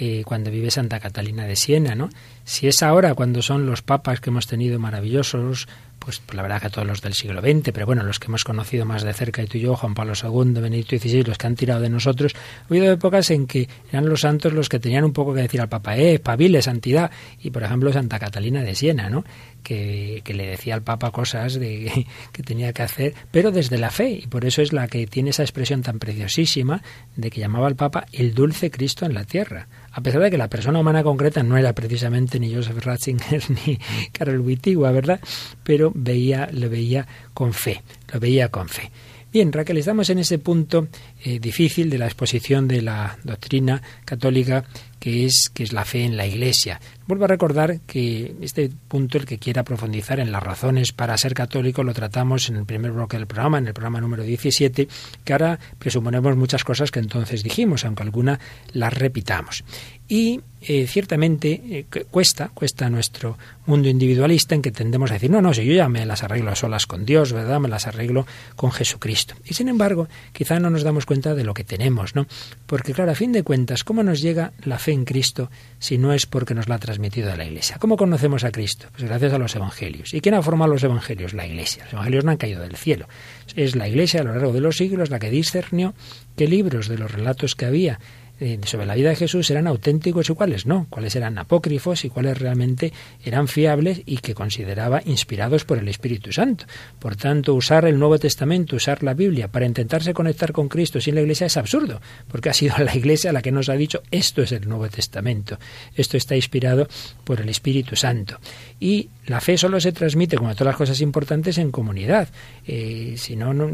eh, 0.00 0.22
cuando 0.24 0.50
vive 0.50 0.70
Santa 0.70 1.00
Catalina 1.00 1.46
de 1.46 1.54
Siena, 1.54 1.94
¿no? 1.94 2.08
Si 2.44 2.66
es 2.66 2.82
ahora 2.82 3.14
cuando 3.14 3.42
son 3.42 3.66
los 3.66 3.82
papas 3.82 4.20
que 4.20 4.30
hemos 4.30 4.46
tenido 4.46 4.78
maravillosos, 4.78 5.68
pues, 6.04 6.20
pues, 6.20 6.36
la 6.36 6.42
verdad 6.42 6.60
que 6.60 6.70
todos 6.70 6.86
los 6.86 7.00
del 7.00 7.14
siglo 7.14 7.40
XX, 7.40 7.70
pero 7.72 7.86
bueno, 7.86 8.02
los 8.02 8.18
que 8.18 8.26
hemos 8.26 8.44
conocido 8.44 8.84
más 8.84 9.02
de 9.02 9.12
cerca, 9.12 9.42
y 9.42 9.46
tú 9.46 9.58
y 9.58 9.60
yo, 9.60 9.76
Juan 9.76 9.94
Pablo 9.94 10.14
II, 10.20 10.60
Benedicto 10.60 10.98
XVI, 10.98 11.24
los 11.24 11.38
que 11.38 11.46
han 11.46 11.54
tirado 11.54 11.80
de 11.80 11.88
nosotros, 11.88 12.34
ha 12.34 12.66
habido 12.68 12.92
épocas 12.92 13.30
en 13.30 13.46
que 13.46 13.68
eran 13.90 14.08
los 14.08 14.22
santos 14.22 14.52
los 14.52 14.68
que 14.68 14.78
tenían 14.78 15.04
un 15.04 15.12
poco 15.12 15.34
que 15.34 15.42
decir 15.42 15.60
al 15.60 15.68
Papa, 15.68 15.96
eh, 15.96 16.18
pabile, 16.18 16.60
santidad, 16.62 17.10
y 17.40 17.50
por 17.50 17.62
ejemplo 17.62 17.92
Santa 17.92 18.18
Catalina 18.18 18.62
de 18.62 18.74
Siena, 18.74 19.08
¿no? 19.08 19.24
Que, 19.62 20.22
que 20.24 20.34
le 20.34 20.46
decía 20.46 20.74
al 20.74 20.82
Papa 20.82 21.12
cosas 21.12 21.54
de, 21.54 22.06
que 22.32 22.42
tenía 22.42 22.72
que 22.72 22.82
hacer, 22.82 23.14
pero 23.30 23.52
desde 23.52 23.78
la 23.78 23.90
fe, 23.90 24.10
y 24.10 24.26
por 24.26 24.44
eso 24.44 24.62
es 24.62 24.72
la 24.72 24.88
que 24.88 25.06
tiene 25.06 25.30
esa 25.30 25.42
expresión 25.42 25.82
tan 25.82 25.98
preciosísima 25.98 26.82
de 27.16 27.30
que 27.30 27.40
llamaba 27.40 27.68
al 27.68 27.76
Papa 27.76 28.06
el 28.12 28.34
dulce 28.34 28.70
Cristo 28.70 29.06
en 29.06 29.14
la 29.14 29.24
tierra 29.24 29.68
a 29.92 30.00
pesar 30.00 30.22
de 30.22 30.30
que 30.30 30.38
la 30.38 30.48
persona 30.48 30.80
humana 30.80 31.02
concreta 31.02 31.42
no 31.42 31.56
era 31.56 31.72
precisamente 31.74 32.40
ni 32.40 32.54
Joseph 32.54 32.84
Ratzinger 32.84 33.42
ni 33.66 33.78
Carol 34.12 34.40
Wittigua, 34.40 34.90
¿verdad? 34.90 35.20
Pero 35.62 35.92
veía, 35.94 36.48
lo 36.52 36.68
veía 36.70 37.06
con 37.34 37.52
fe, 37.52 37.82
lo 38.12 38.20
veía 38.20 38.48
con 38.48 38.68
fe. 38.68 38.90
Bien, 39.32 39.50
Raquel, 39.50 39.78
estamos 39.78 40.10
en 40.10 40.18
ese 40.18 40.38
punto 40.38 40.88
eh, 41.24 41.38
difícil 41.38 41.90
de 41.90 41.98
la 41.98 42.06
exposición 42.06 42.68
de 42.68 42.82
la 42.82 43.18
doctrina 43.24 43.82
católica 44.04 44.64
que 45.02 45.24
es, 45.24 45.50
que 45.52 45.64
es 45.64 45.72
la 45.72 45.84
fe 45.84 46.04
en 46.04 46.16
la 46.16 46.28
Iglesia. 46.28 46.80
Vuelvo 47.08 47.24
a 47.24 47.28
recordar 47.28 47.80
que 47.80 48.36
este 48.40 48.70
punto, 48.86 49.18
el 49.18 49.26
que 49.26 49.36
quiera 49.36 49.64
profundizar 49.64 50.20
en 50.20 50.30
las 50.30 50.40
razones 50.40 50.92
para 50.92 51.18
ser 51.18 51.34
católico, 51.34 51.82
lo 51.82 51.92
tratamos 51.92 52.48
en 52.48 52.54
el 52.54 52.64
primer 52.64 52.92
bloque 52.92 53.16
del 53.16 53.26
programa, 53.26 53.58
en 53.58 53.66
el 53.66 53.74
programa 53.74 54.00
número 54.00 54.22
17, 54.22 54.86
que 55.24 55.32
ahora 55.32 55.58
presuponemos 55.80 56.36
muchas 56.36 56.62
cosas 56.62 56.92
que 56.92 57.00
entonces 57.00 57.42
dijimos, 57.42 57.84
aunque 57.84 58.04
alguna 58.04 58.38
las 58.72 58.94
repitamos. 58.94 59.64
Y 60.06 60.40
eh, 60.60 60.86
ciertamente 60.86 61.60
eh, 61.70 62.04
cuesta, 62.08 62.50
cuesta 62.54 62.88
nuestro 62.88 63.36
mundo 63.66 63.88
individualista 63.88 64.54
en 64.54 64.62
que 64.62 64.70
tendemos 64.70 65.10
a 65.10 65.14
decir, 65.14 65.30
no, 65.30 65.42
no, 65.42 65.52
si 65.52 65.64
yo 65.64 65.72
ya 65.72 65.88
me 65.88 66.06
las 66.06 66.22
arreglo 66.22 66.52
a 66.52 66.54
solas 66.54 66.86
con 66.86 67.04
Dios, 67.04 67.32
¿verdad? 67.32 67.58
Me 67.58 67.68
las 67.68 67.88
arreglo 67.88 68.26
con 68.54 68.70
Jesucristo. 68.70 69.34
Y 69.44 69.54
sin 69.54 69.68
embargo, 69.68 70.08
quizá 70.32 70.60
no 70.60 70.70
nos 70.70 70.84
damos 70.84 71.06
cuenta 71.06 71.11
de 71.20 71.44
lo 71.44 71.52
que 71.52 71.64
tenemos, 71.64 72.14
¿no? 72.14 72.26
Porque 72.66 72.94
claro, 72.94 73.12
a 73.12 73.14
fin 73.14 73.32
de 73.32 73.42
cuentas, 73.42 73.84
¿cómo 73.84 74.02
nos 74.02 74.22
llega 74.22 74.52
la 74.64 74.78
fe 74.78 74.92
en 74.92 75.04
Cristo 75.04 75.50
si 75.78 75.98
no 75.98 76.12
es 76.12 76.26
porque 76.26 76.54
nos 76.54 76.68
la 76.68 76.76
ha 76.76 76.78
transmitido 76.78 77.34
la 77.36 77.44
Iglesia? 77.44 77.76
¿Cómo 77.78 77.96
conocemos 77.96 78.44
a 78.44 78.50
Cristo? 78.50 78.86
Pues 78.92 79.04
gracias 79.04 79.32
a 79.34 79.38
los 79.38 79.54
Evangelios. 79.54 80.14
¿Y 80.14 80.20
quién 80.20 80.34
ha 80.34 80.42
formado 80.42 80.72
los 80.72 80.82
Evangelios? 80.82 81.34
La 81.34 81.46
Iglesia. 81.46 81.84
Los 81.84 81.92
Evangelios 81.92 82.24
no 82.24 82.30
han 82.30 82.38
caído 82.38 82.62
del 82.62 82.76
cielo. 82.76 83.06
Es 83.54 83.76
la 83.76 83.88
Iglesia 83.88 84.22
a 84.22 84.24
lo 84.24 84.32
largo 84.32 84.52
de 84.52 84.60
los 84.60 84.78
siglos 84.78 85.10
la 85.10 85.18
que 85.18 85.30
discernió 85.30 85.94
qué 86.36 86.48
libros 86.48 86.88
de 86.88 86.96
los 86.96 87.12
relatos 87.12 87.54
que 87.54 87.66
había 87.66 88.00
eh, 88.42 88.58
sobre 88.64 88.86
la 88.86 88.96
vida 88.96 89.10
de 89.10 89.14
Jesús 89.14 89.48
eran 89.50 89.68
auténticos 89.68 90.28
y 90.28 90.34
cuáles 90.34 90.66
no, 90.66 90.88
cuáles 90.90 91.14
eran 91.14 91.38
apócrifos 91.38 92.04
y 92.04 92.08
cuáles 92.08 92.38
realmente 92.38 92.92
eran 93.24 93.46
fiables 93.46 94.02
y 94.04 94.18
que 94.18 94.34
consideraba 94.34 95.00
inspirados 95.06 95.64
por 95.64 95.78
el 95.78 95.86
Espíritu 95.86 96.32
Santo. 96.32 96.64
Por 96.98 97.14
tanto, 97.14 97.54
usar 97.54 97.84
el 97.84 98.00
Nuevo 98.00 98.18
Testamento, 98.18 98.74
usar 98.74 99.04
la 99.04 99.14
Biblia 99.14 99.46
para 99.46 99.64
intentarse 99.64 100.12
conectar 100.12 100.50
con 100.50 100.68
Cristo 100.68 101.00
sin 101.00 101.14
la 101.14 101.20
Iglesia 101.20 101.46
es 101.46 101.56
absurdo, 101.56 102.00
porque 102.26 102.50
ha 102.50 102.52
sido 102.52 102.76
la 102.84 102.96
Iglesia 102.96 103.32
la 103.32 103.42
que 103.42 103.52
nos 103.52 103.68
ha 103.68 103.74
dicho 103.74 104.02
esto 104.10 104.42
es 104.42 104.50
el 104.50 104.68
Nuevo 104.68 104.88
Testamento, 104.88 105.60
esto 105.94 106.16
está 106.16 106.34
inspirado 106.34 106.88
por 107.22 107.40
el 107.40 107.48
Espíritu 107.48 107.94
Santo. 107.94 108.40
Y 108.80 109.08
la 109.26 109.40
fe 109.40 109.56
solo 109.56 109.78
se 109.78 109.92
transmite, 109.92 110.36
como 110.36 110.52
todas 110.54 110.72
las 110.72 110.76
cosas 110.76 111.00
importantes, 111.00 111.58
en 111.58 111.70
comunidad. 111.70 112.28
Eh, 112.66 113.14
si 113.16 113.36
no, 113.36 113.54
no, 113.54 113.68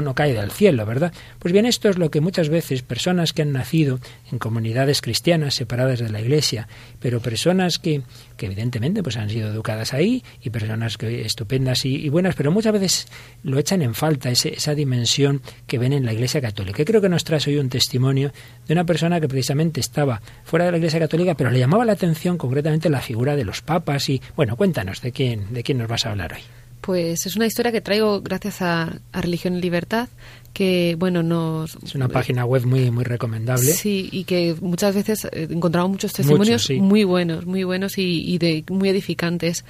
no 0.00 0.14
cae 0.14 0.32
del 0.32 0.50
cielo, 0.50 0.86
¿verdad? 0.86 1.12
Pues 1.38 1.52
bien, 1.52 1.66
esto 1.66 1.90
es 1.90 1.98
lo 1.98 2.10
que 2.10 2.22
muchas 2.22 2.48
veces 2.48 2.80
personas 2.82 3.34
que 3.34 3.42
han 3.42 3.52
nacido 3.52 4.00
en 4.30 4.38
comunidades 4.38 5.00
cristianas 5.00 5.54
separadas 5.54 6.00
de 6.00 6.08
la 6.08 6.20
Iglesia, 6.20 6.68
pero 7.00 7.20
personas 7.20 7.78
que, 7.78 8.02
que 8.36 8.46
evidentemente 8.46 9.02
pues 9.02 9.16
han 9.16 9.30
sido 9.30 9.48
educadas 9.48 9.92
ahí 9.92 10.22
y 10.42 10.50
personas 10.50 10.96
que, 10.96 11.22
estupendas 11.22 11.84
y, 11.84 12.08
buenas, 12.08 12.34
pero 12.34 12.50
muchas 12.50 12.72
veces 12.72 13.08
lo 13.42 13.58
echan 13.58 13.82
en 13.82 13.94
falta, 13.94 14.30
esa 14.30 14.74
dimensión 14.74 15.42
que 15.66 15.78
ven 15.78 15.92
en 15.92 16.04
la 16.04 16.12
Iglesia 16.12 16.40
Católica. 16.40 16.82
Y 16.82 16.84
creo 16.84 17.00
que 17.00 17.08
nos 17.08 17.24
trae 17.24 17.40
hoy 17.46 17.58
un 17.58 17.68
testimonio 17.68 18.32
de 18.66 18.72
una 18.72 18.84
persona 18.84 19.20
que 19.20 19.28
precisamente 19.28 19.80
estaba 19.80 20.20
fuera 20.44 20.66
de 20.66 20.72
la 20.72 20.78
Iglesia 20.78 21.00
Católica, 21.00 21.34
pero 21.34 21.50
le 21.50 21.58
llamaba 21.58 21.84
la 21.84 21.92
atención 21.92 22.38
concretamente 22.38 22.88
la 22.88 23.00
figura 23.00 23.36
de 23.36 23.44
los 23.44 23.62
papas 23.62 24.08
y, 24.08 24.20
bueno, 24.36 24.56
cuéntanos 24.56 25.00
de 25.00 25.12
quién, 25.12 25.52
de 25.52 25.62
quién 25.62 25.78
nos 25.78 25.88
vas 25.88 26.06
a 26.06 26.10
hablar 26.10 26.34
hoy. 26.34 26.40
Pues 26.80 27.24
es 27.24 27.34
una 27.34 27.46
historia 27.46 27.72
que 27.72 27.80
traigo 27.80 28.20
gracias 28.20 28.60
a, 28.60 28.98
a 29.12 29.20
Religión 29.22 29.56
y 29.56 29.62
Libertad, 29.62 30.08
que 30.54 30.94
bueno 30.98 31.22
nos 31.22 31.76
es 31.84 31.94
una 31.94 32.08
página 32.08 32.46
web 32.46 32.64
muy 32.64 32.90
muy 32.90 33.04
recomendable. 33.04 33.72
Sí 33.72 34.08
y 34.10 34.24
que 34.24 34.56
muchas 34.60 34.94
veces 34.94 35.26
eh, 35.26 35.48
encontramos 35.50 35.90
muchos 35.90 36.12
testimonios 36.14 36.70
muy 36.70 37.04
buenos 37.04 37.44
muy 37.44 37.64
buenos 37.64 37.98
y, 37.98 38.38
de 38.38 38.64
muy 38.70 38.88
edificantes. 38.88 39.64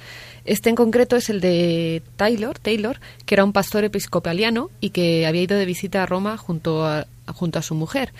Este 0.45 0.69
en 0.69 0.75
concreto 0.75 1.15
es 1.15 1.29
el 1.29 1.41
de 1.41 2.03
Taylor 2.15 2.57
Taylor 2.59 2.99
que 3.25 3.35
era 3.35 3.43
un 3.43 3.51
pastor 3.51 3.83
episcopaliano 3.83 4.69
y 4.79 4.91
que 4.91 5.25
había 5.25 5.41
ido 5.41 5.57
de 5.57 5.65
visita 5.65 6.03
a 6.03 6.05
Roma 6.05 6.37
junto 6.37 6.85
a 6.85 7.07
junto 7.33 7.57
a 7.57 7.63
su 7.63 7.73
mujer 7.73 8.13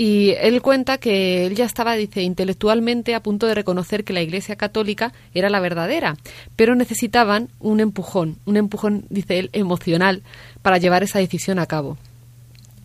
y 0.00 0.30
él 0.40 0.62
cuenta 0.62 0.96
que 0.96 1.44
él 1.44 1.54
ya 1.54 1.66
estaba, 1.66 1.94
dice, 1.94 2.22
intelectualmente 2.22 3.14
a 3.14 3.22
punto 3.22 3.46
de 3.46 3.54
reconocer 3.54 4.02
que 4.02 4.14
la 4.14 4.22
Iglesia 4.22 4.56
Católica 4.56 5.12
era 5.34 5.50
la 5.50 5.60
verdadera, 5.60 6.16
pero 6.56 6.74
necesitaban 6.74 7.50
un 7.58 7.80
empujón, 7.80 8.38
un 8.46 8.56
empujón, 8.56 9.04
dice 9.10 9.38
él, 9.38 9.50
emocional 9.52 10.22
para 10.62 10.78
llevar 10.78 11.02
esa 11.02 11.18
decisión 11.18 11.58
a 11.58 11.66
cabo. 11.66 11.98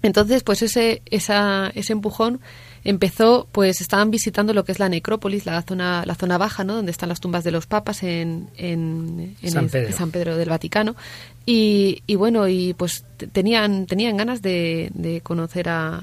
Entonces, 0.02 0.44
pues 0.44 0.62
ese, 0.62 1.04
esa, 1.06 1.72
ese 1.74 1.94
empujón 1.94 2.42
empezó, 2.84 3.48
pues 3.52 3.80
estaban 3.80 4.12
visitando 4.12 4.54
lo 4.54 4.66
que 4.66 4.74
es 4.74 4.80
la 4.80 4.90
necrópolis, 4.90 5.46
la 5.46 5.62
zona, 5.62 6.04
la 6.06 6.16
zona 6.16 6.38
baja, 6.38 6.66
¿no? 6.66 6.76
Donde 6.76 6.92
están 6.92 7.08
las 7.08 7.22
tumbas 7.22 7.46
de 7.46 7.52
los 7.52 7.66
papas 7.66 8.04
en, 8.04 8.50
en, 8.58 9.36
San, 9.44 10.12
Pedro. 10.12 10.36
del 10.36 10.50
Vaticano. 10.50 10.98
Y, 11.46 12.02
y, 12.08 12.16
bueno, 12.16 12.48
y 12.48 12.74
pues 12.74 13.06
tenían, 13.32 13.86
tenían 13.86 14.18
ganas 14.18 14.42
de, 14.42 14.90
de 14.96 15.22
conocer 15.22 15.70
a, 15.70 16.02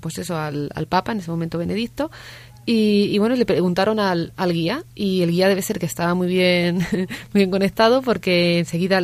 pues 0.00 0.18
eso, 0.18 0.36
al, 0.36 0.70
Papa, 0.88 1.12
en 1.12 1.18
ese 1.18 1.30
momento 1.30 1.58
Benedicto, 1.58 2.10
y, 2.70 3.16
bueno, 3.16 3.34
le 3.34 3.46
preguntaron 3.46 3.98
al, 3.98 4.34
al, 4.36 4.52
guía 4.52 4.84
y 4.94 5.22
el 5.22 5.30
guía 5.30 5.48
debe 5.48 5.62
ser 5.62 5.78
que 5.78 5.86
estaba 5.86 6.12
muy 6.12 6.26
bien, 6.26 6.76
muy 6.92 7.08
bien 7.32 7.50
conectado 7.50 8.02
porque 8.02 8.58
enseguida 8.58 9.00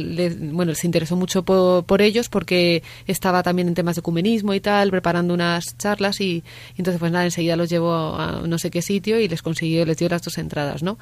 bueno, 0.53 0.75
se 0.75 0.87
interesó 0.87 1.17
mucho 1.17 1.45
por, 1.47 2.03
ellos 2.03 2.29
porque 2.29 2.83
estaba 3.07 3.43
también 3.43 3.69
en 3.69 3.75
temas 3.75 3.97
de 3.97 4.01
ecumenismo 4.01 4.53
y 4.53 4.61
tal, 4.61 4.91
preparando 4.91 5.33
unas 5.33 5.79
charlas 5.79 6.21
y, 6.21 6.25
y 6.27 6.43
entonces 6.77 7.01
pues 7.01 7.11
nada, 7.11 7.25
enseguida 7.25 7.57
los 7.57 7.71
llevó 7.71 7.95
a 7.95 8.43
no 8.47 8.59
sé 8.59 8.71
qué 8.71 8.83
sitio 8.83 9.19
y 9.19 9.29
les 9.29 9.41
consiguió, 9.41 9.87
les 9.87 9.97
dio 9.97 10.11
las 10.11 10.21
dos 10.21 10.37
entradas, 10.37 10.83
¿no? 10.83 10.99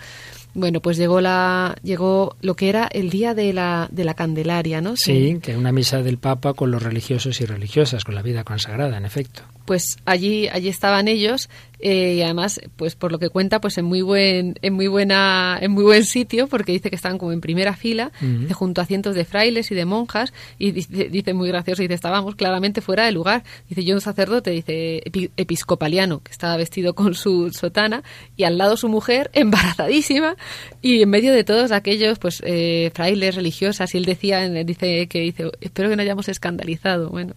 Bueno, 0.55 0.81
pues 0.81 0.99
llegó 0.99 1.21
la 1.21 1.77
llegó 1.83 2.37
lo 2.43 2.55
que 2.55 2.69
era 2.69 2.87
el 2.93 3.09
día 3.11 3.35
de 3.35 3.53
la, 3.53 3.89
de 3.91 4.05
la 4.05 4.15
Candelaria, 4.15 4.81
¿no? 4.81 4.97
Sí, 4.97 5.39
que 5.43 5.57
una 5.57 5.73
misa 5.73 6.03
del 6.03 6.19
Papa 6.19 6.53
con 6.53 6.71
los 6.71 6.83
religiosos 6.83 7.41
y 7.41 7.47
religiosas, 7.47 8.05
con 8.05 8.15
la 8.15 8.23
vida 8.23 8.45
consagrada, 8.45 8.99
en 8.99 9.07
efecto. 9.07 9.43
Pues 9.65 9.97
allí 10.05 10.49
allí 10.49 10.69
estaban 10.69 11.09
ellos 11.09 11.49
eh, 11.79 12.15
y 12.17 12.23
además, 12.23 12.61
pues 12.77 12.95
por 12.95 13.13
lo 13.13 13.19
que 13.19 13.29
cuenta, 13.29 13.61
pues 13.61 13.79
en 13.79 13.87
muy 13.87 14.03
buen 14.03 14.55
en 14.61 14.75
muy 14.75 14.89
buena 14.89 15.59
en 15.61 15.73
muy 15.73 15.85
buen 15.85 16.05
sitio 16.05 16.47
porque 16.49 16.73
dice 16.73 16.91
que 16.91 16.97
estaban 16.97 17.19
como 17.19 17.33
en 17.33 17.41
primera 17.41 17.75
fila, 17.75 18.13
junto 18.53 18.81
a 18.81 18.85
cientos 18.87 19.15
de 19.15 19.25
frailes 19.25 19.71
y 19.71 19.75
de 19.75 19.85
monjas 19.85 20.33
y 20.59 20.73
dice, 20.73 21.09
dice 21.09 21.33
muy 21.33 21.49
gracioso, 21.49 21.83
dice 21.83 21.95
estábamos 21.95 22.35
claramente 22.35 22.83
fuera 22.83 23.07
de 23.07 23.13
lugar. 23.13 23.45
Dice 23.69 23.85
yo 23.85 23.95
un 23.95 24.01
sacerdote, 24.01 24.51
dice 24.51 25.03
episcopaliano 25.37 26.23
que 26.23 26.31
estaba 26.31 26.57
vestido 26.57 26.95
con 26.95 27.15
su 27.15 27.51
sotana 27.53 28.03
y 28.37 28.45
al 28.45 28.59
lado 28.59 28.77
su 28.77 28.89
mujer 28.89 29.31
embarazadísima 29.33 30.37
y 30.83 31.03
en 31.03 31.11
medio 31.11 31.33
de 31.33 31.45
todos 31.45 31.73
aquellos 31.73 32.19
pues 32.19 32.43
eh, 32.45 32.91
frailes 32.95 33.35
religiosas 33.35 33.95
y 33.95 33.99
él 33.99 34.05
decía 34.05 34.49
dice 34.49 35.07
que 35.09 35.21
dice 35.21 35.51
espero 35.61 35.89
que 35.89 35.97
no 35.97 36.03
hayamos 36.03 36.29
escandalizado 36.29 37.11
bueno. 37.11 37.35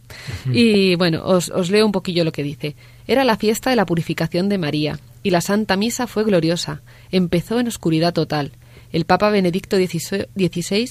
Y 0.52 0.96
bueno 0.96 1.24
os, 1.26 1.50
os 1.50 1.70
leo 1.70 1.86
un 1.86 1.92
poquillo 1.92 2.24
lo 2.24 2.32
que 2.32 2.44
dice. 2.44 2.76
Era 3.08 3.24
la 3.24 3.38
fiesta 3.38 3.70
de 3.70 3.76
la 3.76 3.86
purificación 3.86 4.50
de 4.50 4.58
María 4.58 5.00
y 5.24 5.30
la 5.30 5.42
Santa 5.42 5.78
Misa 5.78 6.08
fue 6.08 6.24
gloriosa. 6.24 6.82
Empezó 7.12 7.60
en 7.60 7.68
oscuridad 7.68 8.14
total. 8.14 8.54
El 8.92 9.06
Papa 9.06 9.30
Benedicto 9.30 9.78
XVI 9.78 10.90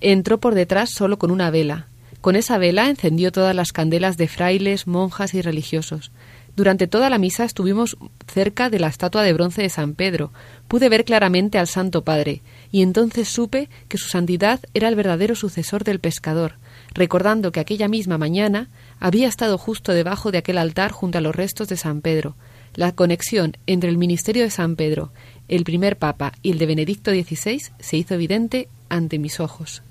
entró 0.00 0.38
por 0.40 0.54
detrás 0.54 0.90
solo 0.90 1.18
con 1.18 1.30
una 1.30 1.50
vela. 1.50 1.88
Con 2.20 2.34
esa 2.34 2.58
vela 2.58 2.88
encendió 2.88 3.30
todas 3.30 3.54
las 3.54 3.72
candelas 3.72 4.16
de 4.16 4.26
frailes 4.26 4.86
monjas 4.86 5.34
y 5.34 5.42
religiosos 5.42 6.10
durante 6.56 6.86
toda 6.86 7.10
la 7.10 7.18
misa 7.18 7.44
estuvimos 7.44 7.98
cerca 8.26 8.70
de 8.70 8.78
la 8.78 8.88
estatua 8.88 9.22
de 9.22 9.34
bronce 9.34 9.60
de 9.60 9.68
San 9.68 9.94
Pedro. 9.94 10.32
Pude 10.68 10.88
ver 10.88 11.04
claramente 11.04 11.58
al 11.58 11.66
Santo 11.66 12.02
Padre, 12.02 12.40
y 12.72 12.82
entonces 12.82 13.28
supe 13.28 13.68
que 13.88 13.98
su 13.98 14.08
santidad 14.08 14.60
era 14.72 14.88
el 14.88 14.96
verdadero 14.96 15.34
sucesor 15.34 15.84
del 15.84 16.00
pescador, 16.00 16.54
recordando 16.94 17.52
que 17.52 17.60
aquella 17.60 17.88
misma 17.88 18.16
mañana 18.16 18.68
había 18.98 19.28
estado 19.28 19.58
justo 19.58 19.92
debajo 19.92 20.32
de 20.32 20.38
aquel 20.38 20.56
altar 20.56 20.92
junto 20.92 21.18
a 21.18 21.20
los 21.20 21.36
restos 21.36 21.68
de 21.68 21.76
San 21.76 22.00
Pedro. 22.00 22.34
La 22.74 22.92
conexión 22.92 23.56
entre 23.66 23.90
el 23.90 23.98
ministerio 23.98 24.42
de 24.42 24.50
San 24.50 24.76
Pedro, 24.76 25.12
el 25.48 25.64
primer 25.64 25.96
papa 25.98 26.32
y 26.42 26.52
el 26.52 26.58
de 26.58 26.66
Benedicto 26.66 27.10
XVI 27.10 27.62
se 27.78 27.96
hizo 27.96 28.14
evidente 28.14 28.68
ante 28.88 29.18
mis 29.18 29.40
ojos. 29.40 29.82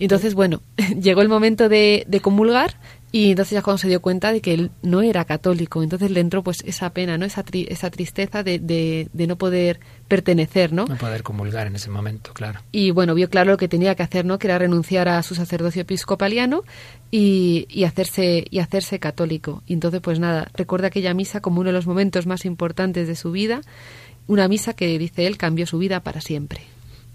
Entonces, 0.00 0.34
bueno, 0.34 0.62
llegó 1.00 1.22
el 1.22 1.28
momento 1.28 1.68
de, 1.68 2.04
de 2.08 2.20
comulgar, 2.20 2.76
y 3.12 3.30
entonces 3.30 3.54
ya 3.54 3.62
cuando 3.62 3.78
se 3.78 3.88
dio 3.88 4.00
cuenta 4.00 4.32
de 4.32 4.40
que 4.40 4.54
él 4.54 4.70
no 4.82 5.02
era 5.02 5.24
católico, 5.24 5.82
entonces 5.82 6.12
le 6.12 6.20
entró 6.20 6.44
pues 6.44 6.62
esa 6.64 6.90
pena, 6.90 7.18
¿no? 7.18 7.26
Esa, 7.26 7.44
esa 7.52 7.90
tristeza 7.90 8.44
de, 8.44 8.60
de, 8.60 9.26
no 9.26 9.36
poder 9.36 9.80
pertenecer, 10.06 10.72
¿no? 10.72 10.86
No 10.86 10.96
poder 10.96 11.24
comulgar 11.24 11.66
en 11.66 11.74
ese 11.74 11.90
momento, 11.90 12.32
claro. 12.32 12.60
Y 12.70 12.92
bueno, 12.92 13.14
vio 13.14 13.28
claro 13.28 13.50
lo 13.50 13.56
que 13.56 13.66
tenía 13.66 13.96
que 13.96 14.04
hacer, 14.04 14.24
¿no? 14.24 14.38
Que 14.38 14.46
era 14.46 14.58
renunciar 14.58 15.08
a 15.08 15.20
su 15.24 15.34
sacerdocio 15.34 15.82
episcopaliano 15.82 16.62
y, 17.10 17.66
y, 17.68 17.82
hacerse, 17.82 18.46
y 18.48 18.60
hacerse 18.60 19.00
católico. 19.00 19.64
Y 19.66 19.72
entonces, 19.72 20.00
pues 20.00 20.20
nada, 20.20 20.48
recuerda 20.54 20.86
aquella 20.86 21.12
misa 21.12 21.40
como 21.40 21.60
uno 21.60 21.70
de 21.70 21.74
los 21.74 21.88
momentos 21.88 22.26
más 22.26 22.44
importantes 22.44 23.08
de 23.08 23.16
su 23.16 23.32
vida, 23.32 23.62
una 24.28 24.46
misa 24.46 24.74
que, 24.74 24.96
dice 25.00 25.26
él, 25.26 25.36
cambió 25.36 25.66
su 25.66 25.78
vida 25.78 25.98
para 26.00 26.20
siempre. 26.20 26.60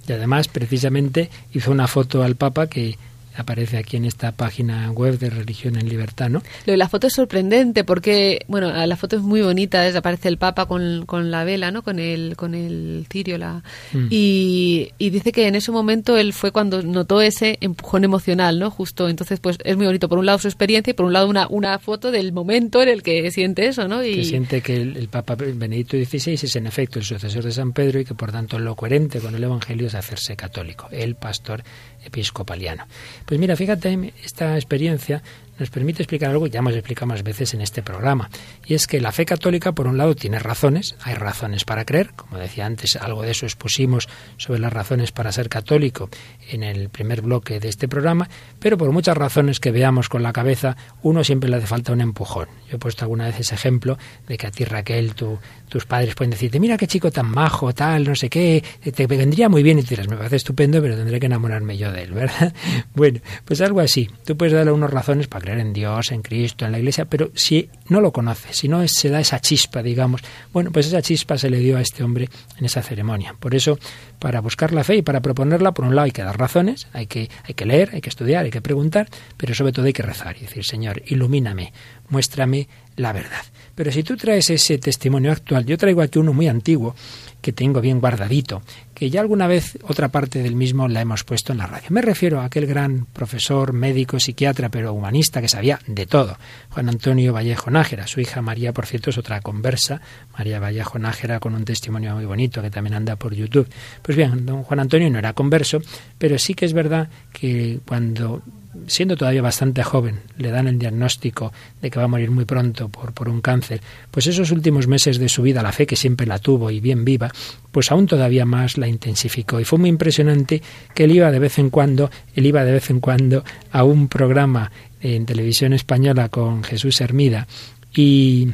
Y 0.07 0.11
además, 0.11 0.49
precisamente, 0.49 1.29
hizo 1.53 1.71
una 1.71 1.87
foto 1.87 2.21
al 2.21 2.35
Papa 2.35 2.67
que 2.67 2.97
aparece 3.37 3.77
aquí 3.77 3.97
en 3.97 4.05
esta 4.05 4.31
página 4.31 4.91
web 4.91 5.19
de 5.19 5.29
Religión 5.29 5.75
en 5.75 5.89
Libertad, 5.89 6.29
¿no? 6.29 6.41
Lo 6.65 6.71
de 6.71 6.77
la 6.77 6.89
foto 6.89 7.07
es 7.07 7.13
sorprendente 7.13 7.83
porque, 7.83 8.39
bueno, 8.47 8.71
la 8.85 8.95
foto 8.95 9.15
es 9.15 9.21
muy 9.21 9.41
bonita, 9.41 9.85
aparece 9.95 10.29
el 10.29 10.37
Papa 10.37 10.65
con, 10.65 11.05
con 11.05 11.31
la 11.31 11.43
vela, 11.43 11.71
¿no? 11.71 11.83
Con 11.83 11.99
el, 11.99 12.35
con 12.35 12.53
el 12.53 13.05
cirio, 13.11 13.37
la... 13.37 13.63
Mm. 13.93 14.07
Y, 14.09 14.91
y, 14.97 15.09
dice 15.09 15.31
que 15.31 15.47
en 15.47 15.55
ese 15.55 15.71
momento 15.71 16.17
él 16.17 16.33
fue 16.33 16.51
cuando 16.51 16.81
notó 16.81 17.21
ese 17.21 17.57
empujón 17.61 18.03
emocional, 18.03 18.59
¿no? 18.59 18.71
Justo, 18.71 19.09
entonces, 19.09 19.39
pues 19.39 19.57
es 19.63 19.77
muy 19.77 19.85
bonito, 19.85 20.09
por 20.09 20.19
un 20.19 20.25
lado 20.25 20.39
su 20.39 20.47
experiencia 20.47 20.91
y 20.91 20.93
por 20.93 21.05
un 21.05 21.13
lado 21.13 21.27
una, 21.27 21.47
una 21.47 21.79
foto 21.79 22.11
del 22.11 22.31
momento 22.31 22.81
en 22.81 22.89
el 22.89 23.03
que 23.03 23.29
siente 23.31 23.67
eso, 23.67 23.87
¿no? 23.87 24.03
Y... 24.03 24.15
Que 24.15 24.23
siente 24.25 24.61
que 24.61 24.81
el, 24.81 25.07
Papa 25.07 25.35
Benedicto 25.35 25.97
XVI 25.97 26.33
es 26.33 26.55
en 26.55 26.67
efecto 26.67 26.99
el 26.99 27.05
sucesor 27.05 27.43
de 27.43 27.51
San 27.51 27.71
Pedro 27.71 27.99
y 27.99 28.05
que 28.05 28.15
por 28.15 28.31
tanto 28.31 28.59
lo 28.59 28.75
coherente 28.75 29.19
con 29.19 29.35
el 29.35 29.43
Evangelio 29.43 29.87
es 29.87 29.95
hacerse 29.95 30.35
católico, 30.35 30.87
el 30.91 31.15
pastor 31.15 31.63
episcopaliano. 32.05 32.85
Pues 33.25 33.39
mira, 33.39 33.55
fíjate, 33.55 34.13
esta 34.23 34.55
experiencia 34.55 35.21
nos 35.59 35.69
permite 35.69 36.03
explicar 36.03 36.31
algo 36.31 36.45
que 36.45 36.51
ya 36.51 36.59
hemos 36.59 36.73
explicado 36.73 37.07
más 37.07 37.23
veces 37.23 37.53
en 37.53 37.61
este 37.61 37.81
programa. 37.81 38.29
Y 38.65 38.73
es 38.73 38.87
que 38.87 38.99
la 38.99 39.11
fe 39.11 39.25
católica, 39.25 39.71
por 39.71 39.87
un 39.87 39.97
lado, 39.97 40.15
tiene 40.15 40.39
razones, 40.39 40.95
hay 41.03 41.15
razones 41.15 41.65
para 41.65 41.85
creer, 41.85 42.11
como 42.15 42.37
decía 42.37 42.65
antes, 42.65 42.95
algo 42.95 43.21
de 43.21 43.31
eso 43.31 43.45
expusimos 43.45 44.07
sobre 44.37 44.59
las 44.59 44.73
razones 44.73 45.11
para 45.11 45.31
ser 45.31 45.49
católico 45.49 46.09
en 46.49 46.63
el 46.63 46.89
primer 46.89 47.21
bloque 47.21 47.59
de 47.59 47.69
este 47.69 47.87
programa, 47.87 48.29
pero 48.59 48.77
por 48.77 48.91
muchas 48.91 49.17
razones 49.17 49.59
que 49.59 49.71
veamos 49.71 50.09
con 50.09 50.23
la 50.23 50.33
cabeza, 50.33 50.75
uno 51.01 51.23
siempre 51.23 51.49
le 51.49 51.57
hace 51.57 51.67
falta 51.67 51.93
un 51.93 52.01
empujón. 52.01 52.47
Yo 52.69 52.75
he 52.75 52.79
puesto 52.79 53.05
alguna 53.05 53.25
vez 53.25 53.39
ese 53.39 53.55
ejemplo 53.55 53.97
de 54.27 54.37
que 54.37 54.47
a 54.47 54.51
ti, 54.51 54.65
Raquel, 54.65 55.13
tus 55.15 55.85
padres 55.85 56.15
pueden 56.15 56.31
decirte, 56.31 56.59
mira 56.59 56.77
qué 56.77 56.87
chico 56.87 57.11
tan 57.11 57.29
majo, 57.29 57.73
tal, 57.73 58.05
no 58.05 58.15
sé 58.15 58.29
qué, 58.29 58.63
te 58.93 59.07
vendría 59.07 59.49
muy 59.49 59.63
bien 59.63 59.79
y 59.79 59.83
te 59.83 59.89
dirás, 59.89 60.07
me 60.07 60.17
parece 60.17 60.37
estupendo, 60.37 60.81
pero 60.81 60.95
tendré 60.95 61.19
que 61.19 61.25
enamorarme 61.25 61.77
yo 61.77 61.91
de 61.91 62.03
él, 62.03 62.11
¿verdad? 62.11 62.53
Bueno, 62.95 63.19
pues 63.43 63.61
algo 63.61 63.81
así. 63.81 64.09
Tú 64.25 64.37
puedes 64.37 64.53
darle 64.53 64.71
unas 64.71 64.89
razones 64.89 65.27
para 65.27 65.44
creer 65.45 65.59
en 65.59 65.73
Dios, 65.73 66.11
en 66.11 66.21
Cristo, 66.21 66.65
en 66.65 66.71
la 66.71 66.79
Iglesia, 66.79 67.05
pero 67.05 67.31
si 67.35 67.69
no 67.87 68.01
lo 68.01 68.11
conoce, 68.11 68.53
si 68.53 68.67
no 68.67 68.85
se 68.87 69.09
da 69.09 69.19
esa 69.19 69.39
chispa, 69.39 69.81
digamos, 69.81 70.21
bueno, 70.51 70.71
pues 70.71 70.87
esa 70.87 71.01
chispa 71.01 71.37
se 71.37 71.49
le 71.49 71.59
dio 71.59 71.77
a 71.77 71.81
este 71.81 72.03
hombre 72.03 72.29
en 72.57 72.65
esa 72.65 72.81
ceremonia. 72.81 73.35
Por 73.39 73.55
eso, 73.55 73.77
para 74.19 74.41
buscar 74.41 74.73
la 74.73 74.83
fe 74.83 74.97
y 74.97 75.01
para 75.01 75.21
proponerla, 75.21 75.73
por 75.73 75.85
un 75.85 75.95
lado 75.95 76.05
hay 76.05 76.11
que 76.11 76.23
dar 76.23 76.37
razones, 76.37 76.87
hay 76.93 77.07
que, 77.07 77.29
hay 77.43 77.53
que 77.53 77.65
leer, 77.65 77.91
hay 77.93 78.01
que 78.01 78.09
estudiar, 78.09 78.45
hay 78.45 78.51
que 78.51 78.61
preguntar, 78.61 79.07
pero 79.37 79.53
sobre 79.53 79.71
todo 79.71 79.85
hay 79.85 79.93
que 79.93 80.03
rezar 80.03 80.35
y 80.37 80.41
decir, 80.41 80.65
Señor, 80.65 81.03
ilumíname, 81.05 81.71
muéstrame 82.09 82.67
la 82.95 83.13
verdad. 83.13 83.43
Pero 83.75 83.91
si 83.91 84.03
tú 84.03 84.15
traes 84.17 84.49
ese 84.49 84.77
testimonio 84.77 85.31
actual, 85.31 85.65
yo 85.65 85.77
traigo 85.77 86.01
aquí 86.01 86.19
uno 86.19 86.33
muy 86.33 86.47
antiguo, 86.47 86.95
que 87.41 87.53
tengo 87.53 87.81
bien 87.81 87.99
guardadito, 87.99 88.63
que 88.95 89.09
ya 89.09 89.19
alguna 89.21 89.45
vez 89.45 89.77
otra 89.83 90.07
parte 90.07 90.41
del 90.41 90.55
mismo 90.55 90.87
la 90.87 91.01
hemos 91.01 91.23
puesto 91.23 91.51
en 91.51 91.59
la 91.59 91.67
radio. 91.67 91.87
Me 91.89 92.01
refiero 92.01 92.39
a 92.39 92.45
aquel 92.45 92.65
gran 92.65 93.05
profesor, 93.05 93.73
médico, 93.73 94.19
psiquiatra, 94.19 94.69
pero 94.69 94.93
humanista 94.93 95.41
que 95.41 95.49
sabía 95.49 95.79
de 95.85 96.05
todo, 96.05 96.37
Juan 96.69 96.89
Antonio 96.89 97.33
Vallejo 97.33 97.69
Nájera. 97.69 98.07
Su 98.07 98.21
hija 98.21 98.41
María, 98.41 98.71
por 98.73 98.85
cierto, 98.85 99.09
es 99.09 99.17
otra 99.17 99.41
conversa, 99.41 100.01
María 100.37 100.59
Vallejo 100.59 100.97
Nájera, 100.97 101.39
con 101.39 101.53
un 101.53 101.65
testimonio 101.65 102.15
muy 102.15 102.25
bonito 102.25 102.61
que 102.61 102.71
también 102.71 102.95
anda 102.95 103.17
por 103.17 103.35
YouTube. 103.35 103.67
Pues 104.01 104.17
bien, 104.17 104.45
don 104.45 104.63
Juan 104.63 104.79
Antonio 104.79 105.09
no 105.09 105.19
era 105.19 105.33
converso, 105.33 105.81
pero 106.17 106.39
sí 106.39 106.53
que 106.55 106.65
es 106.65 106.73
verdad 106.73 107.09
que 107.33 107.79
cuando 107.85 108.41
siendo 108.87 109.15
todavía 109.15 109.41
bastante 109.41 109.83
joven, 109.83 110.19
le 110.37 110.51
dan 110.51 110.67
el 110.67 110.79
diagnóstico 110.79 111.51
de 111.81 111.89
que 111.89 111.99
va 111.99 112.05
a 112.05 112.09
morir 112.09 112.31
muy 112.31 112.45
pronto 112.45 112.89
por, 112.89 113.13
por 113.13 113.29
un 113.29 113.41
cáncer, 113.41 113.81
pues 114.11 114.27
esos 114.27 114.51
últimos 114.51 114.87
meses 114.87 115.17
de 115.17 115.29
su 115.29 115.41
vida, 115.41 115.63
la 115.63 115.71
fe 115.71 115.85
que 115.85 115.95
siempre 115.95 116.27
la 116.27 116.39
tuvo 116.39 116.71
y 116.71 116.79
bien 116.79 117.05
viva, 117.05 117.31
pues 117.71 117.91
aún 117.91 118.07
todavía 118.07 118.45
más 118.45 118.77
la 118.77 118.87
intensificó. 118.87 119.59
Y 119.59 119.65
fue 119.65 119.79
muy 119.79 119.89
impresionante 119.89 120.61
que 120.93 121.05
él 121.05 121.11
iba 121.11 121.31
de 121.31 121.39
vez 121.39 121.59
en 121.59 121.69
cuando, 121.69 122.09
él 122.35 122.45
iba 122.45 122.63
de 122.63 122.71
vez 122.71 122.89
en 122.89 122.99
cuando 122.99 123.43
a 123.71 123.83
un 123.83 124.07
programa 124.07 124.71
en 125.01 125.25
televisión 125.25 125.73
española 125.73 126.29
con 126.29 126.63
Jesús 126.63 127.01
Hermida 127.01 127.47
y 127.93 128.49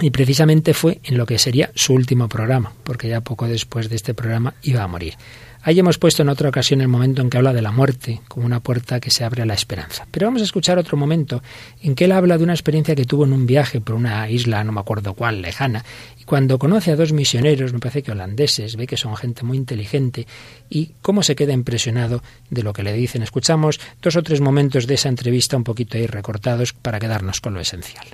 y 0.00 0.10
precisamente 0.10 0.74
fue 0.74 1.00
en 1.04 1.18
lo 1.18 1.26
que 1.26 1.38
sería 1.38 1.70
su 1.74 1.92
último 1.94 2.28
programa, 2.28 2.72
porque 2.84 3.08
ya 3.08 3.20
poco 3.20 3.46
después 3.48 3.88
de 3.88 3.96
este 3.96 4.14
programa 4.14 4.54
iba 4.62 4.82
a 4.82 4.86
morir. 4.86 5.14
Ahí 5.62 5.78
hemos 5.78 5.98
puesto 5.98 6.22
en 6.22 6.28
otra 6.28 6.48
ocasión 6.48 6.80
el 6.80 6.88
momento 6.88 7.20
en 7.20 7.30
que 7.30 7.36
habla 7.36 7.52
de 7.52 7.62
la 7.62 7.72
muerte 7.72 8.20
como 8.28 8.46
una 8.46 8.60
puerta 8.60 9.00
que 9.00 9.10
se 9.10 9.24
abre 9.24 9.42
a 9.42 9.46
la 9.46 9.54
esperanza. 9.54 10.06
Pero 10.10 10.26
vamos 10.26 10.40
a 10.40 10.44
escuchar 10.44 10.78
otro 10.78 10.96
momento 10.96 11.42
en 11.82 11.94
que 11.94 12.04
él 12.04 12.12
habla 12.12 12.38
de 12.38 12.44
una 12.44 12.54
experiencia 12.54 12.94
que 12.94 13.04
tuvo 13.04 13.24
en 13.24 13.32
un 13.32 13.44
viaje 13.44 13.80
por 13.80 13.96
una 13.96 14.30
isla, 14.30 14.62
no 14.62 14.72
me 14.72 14.80
acuerdo 14.80 15.14
cuál, 15.14 15.42
lejana, 15.42 15.84
y 16.20 16.24
cuando 16.24 16.58
conoce 16.58 16.92
a 16.92 16.96
dos 16.96 17.12
misioneros, 17.12 17.72
me 17.72 17.80
parece 17.80 18.02
que 18.02 18.12
holandeses, 18.12 18.76
ve 18.76 18.86
que 18.86 18.96
son 18.96 19.16
gente 19.16 19.42
muy 19.44 19.56
inteligente 19.56 20.26
y 20.70 20.92
cómo 21.02 21.22
se 21.22 21.34
queda 21.34 21.52
impresionado 21.52 22.22
de 22.50 22.62
lo 22.62 22.72
que 22.72 22.84
le 22.84 22.92
dicen. 22.92 23.22
Escuchamos 23.22 23.80
dos 24.00 24.14
o 24.14 24.22
tres 24.22 24.40
momentos 24.40 24.86
de 24.86 24.94
esa 24.94 25.08
entrevista 25.08 25.56
un 25.56 25.64
poquito 25.64 25.98
ahí 25.98 26.06
recortados 26.06 26.72
para 26.72 27.00
quedarnos 27.00 27.40
con 27.40 27.54
lo 27.54 27.60
esencial. 27.60 28.06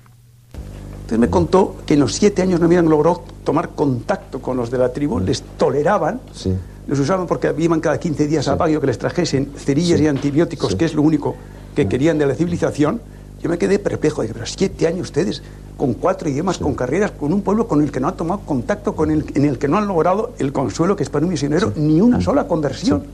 Entonces 0.95 1.19
me 1.19 1.29
contó 1.29 1.83
que 1.87 1.95
en 1.95 2.01
los 2.01 2.15
siete 2.15 2.41
años 2.41 2.59
no 2.59 2.67
habían 2.67 2.89
logrado 2.89 3.23
tomar 3.45 3.75
contacto 3.75 4.41
con 4.41 4.57
los 4.57 4.71
de 4.71 4.79
la 4.79 4.91
tribu, 4.91 5.21
les 5.21 5.43
toleraban. 5.59 6.21
Sí 6.33 6.51
los 6.87 6.99
usaban 6.99 7.27
porque 7.27 7.55
iban 7.59 7.81
cada 7.81 7.99
15 7.99 8.27
días 8.27 8.49
a 8.49 8.57
Bagio 8.57 8.81
que 8.81 8.89
les 8.89 8.99
trajesen 8.99 9.53
cerillas 9.57 10.01
y 10.01 10.07
antibióticos, 10.07 10.77
que 10.77 10.85
es 10.85 10.95
lo 10.95 11.03
único 11.03 11.35
que 11.75 11.89
querían 11.89 12.19
de 12.19 12.27
la 12.27 12.35
civilización. 12.35 13.01
Yo 13.43 13.51
me 13.51 13.59
quedé 13.59 13.79
perplejo, 13.79 14.23
dije, 14.23 14.35
pero 14.35 14.47
siete 14.47 14.87
años 14.87 15.03
ustedes, 15.03 15.43
con 15.77 15.95
cuatro 15.95 16.29
idiomas, 16.29 16.59
con 16.59 16.75
carreras, 16.75 17.11
con 17.11 17.33
un 17.33 17.43
pueblo 17.43 17.67
con 17.67 17.83
el 17.83 17.91
que 17.91 18.01
no 18.01 18.09
han 18.09 18.17
tomado 18.17 18.41
contacto, 18.41 18.95
con 18.95 19.11
el, 19.11 19.25
en 19.35 19.45
el 19.45 19.59
que 19.59 19.69
no 19.69 19.77
han 19.77 19.87
logrado 19.87 20.33
el 20.39 20.53
consuelo 20.53 20.97
que 20.97 21.03
es 21.03 21.11
para 21.11 21.27
un 21.27 21.33
misionero, 21.33 21.73
ni 21.77 22.01
una 22.01 22.21
sola 22.21 22.47
conversión. 22.47 23.05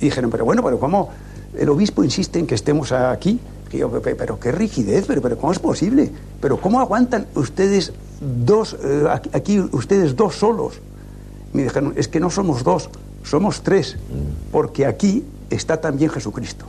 Y 0.00 0.06
dijeron, 0.06 0.30
pero 0.30 0.44
bueno, 0.44 0.62
pero 0.62 0.78
¿cómo? 0.78 1.10
El 1.56 1.68
obispo 1.68 2.02
insiste 2.04 2.38
en 2.38 2.46
que 2.46 2.54
estemos 2.54 2.92
aquí. 2.92 3.40
Yo, 3.72 3.90
pero 4.02 4.38
qué 4.38 4.52
rigidez, 4.52 5.06
pero, 5.06 5.22
pero 5.22 5.38
¿cómo 5.38 5.50
es 5.50 5.58
posible? 5.58 6.10
Pero 6.40 6.60
¿cómo 6.60 6.78
aguantan 6.78 7.26
ustedes 7.34 7.92
dos, 8.20 8.76
eh, 8.84 9.06
aquí 9.32 9.60
ustedes 9.60 10.14
dos 10.14 10.34
solos? 10.34 10.74
Me 11.52 11.64
dijeron, 11.64 11.92
es 11.96 12.08
que 12.08 12.20
no 12.20 12.30
somos 12.30 12.64
dos, 12.64 12.88
somos 13.22 13.62
tres, 13.62 13.96
porque 14.50 14.86
aquí 14.86 15.24
está 15.50 15.80
también 15.80 16.10
Jesucristo. 16.10 16.66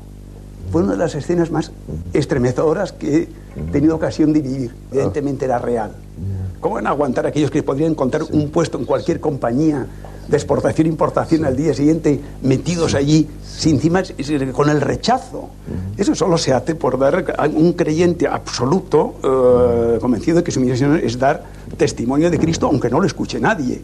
Fue 0.72 0.82
una 0.82 0.94
de 0.94 0.98
las 0.98 1.16
escenas 1.16 1.52
más 1.52 1.72
estremecedoras 2.14 2.92
que 2.92 3.30
he 3.56 3.62
tenido 3.72 3.96
ocasión 3.96 4.34
de 4.34 4.42
vivir. 4.42 4.76
Evidentemente 4.92 5.46
era 5.46 5.60
real. 5.60 5.92
¿Cómo 6.60 6.76
van 6.76 6.88
a 6.88 6.90
aguantar 6.90 7.28
aquellos 7.28 7.52
que 7.52 7.62
podrían 7.62 7.92
encontrar 7.92 8.24
un 8.24 8.50
puesto 8.50 8.78
en 8.80 8.86
cualquier 8.86 9.20
compañía 9.20 9.86
de 10.28 10.38
exportación 10.38 10.88
e 10.88 10.90
importación 10.90 11.46
al 11.46 11.56
día 11.56 11.74
siguiente 11.74 12.20
metidos 12.42 12.96
allí, 12.96 13.28
sin 13.46 13.76
encima 13.76 14.02
con 14.52 14.70
el 14.70 14.82
rechazo? 14.82 15.50
Eso 15.98 16.16
solo 16.16 16.38
se 16.38 16.54
hace 16.54 16.76
por 16.76 16.98
dar 16.98 17.36
a 17.38 17.48
un 17.48 17.74
creyente 17.74 18.28
absoluto, 18.28 19.16
eh, 19.24 20.00
convencido 20.00 20.38
de 20.38 20.44
que 20.44 20.52
su 20.52 20.60
misión 20.60 21.00
es 21.04 21.20
dar 21.20 21.44
testimonio 21.78 22.32
de 22.32 22.40
Cristo, 22.40 22.68
aunque 22.68 22.90
no 22.90 23.00
lo 23.00 23.06
escuche 23.06 23.40
nadie. 23.40 23.82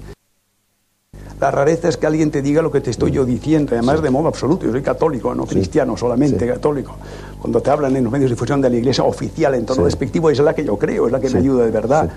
La 1.40 1.52
rareza 1.52 1.88
es 1.88 1.96
que 1.96 2.06
alguien 2.06 2.32
te 2.32 2.42
diga 2.42 2.62
lo 2.62 2.72
que 2.72 2.82
te 2.82 2.90
estoy 2.90 3.12
yo 3.12 3.26
diciendo, 3.26 3.72
además 3.72 4.02
de 4.02 4.10
modo 4.10 4.28
absoluto. 4.28 4.66
Yo 4.66 4.72
soy 4.72 4.82
católico, 4.82 5.34
no 5.34 5.46
cristiano, 5.46 5.96
solamente 5.96 6.46
católico. 6.46 6.98
Cuando 7.40 7.62
te 7.62 7.70
hablan 7.70 7.96
en 7.96 8.04
los 8.04 8.12
medios 8.12 8.30
de 8.30 8.36
difusión 8.36 8.62
de 8.62 8.70
la 8.70 8.76
iglesia 8.76 9.06
oficial 9.06 9.56
en 9.56 9.66
tono 9.66 9.86
despectivo, 9.86 10.30
es 10.30 10.40
la 10.40 10.54
que 10.54 10.66
yo 10.66 10.78
creo, 10.78 11.06
es 11.06 11.12
la 11.14 11.20
que 11.22 11.30
me 11.30 11.40
ayuda 11.40 11.66
de 11.66 11.72
verdad. 11.72 12.12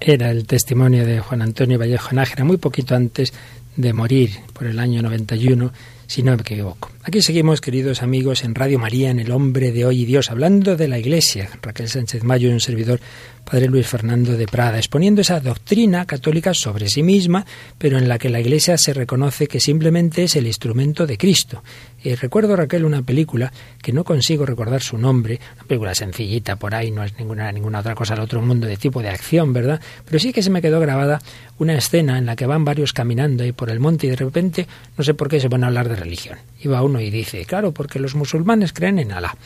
Era 0.00 0.30
el 0.30 0.46
testimonio 0.46 1.06
de 1.06 1.20
Juan 1.20 1.40
Antonio 1.40 1.78
Vallejo 1.78 2.14
Nájera, 2.14 2.44
muy 2.44 2.58
poquito 2.58 2.94
antes 2.94 3.32
de 3.76 3.92
morir, 3.94 4.30
por 4.52 4.66
el 4.66 4.78
año 4.78 5.00
91, 5.00 5.72
si 6.12 6.22
no 6.22 6.36
me 6.36 6.42
equivoco. 6.42 6.90
Aquí 7.04 7.22
seguimos, 7.22 7.62
queridos 7.62 8.02
amigos, 8.02 8.44
en 8.44 8.54
Radio 8.54 8.78
María, 8.78 9.08
en 9.08 9.18
El 9.18 9.32
Hombre 9.32 9.72
de 9.72 9.86
Hoy 9.86 10.02
y 10.02 10.04
Dios, 10.04 10.30
hablando 10.30 10.76
de 10.76 10.86
la 10.86 10.98
Iglesia. 10.98 11.48
Raquel 11.62 11.88
Sánchez 11.88 12.22
Mayo 12.22 12.50
y 12.50 12.52
un 12.52 12.60
servidor 12.60 13.00
padre 13.44 13.66
Luis 13.66 13.86
Fernando 13.86 14.36
de 14.36 14.46
Prada, 14.46 14.76
exponiendo 14.76 15.22
esa 15.22 15.40
doctrina 15.40 16.04
católica 16.04 16.52
sobre 16.52 16.90
sí 16.90 17.02
misma, 17.02 17.46
pero 17.78 17.96
en 17.96 18.08
la 18.08 18.18
que 18.18 18.28
la 18.28 18.40
Iglesia 18.40 18.76
se 18.76 18.92
reconoce 18.92 19.46
que 19.46 19.58
simplemente 19.58 20.24
es 20.24 20.36
el 20.36 20.46
instrumento 20.46 21.06
de 21.06 21.16
Cristo. 21.16 21.62
Y 22.04 22.14
recuerdo, 22.14 22.56
Raquel, 22.56 22.84
una 22.84 23.02
película 23.02 23.52
que 23.80 23.92
no 23.92 24.04
consigo 24.04 24.44
recordar 24.44 24.82
su 24.82 24.98
nombre, 24.98 25.40
una 25.54 25.64
película 25.64 25.94
sencillita 25.94 26.56
por 26.56 26.74
ahí, 26.74 26.90
no 26.90 27.04
es 27.04 27.16
ninguna, 27.18 27.50
ninguna 27.52 27.80
otra 27.80 27.94
cosa 27.94 28.14
al 28.14 28.20
otro 28.20 28.42
mundo 28.42 28.66
de 28.66 28.76
tipo 28.76 29.02
de 29.02 29.08
acción, 29.08 29.52
¿verdad? 29.52 29.80
Pero 30.04 30.18
sí 30.18 30.32
que 30.32 30.42
se 30.42 30.50
me 30.50 30.62
quedó 30.62 30.80
grabada 30.80 31.20
una 31.58 31.74
escena 31.74 32.18
en 32.18 32.26
la 32.26 32.36
que 32.36 32.46
van 32.46 32.64
varios 32.64 32.92
caminando 32.92 33.44
ahí 33.44 33.52
por 33.52 33.70
el 33.70 33.80
monte 33.80 34.06
y 34.06 34.10
de 34.10 34.16
repente, 34.16 34.66
no 34.96 35.04
sé 35.04 35.14
por 35.14 35.28
qué, 35.28 35.40
se 35.40 35.48
van 35.48 35.64
a 35.64 35.68
hablar 35.68 35.88
de 35.88 35.96
religión. 35.96 36.38
Y 36.60 36.68
va 36.68 36.82
uno 36.82 37.00
y 37.00 37.10
dice, 37.10 37.44
claro, 37.44 37.72
porque 37.72 37.98
los 37.98 38.14
musulmanes 38.14 38.72
creen 38.72 38.98
en 38.98 39.12
Alá 39.12 39.36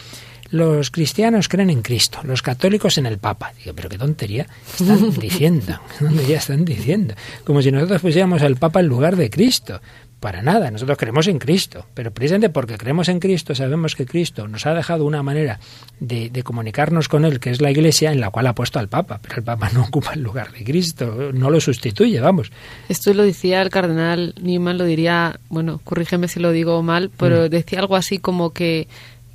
los 0.50 0.90
cristianos 0.90 1.48
creen 1.48 1.70
en 1.70 1.82
Cristo, 1.82 2.20
los 2.22 2.42
católicos 2.42 2.98
en 2.98 3.06
el 3.06 3.18
Papa. 3.18 3.52
Digo, 3.58 3.74
pero 3.74 3.88
qué 3.88 3.98
tontería 3.98 4.46
están 4.78 5.10
diciendo, 5.20 5.80
¿qué 5.98 6.04
tontería 6.04 6.38
están 6.38 6.64
diciendo? 6.64 7.14
Como 7.44 7.62
si 7.62 7.72
nosotros 7.72 8.00
pusiéramos 8.00 8.42
al 8.42 8.56
Papa 8.56 8.80
en 8.80 8.86
lugar 8.86 9.16
de 9.16 9.30
Cristo. 9.30 9.80
Para 10.20 10.40
nada, 10.40 10.70
nosotros 10.70 10.96
creemos 10.96 11.26
en 11.28 11.38
Cristo, 11.38 11.84
pero 11.92 12.10
precisamente 12.10 12.48
porque 12.48 12.78
creemos 12.78 13.08
en 13.08 13.20
Cristo 13.20 13.54
sabemos 13.54 13.94
que 13.94 14.06
Cristo 14.06 14.48
nos 14.48 14.64
ha 14.64 14.72
dejado 14.72 15.04
una 15.04 15.22
manera 15.22 15.60
de, 16.00 16.30
de, 16.30 16.42
comunicarnos 16.42 17.08
con 17.08 17.26
Él, 17.26 17.38
que 17.38 17.50
es 17.50 17.60
la 17.60 17.70
Iglesia, 17.70 18.12
en 18.12 18.20
la 18.20 18.30
cual 18.30 18.46
ha 18.46 18.54
puesto 18.54 18.78
al 18.78 18.88
Papa, 18.88 19.20
pero 19.22 19.36
el 19.36 19.44
Papa 19.44 19.70
no 19.74 19.82
ocupa 19.82 20.14
el 20.14 20.22
lugar 20.22 20.52
de 20.52 20.64
Cristo, 20.64 21.30
no 21.34 21.50
lo 21.50 21.60
sustituye, 21.60 22.18
vamos. 22.20 22.50
Esto 22.88 23.12
lo 23.12 23.24
decía 23.24 23.60
el 23.60 23.68
cardenal 23.68 24.34
Newman, 24.40 24.78
lo 24.78 24.84
diría, 24.84 25.38
bueno, 25.50 25.80
corrígeme 25.84 26.28
si 26.28 26.40
lo 26.40 26.50
digo 26.50 26.82
mal, 26.82 27.10
pero 27.16 27.46
mm. 27.46 27.48
decía 27.50 27.80
algo 27.80 27.94
así 27.94 28.18
como 28.18 28.50
que 28.54 28.88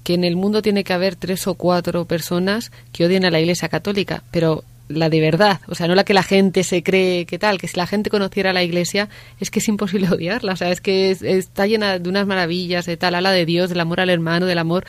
que 0.03 0.15
en 0.15 0.23
el 0.23 0.35
mundo 0.35 0.61
tiene 0.63 0.83
que 0.83 0.93
haber 0.93 1.15
tres 1.15 1.45
o 1.47 1.53
cuatro 1.53 2.05
personas 2.05 2.71
que 2.91 3.05
odien 3.05 3.25
a 3.25 3.29
la 3.29 3.39
Iglesia 3.39 3.69
Católica, 3.69 4.23
pero 4.31 4.63
la 4.91 5.09
de 5.09 5.21
verdad, 5.21 5.59
o 5.67 5.75
sea, 5.75 5.87
no 5.87 5.95
la 5.95 6.03
que 6.03 6.13
la 6.13 6.23
gente 6.23 6.63
se 6.63 6.83
cree 6.83 7.25
que 7.25 7.39
tal, 7.39 7.57
que 7.57 7.67
si 7.67 7.77
la 7.77 7.87
gente 7.87 8.09
conociera 8.09 8.53
la 8.53 8.63
iglesia 8.63 9.09
es 9.39 9.51
que 9.51 9.59
es 9.59 9.67
imposible 9.67 10.09
odiarla, 10.11 10.53
o 10.53 10.55
sea, 10.55 10.71
es 10.71 10.81
que 10.81 11.11
está 11.11 11.67
llena 11.67 11.99
de 11.99 12.09
unas 12.09 12.27
maravillas, 12.27 12.85
de 12.85 12.97
tal, 12.97 13.15
ala 13.15 13.31
de 13.31 13.45
Dios, 13.45 13.69
del 13.69 13.79
amor 13.79 13.99
al 13.99 14.09
hermano, 14.09 14.45
del 14.45 14.57
amor 14.57 14.85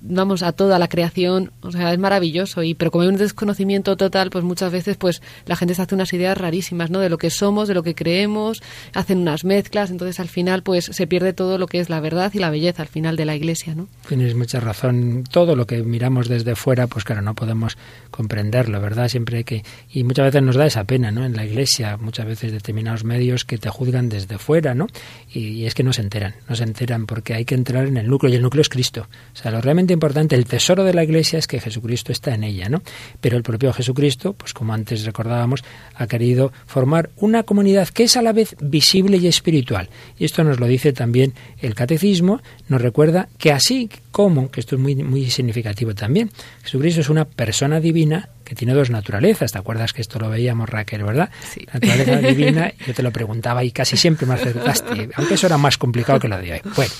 vamos, 0.00 0.42
a 0.42 0.52
toda 0.52 0.78
la 0.78 0.88
creación, 0.88 1.52
o 1.60 1.70
sea, 1.72 1.92
es 1.92 1.98
maravilloso. 1.98 2.62
Y, 2.62 2.74
pero 2.74 2.90
como 2.90 3.02
hay 3.02 3.08
un 3.08 3.16
desconocimiento 3.16 3.96
total, 3.96 4.30
pues 4.30 4.44
muchas 4.44 4.72
veces 4.72 4.96
pues 4.96 5.22
la 5.46 5.56
gente 5.56 5.74
se 5.74 5.82
hace 5.82 5.94
unas 5.94 6.12
ideas 6.12 6.36
rarísimas, 6.36 6.90
¿no? 6.90 7.00
De 7.00 7.08
lo 7.08 7.18
que 7.18 7.30
somos, 7.30 7.68
de 7.68 7.74
lo 7.74 7.82
que 7.82 7.94
creemos, 7.94 8.62
hacen 8.94 9.18
unas 9.18 9.44
mezclas, 9.44 9.90
entonces 9.90 10.20
al 10.20 10.28
final 10.28 10.62
pues 10.62 10.86
se 10.86 11.06
pierde 11.06 11.32
todo 11.32 11.58
lo 11.58 11.66
que 11.66 11.80
es 11.80 11.90
la 11.90 12.00
verdad 12.00 12.32
y 12.34 12.38
la 12.38 12.50
belleza 12.50 12.82
al 12.82 12.88
final 12.88 13.16
de 13.16 13.24
la 13.24 13.36
iglesia, 13.36 13.74
¿no? 13.74 13.88
Tienes 14.08 14.34
mucha 14.34 14.60
razón. 14.60 15.24
Todo 15.30 15.56
lo 15.56 15.66
que 15.66 15.82
miramos 15.82 16.28
desde 16.28 16.54
fuera, 16.54 16.86
pues 16.86 17.04
claro, 17.04 17.22
no 17.22 17.34
podemos 17.34 17.76
comprenderlo, 18.10 18.80
¿verdad? 18.80 19.08
Siempre 19.08 19.38
hay 19.38 19.44
que... 19.44 19.64
Y 19.90 20.04
muchas 20.04 20.26
veces 20.26 20.42
nos 20.42 20.56
da 20.56 20.66
esa 20.66 20.84
pena, 20.84 21.10
¿no? 21.10 21.24
En 21.24 21.34
la 21.34 21.44
iglesia, 21.44 21.96
muchas 21.96 22.26
veces 22.26 22.52
determinados 22.52 23.04
medios 23.04 23.44
que 23.44 23.58
te 23.58 23.68
juzgan 23.68 24.08
desde 24.08 24.38
fuera, 24.38 24.74
¿no? 24.74 24.86
Y, 25.32 25.64
es 25.64 25.74
que 25.74 25.82
no 25.82 25.92
se 25.92 26.02
enteran, 26.02 26.34
no 26.48 26.56
se 26.56 26.64
enteran 26.64 27.06
porque 27.06 27.34
hay 27.34 27.44
que 27.44 27.54
entrar 27.54 27.86
en 27.86 27.96
el 27.96 28.08
núcleo 28.08 28.32
y 28.32 28.36
el 28.36 28.42
núcleo 28.42 28.62
es 28.62 28.68
Cristo. 28.68 29.06
O 29.32 29.36
sea, 29.36 29.50
importante, 29.78 30.36
el 30.36 30.44
tesoro 30.44 30.84
de 30.84 30.94
la 30.94 31.04
Iglesia 31.04 31.38
es 31.38 31.46
que 31.46 31.60
Jesucristo 31.60 32.12
está 32.12 32.34
en 32.34 32.44
ella, 32.44 32.68
¿no? 32.68 32.82
Pero 33.20 33.36
el 33.36 33.42
propio 33.42 33.72
Jesucristo, 33.72 34.34
pues 34.34 34.52
como 34.52 34.74
antes 34.74 35.04
recordábamos, 35.04 35.64
ha 35.94 36.06
querido 36.06 36.52
formar 36.66 37.10
una 37.16 37.42
comunidad 37.44 37.88
que 37.88 38.04
es 38.04 38.16
a 38.16 38.22
la 38.22 38.32
vez 38.32 38.54
visible 38.60 39.16
y 39.16 39.26
espiritual. 39.26 39.88
Y 40.18 40.24
esto 40.24 40.44
nos 40.44 40.60
lo 40.60 40.66
dice 40.66 40.92
también 40.92 41.32
el 41.60 41.74
Catecismo, 41.74 42.42
nos 42.68 42.82
recuerda 42.82 43.28
que 43.38 43.52
así 43.52 43.88
como, 44.12 44.50
que 44.50 44.60
esto 44.60 44.76
es 44.76 44.80
muy, 44.80 44.94
muy 44.94 45.30
significativo 45.30 45.94
también, 45.94 46.30
Jesucristo 46.62 47.00
es 47.00 47.08
una 47.08 47.24
persona 47.24 47.80
divina 47.80 48.28
que 48.44 48.54
tiene 48.54 48.74
dos 48.74 48.90
naturalezas. 48.90 49.52
¿Te 49.52 49.58
acuerdas 49.58 49.92
que 49.92 50.02
esto 50.02 50.18
lo 50.18 50.28
veíamos, 50.28 50.68
Raquel, 50.68 51.02
verdad? 51.02 51.30
Sí. 51.42 51.66
Naturaleza 51.72 52.18
divina, 52.28 52.72
yo 52.86 52.94
te 52.94 53.02
lo 53.02 53.10
preguntaba 53.10 53.64
y 53.64 53.72
casi 53.72 53.96
siempre 53.96 54.26
me 54.26 54.34
acertaste, 54.34 55.08
aunque 55.14 55.34
eso 55.34 55.46
era 55.46 55.58
más 55.58 55.78
complicado 55.78 56.20
que 56.20 56.28
lo 56.28 56.38
de 56.38 56.52
hoy. 56.52 56.60
Bueno, 56.76 56.92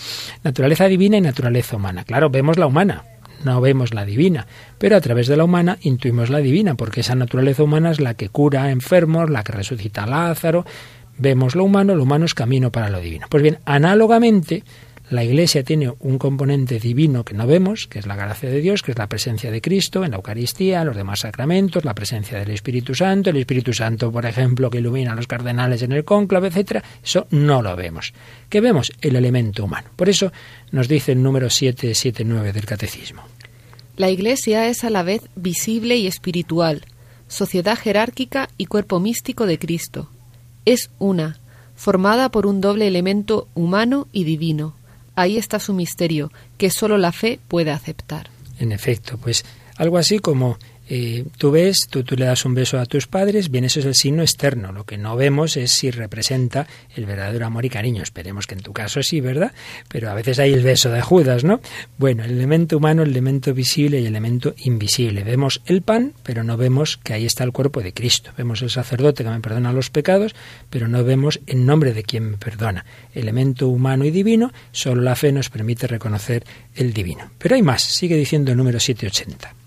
naturaleza 0.42 0.88
divina 0.88 1.18
y 1.18 1.20
naturaleza 1.20 1.76
humana. 1.76 2.04
Claro, 2.04 2.30
vemos 2.30 2.58
la 2.58 2.66
humana, 2.66 3.04
no 3.44 3.60
vemos 3.60 3.92
la 3.92 4.04
divina, 4.04 4.46
pero 4.78 4.96
a 4.96 5.00
través 5.00 5.26
de 5.26 5.36
la 5.36 5.44
humana 5.44 5.78
intuimos 5.82 6.30
la 6.30 6.38
divina, 6.38 6.74
porque 6.74 7.00
esa 7.00 7.14
naturaleza 7.14 7.62
humana 7.62 7.90
es 7.90 8.00
la 8.00 8.14
que 8.14 8.28
cura 8.28 8.64
a 8.64 8.70
enfermos, 8.70 9.30
la 9.30 9.44
que 9.44 9.52
resucita 9.52 10.04
a 10.04 10.06
Lázaro. 10.06 10.64
Vemos 11.18 11.54
lo 11.54 11.64
humano, 11.64 11.94
lo 11.94 12.04
humano 12.04 12.24
es 12.24 12.34
camino 12.34 12.72
para 12.72 12.88
lo 12.88 13.00
divino. 13.00 13.26
Pues 13.28 13.42
bien, 13.42 13.58
análogamente, 13.66 14.64
la 15.12 15.24
Iglesia 15.24 15.62
tiene 15.62 15.92
un 15.98 16.16
componente 16.16 16.78
divino 16.78 17.22
que 17.22 17.34
no 17.34 17.46
vemos, 17.46 17.86
que 17.86 17.98
es 17.98 18.06
la 18.06 18.16
gracia 18.16 18.48
de 18.48 18.62
Dios, 18.62 18.82
que 18.82 18.92
es 18.92 18.98
la 18.98 19.08
presencia 19.08 19.50
de 19.50 19.60
Cristo 19.60 20.04
en 20.04 20.12
la 20.12 20.16
Eucaristía, 20.16 20.84
los 20.84 20.96
demás 20.96 21.20
sacramentos, 21.20 21.84
la 21.84 21.94
presencia 21.94 22.38
del 22.38 22.50
Espíritu 22.50 22.94
Santo, 22.94 23.28
el 23.28 23.36
Espíritu 23.36 23.74
Santo, 23.74 24.10
por 24.10 24.24
ejemplo, 24.24 24.70
que 24.70 24.78
ilumina 24.78 25.12
a 25.12 25.14
los 25.14 25.26
cardenales 25.26 25.82
en 25.82 25.92
el 25.92 26.06
cónclave, 26.06 26.48
etcétera. 26.48 26.82
Eso 27.04 27.26
no 27.30 27.60
lo 27.60 27.76
vemos. 27.76 28.14
¿Qué 28.48 28.62
vemos? 28.62 28.90
El 29.02 29.16
elemento 29.16 29.64
humano. 29.64 29.90
Por 29.96 30.08
eso 30.08 30.32
nos 30.70 30.88
dice 30.88 31.12
el 31.12 31.22
número 31.22 31.50
779 31.50 32.54
del 32.54 32.64
Catecismo. 32.64 33.22
La 33.98 34.08
Iglesia 34.08 34.66
es 34.68 34.82
a 34.82 34.88
la 34.88 35.02
vez 35.02 35.20
visible 35.36 35.96
y 35.96 36.06
espiritual, 36.06 36.86
sociedad 37.28 37.76
jerárquica 37.78 38.48
y 38.56 38.64
cuerpo 38.64 38.98
místico 38.98 39.44
de 39.44 39.58
Cristo. 39.58 40.08
Es 40.64 40.88
una, 40.98 41.38
formada 41.76 42.30
por 42.30 42.46
un 42.46 42.62
doble 42.62 42.86
elemento 42.88 43.48
humano 43.52 44.08
y 44.10 44.24
divino 44.24 44.74
Ahí 45.14 45.36
está 45.36 45.58
su 45.58 45.74
misterio, 45.74 46.32
que 46.58 46.70
solo 46.70 46.98
la 46.98 47.12
fe 47.12 47.38
puede 47.48 47.70
aceptar. 47.70 48.30
En 48.58 48.72
efecto, 48.72 49.18
pues 49.18 49.44
algo 49.76 49.98
así 49.98 50.18
como 50.18 50.58
eh, 50.95 51.24
tú 51.38 51.51
ves, 51.51 51.86
tú, 51.88 52.05
tú, 52.05 52.16
le 52.16 52.26
das 52.26 52.45
un 52.45 52.53
beso 52.53 52.78
a 52.78 52.84
tus 52.84 53.07
padres, 53.07 53.51
bien, 53.51 53.64
eso 53.64 53.80
es 53.80 53.86
el 53.86 53.95
signo 53.95 54.20
externo. 54.20 54.72
Lo 54.72 54.84
que 54.84 54.99
no 54.99 55.16
vemos 55.16 55.57
es 55.57 55.70
si 55.70 55.90
representa 55.90 56.66
el 56.95 57.07
verdadero 57.07 57.47
amor 57.47 57.64
y 57.64 57.70
cariño. 57.70 58.03
Esperemos 58.03 58.47
que 58.47 58.57
en 58.57 58.61
tu 58.61 58.74
caso 58.74 59.03
sí, 59.03 59.22
¿verdad? 59.22 59.53
Pero 59.88 60.11
a 60.11 60.14
veces 60.14 60.38
hay 60.38 60.53
el 60.53 60.62
beso 60.62 60.90
de 60.90 61.01
Judas, 61.01 61.45
¿no? 61.45 61.62
Bueno, 61.97 62.24
el 62.24 62.32
elemento 62.32 62.76
humano, 62.76 63.05
el 63.05 63.09
elemento 63.09 63.55
visible 63.55 64.01
y 64.01 64.03
el 64.03 64.09
elemento 64.09 64.55
invisible. 64.59 65.24
Vemos 65.24 65.62
el 65.64 65.80
pan, 65.80 66.12
pero 66.24 66.45
no 66.45 66.59
vemos 66.59 66.99
que 66.99 67.14
ahí 67.14 67.24
está 67.24 67.43
el 67.45 67.53
cuerpo 67.53 67.80
de 67.80 67.95
Cristo. 67.95 68.32
Vemos 68.36 68.61
el 68.61 68.68
sacerdote 68.68 69.24
que 69.24 69.30
me 69.30 69.40
perdona 69.40 69.72
los 69.72 69.88
pecados, 69.88 70.34
pero 70.68 70.88
no 70.88 71.03
vemos 71.05 71.40
en 71.47 71.64
nombre 71.64 71.95
de 71.95 72.03
quien 72.03 72.32
me 72.32 72.36
perdona. 72.36 72.84
Elemento 73.14 73.66
humano 73.68 74.05
y 74.05 74.11
divino, 74.11 74.53
solo 74.72 75.01
la 75.01 75.16
fe 75.16 75.32
nos 75.32 75.49
permite 75.49 75.86
reconocer 75.86 76.45
el 76.74 76.93
divino. 76.93 77.30
Pero 77.38 77.55
hay 77.55 77.62
más, 77.62 77.82
sigue 77.82 78.16
diciendo 78.16 78.51
el 78.51 78.59
número 78.59 78.78
780. 78.78 79.61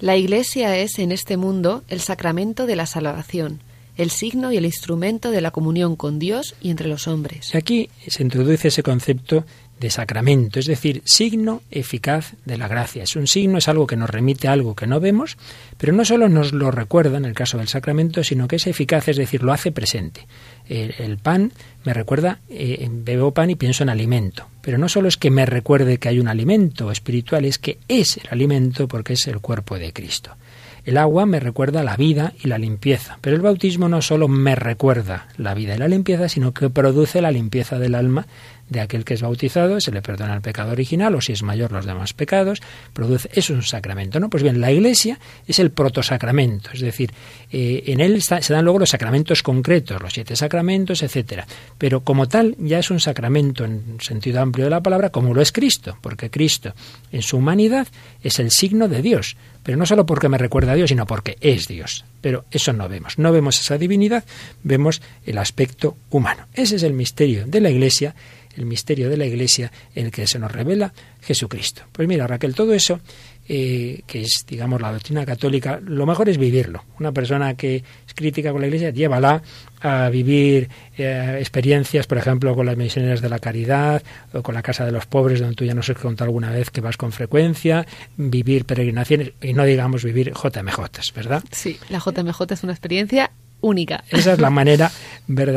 La 0.00 0.16
Iglesia 0.16 0.76
es 0.76 1.00
en 1.00 1.10
este 1.10 1.36
mundo 1.36 1.82
el 1.88 2.00
sacramento 2.00 2.66
de 2.66 2.76
la 2.76 2.86
salvación, 2.86 3.60
el 3.96 4.10
signo 4.10 4.52
y 4.52 4.56
el 4.56 4.64
instrumento 4.64 5.32
de 5.32 5.40
la 5.40 5.50
comunión 5.50 5.96
con 5.96 6.20
Dios 6.20 6.54
y 6.60 6.70
entre 6.70 6.88
los 6.88 7.08
hombres. 7.08 7.52
Aquí 7.56 7.90
se 8.06 8.22
introduce 8.22 8.68
ese 8.68 8.84
concepto 8.84 9.44
de 9.80 9.90
sacramento, 9.90 10.58
es 10.58 10.66
decir, 10.66 11.02
signo 11.04 11.62
eficaz 11.70 12.34
de 12.44 12.58
la 12.58 12.68
gracia. 12.68 13.02
Es 13.02 13.16
un 13.16 13.26
signo, 13.26 13.58
es 13.58 13.68
algo 13.68 13.86
que 13.86 13.96
nos 13.96 14.10
remite 14.10 14.48
a 14.48 14.52
algo 14.52 14.74
que 14.74 14.86
no 14.86 15.00
vemos, 15.00 15.36
pero 15.76 15.92
no 15.92 16.04
solo 16.04 16.28
nos 16.28 16.52
lo 16.52 16.70
recuerda 16.70 17.18
en 17.18 17.24
el 17.24 17.34
caso 17.34 17.58
del 17.58 17.68
sacramento, 17.68 18.24
sino 18.24 18.48
que 18.48 18.56
es 18.56 18.66
eficaz, 18.66 19.08
es 19.08 19.16
decir, 19.16 19.42
lo 19.42 19.52
hace 19.52 19.72
presente. 19.72 20.26
El, 20.68 21.16
pan 21.16 21.52
me 21.84 21.94
recuerda, 21.94 22.40
eh, 22.50 22.86
bebo 22.90 23.32
pan 23.32 23.50
y 23.50 23.54
pienso 23.54 23.82
en 23.82 23.88
alimento, 23.88 24.48
pero 24.60 24.76
no 24.76 24.88
solo 24.88 25.08
es 25.08 25.16
que 25.16 25.30
me 25.30 25.46
recuerde 25.46 25.98
que 25.98 26.10
hay 26.10 26.18
un 26.18 26.28
alimento 26.28 26.90
espiritual, 26.90 27.46
es 27.46 27.58
que 27.58 27.78
es 27.88 28.18
el 28.18 28.28
alimento 28.30 28.86
porque 28.86 29.14
es 29.14 29.26
el 29.28 29.40
cuerpo 29.40 29.78
de 29.78 29.92
Cristo. 29.92 30.36
El 30.84 30.96
agua 30.96 31.26
me 31.26 31.38
recuerda 31.38 31.82
la 31.82 31.96
vida 31.96 32.32
y 32.42 32.48
la 32.48 32.56
limpieza, 32.56 33.18
pero 33.20 33.36
el 33.36 33.42
bautismo 33.42 33.90
no 33.90 34.00
solo 34.00 34.26
me 34.26 34.54
recuerda 34.54 35.28
la 35.36 35.52
vida 35.52 35.74
y 35.74 35.78
la 35.78 35.88
limpieza, 35.88 36.30
sino 36.30 36.54
que 36.54 36.70
produce 36.70 37.20
la 37.20 37.30
limpieza 37.30 37.78
del 37.78 37.94
alma 37.94 38.26
de 38.68 38.80
aquel 38.80 39.04
que 39.04 39.14
es 39.14 39.22
bautizado, 39.22 39.80
se 39.80 39.92
le 39.92 40.02
perdona 40.02 40.34
el 40.34 40.40
pecado 40.40 40.72
original 40.72 41.14
o 41.14 41.20
si 41.20 41.32
es 41.32 41.42
mayor 41.42 41.72
los 41.72 41.86
demás 41.86 42.12
pecados, 42.12 42.60
produce, 42.92 43.28
es 43.32 43.50
un 43.50 43.62
sacramento, 43.62 44.20
¿no? 44.20 44.28
Pues 44.30 44.42
bien, 44.42 44.60
la 44.60 44.70
Iglesia 44.70 45.18
es 45.46 45.58
el 45.58 45.70
protosacramento, 45.70 46.70
es 46.72 46.80
decir, 46.80 47.12
eh, 47.50 47.84
en 47.86 48.00
él 48.00 48.20
se 48.22 48.52
dan 48.52 48.64
luego 48.64 48.78
los 48.78 48.90
sacramentos 48.90 49.42
concretos, 49.42 50.02
los 50.02 50.12
siete 50.12 50.36
sacramentos, 50.36 51.02
etcétera, 51.02 51.46
pero 51.78 52.00
como 52.00 52.28
tal 52.28 52.56
ya 52.58 52.78
es 52.78 52.90
un 52.90 53.00
sacramento 53.00 53.64
en 53.64 53.98
sentido 54.00 54.40
amplio 54.40 54.66
de 54.66 54.70
la 54.70 54.82
palabra, 54.82 55.10
como 55.10 55.34
lo 55.34 55.40
es 55.40 55.52
Cristo, 55.52 55.96
porque 56.00 56.30
Cristo 56.30 56.74
en 57.12 57.22
su 57.22 57.38
humanidad 57.38 57.88
es 58.22 58.38
el 58.38 58.50
signo 58.50 58.88
de 58.88 59.02
Dios, 59.02 59.36
pero 59.62 59.76
no 59.76 59.86
solo 59.86 60.06
porque 60.06 60.28
me 60.28 60.38
recuerda 60.38 60.72
a 60.72 60.74
Dios, 60.74 60.88
sino 60.88 61.06
porque 61.06 61.36
es 61.40 61.68
Dios. 61.68 62.04
Pero 62.20 62.46
eso 62.50 62.72
no 62.72 62.88
vemos, 62.88 63.18
no 63.18 63.32
vemos 63.32 63.60
esa 63.60 63.76
divinidad, 63.76 64.24
vemos 64.62 65.02
el 65.26 65.38
aspecto 65.38 65.96
humano. 66.10 66.46
Ese 66.54 66.76
es 66.76 66.82
el 66.82 66.94
misterio 66.94 67.46
de 67.46 67.60
la 67.60 67.70
Iglesia 67.70 68.14
el 68.58 68.66
misterio 68.66 69.08
de 69.08 69.16
la 69.16 69.26
Iglesia 69.26 69.70
en 69.94 70.06
el 70.06 70.12
que 70.12 70.26
se 70.26 70.38
nos 70.38 70.52
revela 70.52 70.92
Jesucristo. 71.22 71.82
Pues 71.92 72.08
mira, 72.08 72.26
Raquel, 72.26 72.54
todo 72.54 72.74
eso, 72.74 73.00
eh, 73.48 74.02
que 74.06 74.22
es, 74.22 74.44
digamos, 74.46 74.80
la 74.80 74.92
doctrina 74.92 75.24
católica, 75.24 75.80
lo 75.82 76.04
mejor 76.06 76.28
es 76.28 76.38
vivirlo. 76.38 76.84
Una 76.98 77.12
persona 77.12 77.54
que 77.54 77.76
es 77.76 78.14
crítica 78.14 78.52
con 78.52 78.60
la 78.60 78.66
Iglesia, 78.66 78.90
llévala 78.90 79.42
a 79.80 80.08
vivir 80.10 80.68
eh, 80.96 81.36
experiencias, 81.38 82.06
por 82.06 82.18
ejemplo, 82.18 82.54
con 82.54 82.66
las 82.66 82.76
misioneras 82.76 83.20
de 83.20 83.28
la 83.28 83.38
caridad 83.38 84.02
o 84.32 84.42
con 84.42 84.54
la 84.54 84.62
Casa 84.62 84.84
de 84.84 84.92
los 84.92 85.06
Pobres, 85.06 85.40
donde 85.40 85.54
tú 85.54 85.64
ya 85.64 85.74
nos 85.74 85.88
has 85.88 85.96
contado 85.96 86.28
alguna 86.28 86.50
vez 86.50 86.70
que 86.70 86.80
vas 86.80 86.96
con 86.96 87.12
frecuencia, 87.12 87.86
vivir 88.16 88.64
peregrinaciones 88.64 89.32
y 89.40 89.52
no 89.52 89.64
digamos 89.64 90.04
vivir 90.04 90.32
JMJ, 90.32 91.14
¿verdad? 91.14 91.44
Sí, 91.52 91.78
la 91.88 92.00
JMJ 92.00 92.52
es 92.52 92.62
una 92.64 92.72
experiencia 92.72 93.30
única. 93.60 94.04
Esa 94.10 94.32
es 94.32 94.40
la 94.40 94.50
manera 94.50 94.90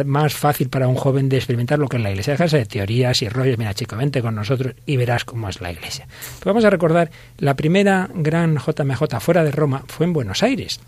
más 0.06 0.34
fácil 0.34 0.70
para 0.70 0.88
un 0.88 0.96
joven 0.96 1.30
de 1.30 1.38
experimentar 1.38 1.80
lo 1.80 1.88
que 1.88 1.98
es 1.98 2.04
la 2.04 2.12
iglesia. 2.12 2.34
Dejarse 2.34 2.58
de 2.58 2.66
teorías 2.66 3.22
y 3.22 3.30
rollos. 3.30 3.58
Mira, 3.58 3.74
chico, 3.74 3.96
vente 3.96 4.22
con 4.22 4.36
nosotros 4.36 4.76
y 4.86 4.98
verás 4.98 5.26
cómo 5.26 5.50
es 5.50 5.62
la 5.62 5.72
iglesia. 5.72 6.08
Pues 6.08 6.46
vamos 6.46 6.66
a 6.66 6.70
recordar, 6.70 7.12
la 7.38 7.56
primera 7.56 8.10
gran 8.14 8.58
JMJ 8.58 9.20
fuera 9.20 9.44
de 9.44 9.52
Roma 9.52 9.84
fue 9.88 10.06
en 10.06 10.14
Buenos 10.14 10.44
Aires. 10.44 10.80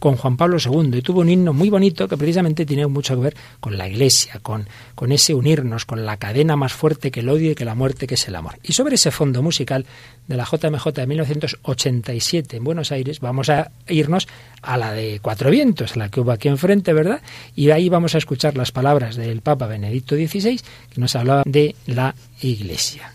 Con 0.00 0.16
Juan 0.16 0.36
Pablo 0.36 0.58
II 0.58 0.98
y 0.98 1.02
tuvo 1.02 1.20
un 1.20 1.30
himno 1.30 1.52
muy 1.52 1.70
bonito 1.70 2.08
que 2.08 2.16
precisamente 2.16 2.66
tiene 2.66 2.86
mucho 2.86 3.14
que 3.14 3.22
ver 3.22 3.36
con 3.60 3.78
la 3.78 3.88
Iglesia, 3.88 4.40
con, 4.42 4.68
con 4.94 5.12
ese 5.12 5.34
unirnos, 5.34 5.84
con 5.84 6.04
la 6.04 6.16
cadena 6.16 6.56
más 6.56 6.72
fuerte 6.72 7.10
que 7.10 7.20
el 7.20 7.28
odio 7.28 7.52
y 7.52 7.54
que 7.54 7.64
la 7.64 7.74
muerte, 7.74 8.06
que 8.06 8.14
es 8.14 8.28
el 8.28 8.34
amor. 8.34 8.58
Y 8.62 8.72
sobre 8.72 8.96
ese 8.96 9.10
fondo 9.10 9.42
musical 9.42 9.86
de 10.26 10.36
la 10.36 10.44
JMJ 10.44 10.92
de 10.92 11.06
1987 11.06 12.56
en 12.56 12.64
Buenos 12.64 12.90
Aires, 12.92 13.20
vamos 13.20 13.48
a 13.48 13.70
irnos 13.88 14.26
a 14.62 14.76
la 14.76 14.92
de 14.92 15.20
Cuatro 15.22 15.50
Vientos, 15.50 15.96
la 15.96 16.08
que 16.08 16.20
hubo 16.20 16.32
aquí 16.32 16.48
enfrente, 16.48 16.92
¿verdad? 16.92 17.22
Y 17.54 17.70
ahí 17.70 17.88
vamos 17.88 18.14
a 18.14 18.18
escuchar 18.18 18.56
las 18.56 18.72
palabras 18.72 19.16
del 19.16 19.40
Papa 19.40 19.66
Benedicto 19.66 20.16
XVI, 20.16 20.60
que 20.92 21.00
nos 21.00 21.14
hablaba 21.14 21.42
de 21.46 21.76
la 21.86 22.14
Iglesia. 22.40 23.12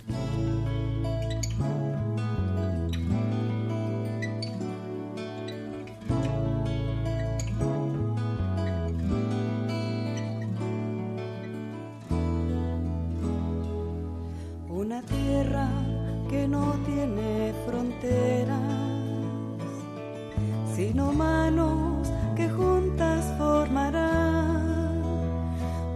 Sino 20.75 21.13
manos 21.13 22.07
que 22.35 22.49
juntas 22.49 23.23
formarán 23.37 25.03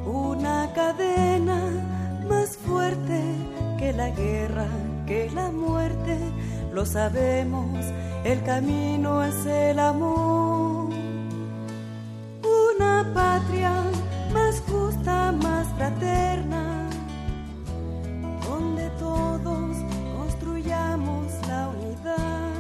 una 0.06 0.72
cadena 0.74 1.60
más 2.30 2.56
fuerte 2.58 3.20
que 3.80 3.94
la 3.94 4.10
guerra, 4.12 4.68
que 5.08 5.32
la 5.32 5.50
muerte. 5.50 6.20
Lo 6.72 6.86
sabemos, 6.86 7.68
el 8.24 8.44
camino 8.44 9.24
es 9.24 9.46
el 9.48 9.80
amor. 9.80 10.90
Una 12.44 13.12
patria 13.14 13.74
más 14.34 14.62
justa, 14.70 15.32
más 15.32 15.68
fraterna, 15.78 16.90
donde 18.48 18.88
todos 19.00 19.78
construyamos 20.66 21.32
la 21.48 21.70
unidad 21.70 22.52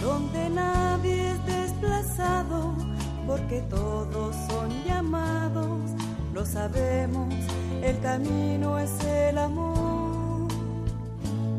donde 0.00 0.50
nadie 0.50 1.30
es 1.30 1.46
desplazado, 1.46 2.74
porque 3.26 3.60
todos 3.62 4.34
son 4.48 4.70
llamados, 4.84 5.80
lo 6.32 6.44
sabemos, 6.46 7.34
el 7.82 7.98
camino 8.00 8.78
es 8.78 8.92
el 9.04 9.38
amor. 9.38 10.48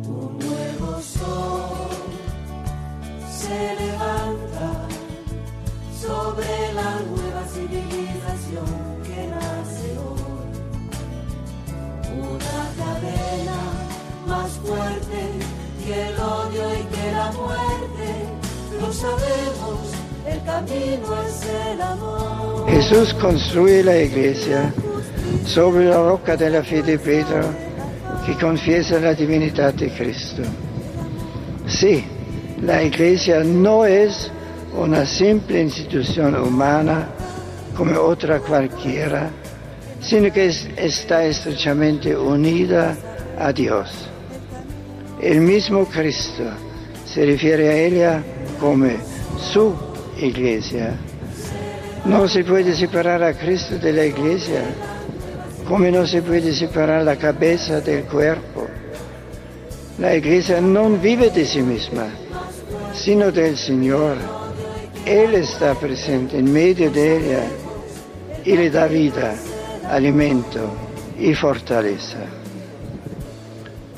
Un 0.06 0.40
nuevo 0.40 1.02
sol 1.02 1.90
se 3.30 3.76
levanta 3.76 4.88
sobre 6.02 6.74
la 6.74 7.00
nueva 7.12 7.44
civilización 7.48 8.66
que 9.04 9.28
nace 9.28 9.98
hoy. 10.00 10.54
Una 12.14 12.60
cadena 12.78 13.73
fuerte 14.66 15.20
que 15.86 16.08
el 16.08 16.20
odio 16.20 16.64
y 16.74 16.96
que 16.96 17.12
la 17.12 17.32
muerte 17.32 18.34
sabemos, 18.94 19.80
el 20.28 20.42
camino 20.44 21.24
es 21.28 21.48
el 21.72 21.82
amor. 21.82 22.70
Jesús 22.70 23.14
construye 23.16 23.84
la 23.84 23.98
iglesia 23.98 24.74
sobre 25.46 25.86
la 25.86 25.98
roca 25.98 26.36
de 26.38 26.50
la 26.50 26.64
fe 26.64 26.82
de 26.84 27.00
Pedro 27.00 27.42
que 28.26 28.38
confiesa 28.38 29.00
la 29.00 29.14
divinidad 29.14 29.74
de 29.74 29.90
Cristo. 29.90 30.44
Sí, 31.68 32.06
la 32.62 32.84
iglesia 32.84 33.44
no 33.44 33.86
es 33.86 34.32
una 34.78 35.06
simple 35.06 35.62
institución 35.62 36.36
humana 36.36 37.10
como 37.76 38.00
otra 38.00 38.40
cualquiera, 38.40 39.30
sino 40.02 40.32
que 40.32 40.48
está 40.78 41.24
estrechamente 41.26 42.16
unida 42.16 42.96
a 43.40 43.52
Dios. 43.52 44.13
El 45.24 45.40
mismo 45.40 45.86
Cristo 45.86 46.44
se 47.06 47.26
refiere 47.26 47.70
a 47.70 47.78
ella 47.78 48.24
como 48.60 48.88
su 49.40 49.74
iglesia. 50.18 50.98
No 52.04 52.28
se 52.28 52.44
puede 52.44 52.76
separar 52.76 53.24
a 53.24 53.34
Cristo 53.34 53.78
de 53.78 53.94
la 53.94 54.06
iglesia, 54.06 54.64
como 55.66 55.86
no 55.86 56.06
se 56.06 56.22
puede 56.22 56.54
separar 56.54 57.06
la 57.06 57.16
cabeza 57.16 57.80
del 57.80 58.04
cuerpo. 58.04 58.68
La 59.98 60.14
iglesia 60.14 60.60
no 60.60 60.90
vive 60.90 61.30
de 61.30 61.46
sí 61.46 61.62
misma, 61.62 62.08
sino 62.94 63.32
del 63.32 63.56
Señor. 63.56 64.18
Él 65.06 65.36
está 65.36 65.74
presente 65.74 66.38
en 66.38 66.52
medio 66.52 66.92
de 66.92 67.18
ella 67.18 67.44
y 68.44 68.58
le 68.58 68.70
da 68.70 68.88
vida, 68.88 69.36
alimento 69.90 70.60
y 71.18 71.34
fortaleza. 71.34 72.43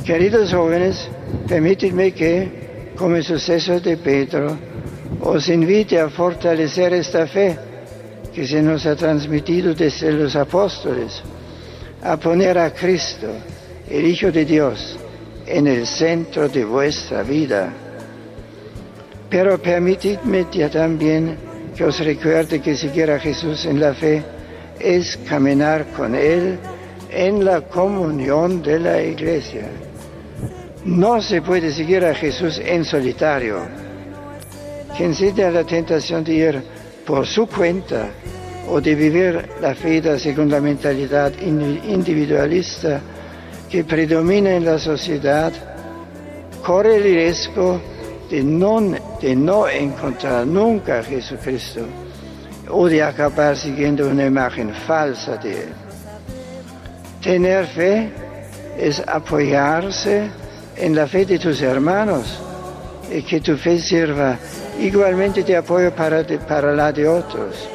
Queridos 0.06 0.54
jóvenes, 0.54 1.10
permítanme 1.48 2.12
que 2.12 2.92
como 2.96 3.20
suceso 3.24 3.80
de 3.80 3.98
Pedro, 3.98 4.56
os 5.22 5.50
invite 5.50 6.00
a 6.00 6.10
fortalecer 6.10 6.94
esta 6.94 7.26
fe 7.26 7.58
que 8.32 8.46
se 8.46 8.62
nos 8.62 8.86
ha 8.86 8.96
transmitido 8.96 9.74
desde 9.74 10.12
los 10.12 10.36
apóstoles, 10.36 11.24
a 12.04 12.18
poner 12.18 12.56
a 12.56 12.70
Cristo, 12.72 13.26
el 13.90 14.06
Hijo 14.06 14.32
de 14.32 14.46
Dios, 14.46 14.96
en 15.48 15.66
el 15.66 15.88
centro 15.88 16.50
de 16.50 16.64
vuestra 16.66 17.24
vida. 17.24 17.74
Pero 19.28 19.58
permitidme 19.58 20.46
también 20.72 21.36
que 21.76 21.84
os 21.84 22.00
recuerde 22.00 22.62
que 22.62 22.76
seguir 22.76 23.10
a 23.10 23.20
Jesús 23.20 23.66
en 23.66 23.80
la 23.80 23.96
fe 23.96 24.24
es 24.80 25.18
caminar 25.28 25.88
con 25.98 26.14
Él 26.14 26.60
en 27.10 27.44
la 27.44 27.62
comunión 27.62 28.62
de 28.62 28.78
la 28.78 29.02
iglesia. 29.02 29.68
No 30.86 31.20
se 31.20 31.42
puede 31.42 31.72
seguir 31.72 32.06
a 32.06 32.14
Jesús 32.14 32.62
en 32.64 32.86
solitario. 32.86 33.58
Quien 34.96 35.16
siente 35.16 35.50
la 35.50 35.64
tentación 35.64 36.24
de 36.24 36.34
ir 36.34 36.64
por 37.08 37.26
su 37.26 37.48
cuenta 37.48 38.12
o 38.70 38.80
de 38.80 38.94
vivir 38.94 39.50
la 39.62 39.74
fe 39.74 40.20
según 40.20 40.52
la 40.52 40.62
mentalidad 40.62 41.34
individualista 41.42 43.02
que 43.68 43.84
predomina 43.84 44.52
en 44.52 44.66
la 44.66 44.78
sociedad, 44.78 45.52
corre 46.64 46.98
el 46.98 47.04
riesgo 47.04 47.82
de 48.30 48.44
no, 48.44 48.80
de 49.20 49.36
no 49.36 49.68
encontrar 49.68 50.46
nunca 50.46 51.00
a 51.00 51.04
Jesucristo 51.04 51.82
o 52.70 52.88
de 52.88 53.02
acabar 53.02 53.58
siguiendo 53.58 54.08
una 54.08 54.28
imagen 54.28 54.70
falsa 54.70 55.38
de 55.38 55.52
Él. 55.52 55.70
Tener 57.24 57.66
fe 57.66 58.12
es 58.78 59.02
apoyarse 59.08 60.45
en 60.78 60.96
la 60.96 61.08
fe 61.08 61.26
de 61.26 61.40
tus 61.40 61.62
hermanos 61.62 62.40
y 63.12 63.22
que 63.22 63.40
tu 63.40 63.56
fe 63.58 63.80
sirva 63.80 64.38
igualmente 64.80 65.44
de 65.44 65.56
apoyo 65.56 65.94
para, 65.96 66.24
para 66.48 66.74
la 66.74 66.92
de 66.92 67.08
otros. 67.08 67.68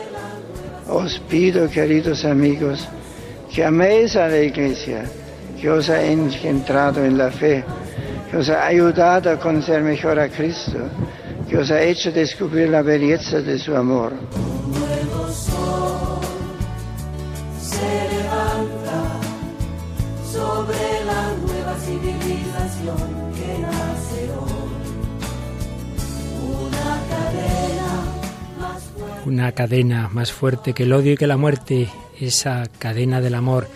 Os 0.89 1.19
pido, 1.21 1.69
queridos 1.69 2.25
amigos, 2.25 2.87
que 3.53 3.65
améis 3.65 4.17
a 4.17 4.29
la 4.29 4.39
iglesia, 4.39 5.05
que 5.61 5.71
os 5.71 5.89
ha 5.89 6.03
engendrado 6.03 7.05
en 7.05 7.17
la 7.17 7.31
fe, 7.31 7.65
que 8.31 8.37
os 8.37 8.49
ha 8.49 8.67
ayudado 8.67 9.31
a 9.31 9.39
conocer 9.39 9.83
mejor 9.83 10.19
a 10.19 10.29
Cristo, 10.29 10.79
que 11.49 11.57
os 11.57 11.71
ha 11.71 11.81
hecho 11.83 12.11
descubrir 12.11 12.69
la 12.69 12.83
belleza 12.83 13.41
de 13.41 13.59
su 13.59 13.75
amor. 13.75 14.13
Una 29.31 29.53
cadena 29.53 30.09
más 30.09 30.33
fuerte 30.33 30.73
que 30.73 30.83
el 30.83 30.93
odio 30.93 31.13
y 31.13 31.17
que 31.17 31.29
la 31.29 31.37
muerte, 31.37 31.89
esa 32.21 32.67
cadena 32.81 33.21
del 33.21 33.37
amor 33.37 33.69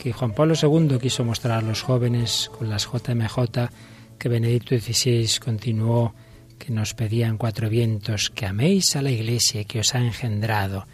que 0.00 0.12
Juan 0.12 0.32
Pablo 0.32 0.54
II 0.54 0.98
quiso 1.00 1.24
mostrar 1.24 1.58
a 1.58 1.66
los 1.66 1.82
jóvenes 1.82 2.50
con 2.56 2.70
las 2.70 2.84
JMJ, 2.86 3.68
que 4.16 4.28
Benedicto 4.28 4.78
XVI 4.78 5.28
continuó, 5.44 6.14
que 6.56 6.72
nos 6.72 6.94
pedían 6.94 7.36
cuatro 7.36 7.68
vientos, 7.68 8.30
que 8.30 8.46
améis 8.46 8.94
a 8.94 9.02
la 9.02 9.10
Iglesia 9.10 9.64
que 9.64 9.80
os 9.80 9.92
ha 9.96 9.98
engendrado. 9.98 10.86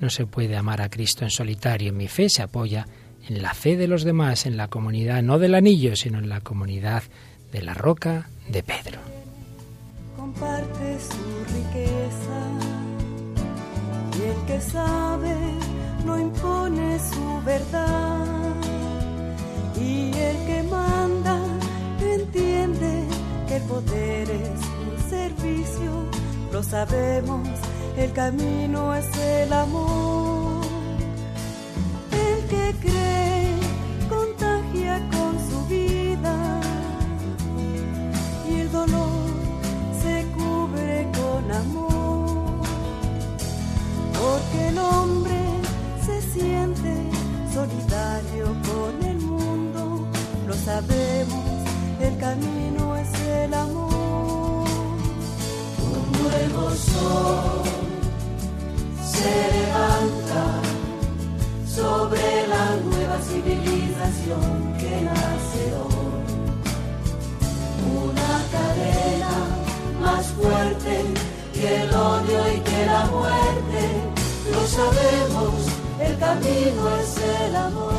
No 0.00 0.10
se 0.10 0.26
puede 0.26 0.56
amar 0.56 0.80
a 0.80 0.88
Cristo 0.88 1.24
en 1.24 1.30
solitario. 1.30 1.92
Mi 1.92 2.06
fe 2.06 2.28
se 2.28 2.42
apoya 2.42 2.86
en 3.28 3.42
la 3.42 3.52
fe 3.52 3.76
de 3.76 3.88
los 3.88 4.04
demás, 4.04 4.46
en 4.46 4.56
la 4.56 4.68
comunidad, 4.68 5.24
no 5.24 5.40
del 5.40 5.56
anillo, 5.56 5.96
sino 5.96 6.18
en 6.18 6.28
la 6.28 6.40
comunidad 6.40 7.02
de 7.50 7.62
la 7.62 7.74
roca 7.74 8.28
de 8.48 8.62
Pedro. 8.62 9.00
Comparte 10.16 10.98
su 11.00 11.52
riqueza 11.52 12.75
el 14.30 14.38
que 14.46 14.60
sabe 14.60 15.34
no 16.04 16.18
impone 16.18 16.98
su 16.98 17.42
verdad. 17.44 18.54
Y 19.80 20.12
el 20.28 20.36
que 20.46 20.62
manda 20.70 21.38
entiende 22.00 23.04
que 23.46 23.56
el 23.56 23.62
poder 23.62 24.30
es 24.30 24.60
un 24.86 25.10
servicio 25.10 26.26
lo 26.56 26.62
sabemos, 26.62 27.46
el 27.98 28.12
camino 28.12 28.94
es 28.94 29.18
el 29.18 29.52
amor. 29.52 30.15
Sabemos, 50.66 51.44
el 52.00 52.18
camino 52.18 52.96
es 52.96 53.12
el 53.20 53.54
amor. 53.54 54.66
Un 55.94 56.04
nuevo 56.20 56.64
sol 56.90 57.62
se 59.14 59.34
levanta 59.56 60.44
sobre 61.78 62.24
la 62.52 62.66
nueva 62.88 63.16
civilización 63.28 64.46
que 64.80 64.92
nace 65.08 65.62
hoy. 65.82 66.34
Una 68.02 68.32
cadena 68.54 69.34
más 70.04 70.26
fuerte 70.38 70.94
que 71.54 71.82
el 71.82 71.94
odio 71.94 72.40
y 72.56 72.58
que 72.68 72.86
la 72.86 73.04
muerte, 73.14 73.82
lo 74.52 74.62
sabemos, 74.78 75.54
el 76.06 76.18
camino 76.18 76.82
es 77.02 77.10
el 77.44 77.56
amor. 77.56 77.95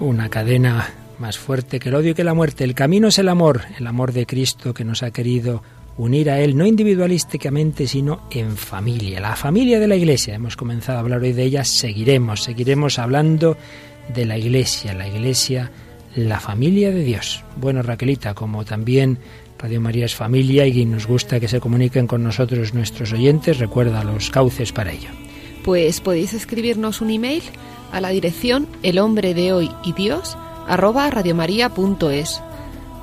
Una 0.00 0.30
cadena 0.30 0.88
más 1.18 1.38
fuerte 1.38 1.78
que 1.78 1.90
el 1.90 1.94
odio 1.94 2.12
y 2.12 2.14
que 2.14 2.24
la 2.24 2.32
muerte. 2.32 2.64
El 2.64 2.74
camino 2.74 3.08
es 3.08 3.18
el 3.18 3.28
amor, 3.28 3.62
el 3.78 3.86
amor 3.86 4.14
de 4.14 4.24
Cristo 4.24 4.72
que 4.72 4.82
nos 4.82 5.02
ha 5.02 5.10
querido 5.10 5.62
unir 5.98 6.30
a 6.30 6.40
Él, 6.40 6.56
no 6.56 6.64
individualísticamente, 6.64 7.86
sino 7.86 8.22
en 8.30 8.56
familia. 8.56 9.20
La 9.20 9.36
familia 9.36 9.78
de 9.78 9.86
la 9.86 9.96
Iglesia. 9.96 10.34
Hemos 10.34 10.56
comenzado 10.56 10.96
a 10.96 11.02
hablar 11.02 11.20
hoy 11.20 11.34
de 11.34 11.42
ella, 11.42 11.64
seguiremos, 11.64 12.44
seguiremos 12.44 12.98
hablando 12.98 13.58
de 14.14 14.24
la 14.24 14.38
Iglesia, 14.38 14.94
la 14.94 15.06
Iglesia, 15.06 15.70
la 16.16 16.40
familia 16.40 16.90
de 16.90 17.04
Dios. 17.04 17.44
Bueno, 17.56 17.82
Raquelita, 17.82 18.32
como 18.32 18.64
también 18.64 19.18
Radio 19.58 19.82
María 19.82 20.06
es 20.06 20.14
familia 20.14 20.66
y 20.66 20.86
nos 20.86 21.06
gusta 21.06 21.38
que 21.38 21.48
se 21.48 21.60
comuniquen 21.60 22.06
con 22.06 22.22
nosotros 22.22 22.72
nuestros 22.72 23.12
oyentes, 23.12 23.58
recuerda 23.58 24.02
los 24.02 24.30
cauces 24.30 24.72
para 24.72 24.92
ello. 24.92 25.10
Pues 25.62 26.00
podéis 26.00 26.32
escribirnos 26.32 27.02
un 27.02 27.10
email 27.10 27.42
a 27.92 28.00
la 28.00 28.10
dirección 28.10 28.66
el 28.82 28.98
hombre 28.98 29.34
de 29.34 29.52
hoy 29.52 29.70
y 29.84 29.92
Dios 29.92 30.36
radiomaria.es. 30.76 32.42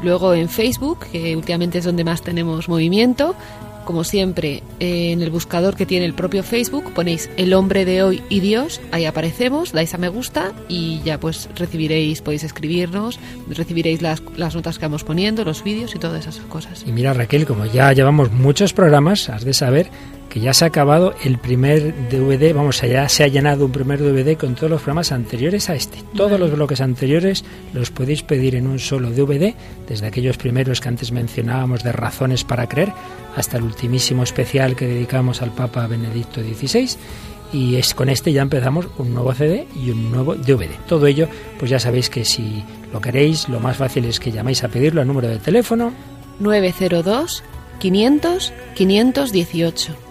Luego 0.01 0.33
en 0.33 0.47
Facebook, 0.47 0.99
que 1.11 1.35
últimamente 1.35 1.79
es 1.79 1.85
donde 1.85 2.03
más 2.03 2.21
tenemos 2.21 2.69
movimiento, 2.69 3.35
como 3.83 4.03
siempre, 4.03 4.63
eh, 4.81 5.13
en 5.13 5.21
el 5.21 5.29
buscador 5.29 5.77
que 5.77 5.85
tiene 5.85 6.05
el 6.05 6.13
propio 6.13 6.43
Facebook 6.43 6.91
ponéis 6.93 7.29
el 7.37 7.53
hombre 7.53 7.85
de 7.85 8.03
hoy 8.03 8.21
y 8.27 8.41
Dios, 8.41 8.81
ahí 8.91 9.05
aparecemos, 9.05 9.71
dais 9.71 9.93
a 9.93 9.97
me 9.97 10.09
gusta 10.09 10.51
y 10.67 11.01
ya 11.05 11.21
pues 11.21 11.47
recibiréis, 11.55 12.21
podéis 12.21 12.43
escribirnos, 12.43 13.17
recibiréis 13.49 14.01
las, 14.01 14.21
las 14.35 14.55
notas 14.55 14.77
que 14.77 14.85
vamos 14.85 15.05
poniendo, 15.05 15.45
los 15.45 15.63
vídeos 15.63 15.95
y 15.95 15.99
todas 15.99 16.27
esas 16.27 16.43
cosas. 16.47 16.83
Y 16.85 16.91
mira 16.91 17.13
Raquel, 17.13 17.45
como 17.45 17.65
ya 17.65 17.93
llevamos 17.93 18.29
muchos 18.29 18.73
programas, 18.73 19.29
has 19.29 19.45
de 19.45 19.53
saber 19.53 19.89
que 20.29 20.39
ya 20.39 20.53
se 20.53 20.65
ha 20.65 20.67
acabado 20.67 21.13
el 21.23 21.37
primer 21.37 21.93
DVD, 22.09 22.53
vamos, 22.53 22.81
ya 22.81 23.07
se 23.09 23.23
ha 23.23 23.27
llenado 23.27 23.65
un 23.65 23.71
primer 23.71 23.99
DVD 23.99 24.37
con 24.37 24.55
todos 24.55 24.69
los 24.69 24.81
programas 24.81 25.11
anteriores 25.11 25.69
a 25.69 25.75
este. 25.75 26.03
Todos 26.15 26.39
los 26.39 26.51
bloques 26.51 26.81
anteriores 26.81 27.43
los 27.73 27.91
podéis 27.91 28.23
pedir 28.23 28.55
en 28.55 28.67
un 28.67 28.79
solo 28.79 29.11
DVD, 29.11 29.53
desde 29.87 30.07
aquellos 30.07 30.37
primeros 30.37 30.81
que 30.81 30.89
antes 30.89 31.11
mencionábamos 31.11 31.83
de 31.83 31.91
razones 31.91 32.43
para 32.43 32.67
creer, 32.67 32.91
hasta 33.35 33.57
el 33.57 33.63
ultimísimo 33.63 34.23
especial 34.23 34.75
que 34.75 34.87
dedicamos 34.87 35.41
al 35.41 35.53
Papa 35.53 35.87
Benedicto 35.87 36.41
XVI. 36.41 36.89
Y 37.53 37.75
es 37.75 37.93
con 37.93 38.09
este 38.09 38.33
ya 38.33 38.41
empezamos 38.41 38.89
un 38.97 39.13
nuevo 39.13 39.33
CD 39.33 39.67
y 39.73 39.91
un 39.91 40.11
nuevo 40.11 40.35
DVD. 40.35 40.71
Todo 40.87 41.07
ello, 41.07 41.29
pues 41.57 41.71
ya 41.71 41.79
sabéis 41.79 42.09
que 42.09 42.25
si 42.25 42.63
lo 42.91 42.99
queréis, 42.99 43.47
lo 43.47 43.61
más 43.61 43.77
fácil 43.77 44.05
es 44.05 44.19
que 44.19 44.31
llaméis 44.31 44.63
a 44.63 44.67
pedirlo 44.67 44.99
al 44.99 45.07
número 45.07 45.29
de 45.29 45.37
teléfono 45.37 45.93
902 46.39 47.43
500 47.79 48.53
518. 48.75 50.06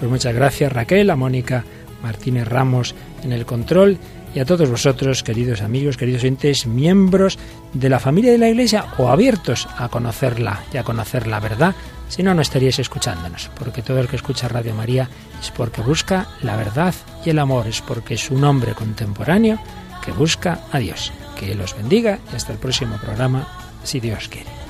Pues 0.00 0.10
muchas 0.10 0.34
gracias 0.34 0.72
Raquel, 0.72 1.10
a 1.10 1.16
Mónica 1.16 1.62
Martínez 2.02 2.48
Ramos 2.48 2.94
en 3.22 3.32
el 3.32 3.44
control 3.44 3.98
y 4.34 4.38
a 4.38 4.46
todos 4.46 4.70
vosotros, 4.70 5.22
queridos 5.22 5.60
amigos, 5.60 5.98
queridos 5.98 6.22
oyentes, 6.22 6.66
miembros 6.66 7.38
de 7.74 7.90
la 7.90 8.00
familia 8.00 8.32
de 8.32 8.38
la 8.38 8.48
Iglesia 8.48 8.86
o 8.96 9.10
abiertos 9.10 9.68
a 9.76 9.90
conocerla 9.90 10.64
y 10.72 10.78
a 10.78 10.84
conocer 10.84 11.26
la 11.26 11.38
verdad, 11.38 11.74
si 12.08 12.22
no, 12.22 12.34
no 12.34 12.40
estaríais 12.40 12.78
escuchándonos, 12.78 13.50
porque 13.58 13.82
todo 13.82 14.00
el 14.00 14.08
que 14.08 14.16
escucha 14.16 14.48
Radio 14.48 14.74
María 14.74 15.10
es 15.38 15.50
porque 15.50 15.82
busca 15.82 16.28
la 16.40 16.56
verdad 16.56 16.94
y 17.24 17.30
el 17.30 17.38
amor, 17.38 17.66
es 17.66 17.82
porque 17.82 18.14
es 18.14 18.30
un 18.30 18.42
hombre 18.44 18.72
contemporáneo 18.72 19.58
que 20.02 20.12
busca 20.12 20.60
a 20.72 20.78
Dios. 20.78 21.12
Que 21.38 21.52
Él 21.52 21.60
os 21.60 21.76
bendiga 21.76 22.18
y 22.32 22.36
hasta 22.36 22.52
el 22.52 22.58
próximo 22.58 22.96
programa, 22.96 23.46
si 23.84 24.00
Dios 24.00 24.28
quiere. 24.28 24.69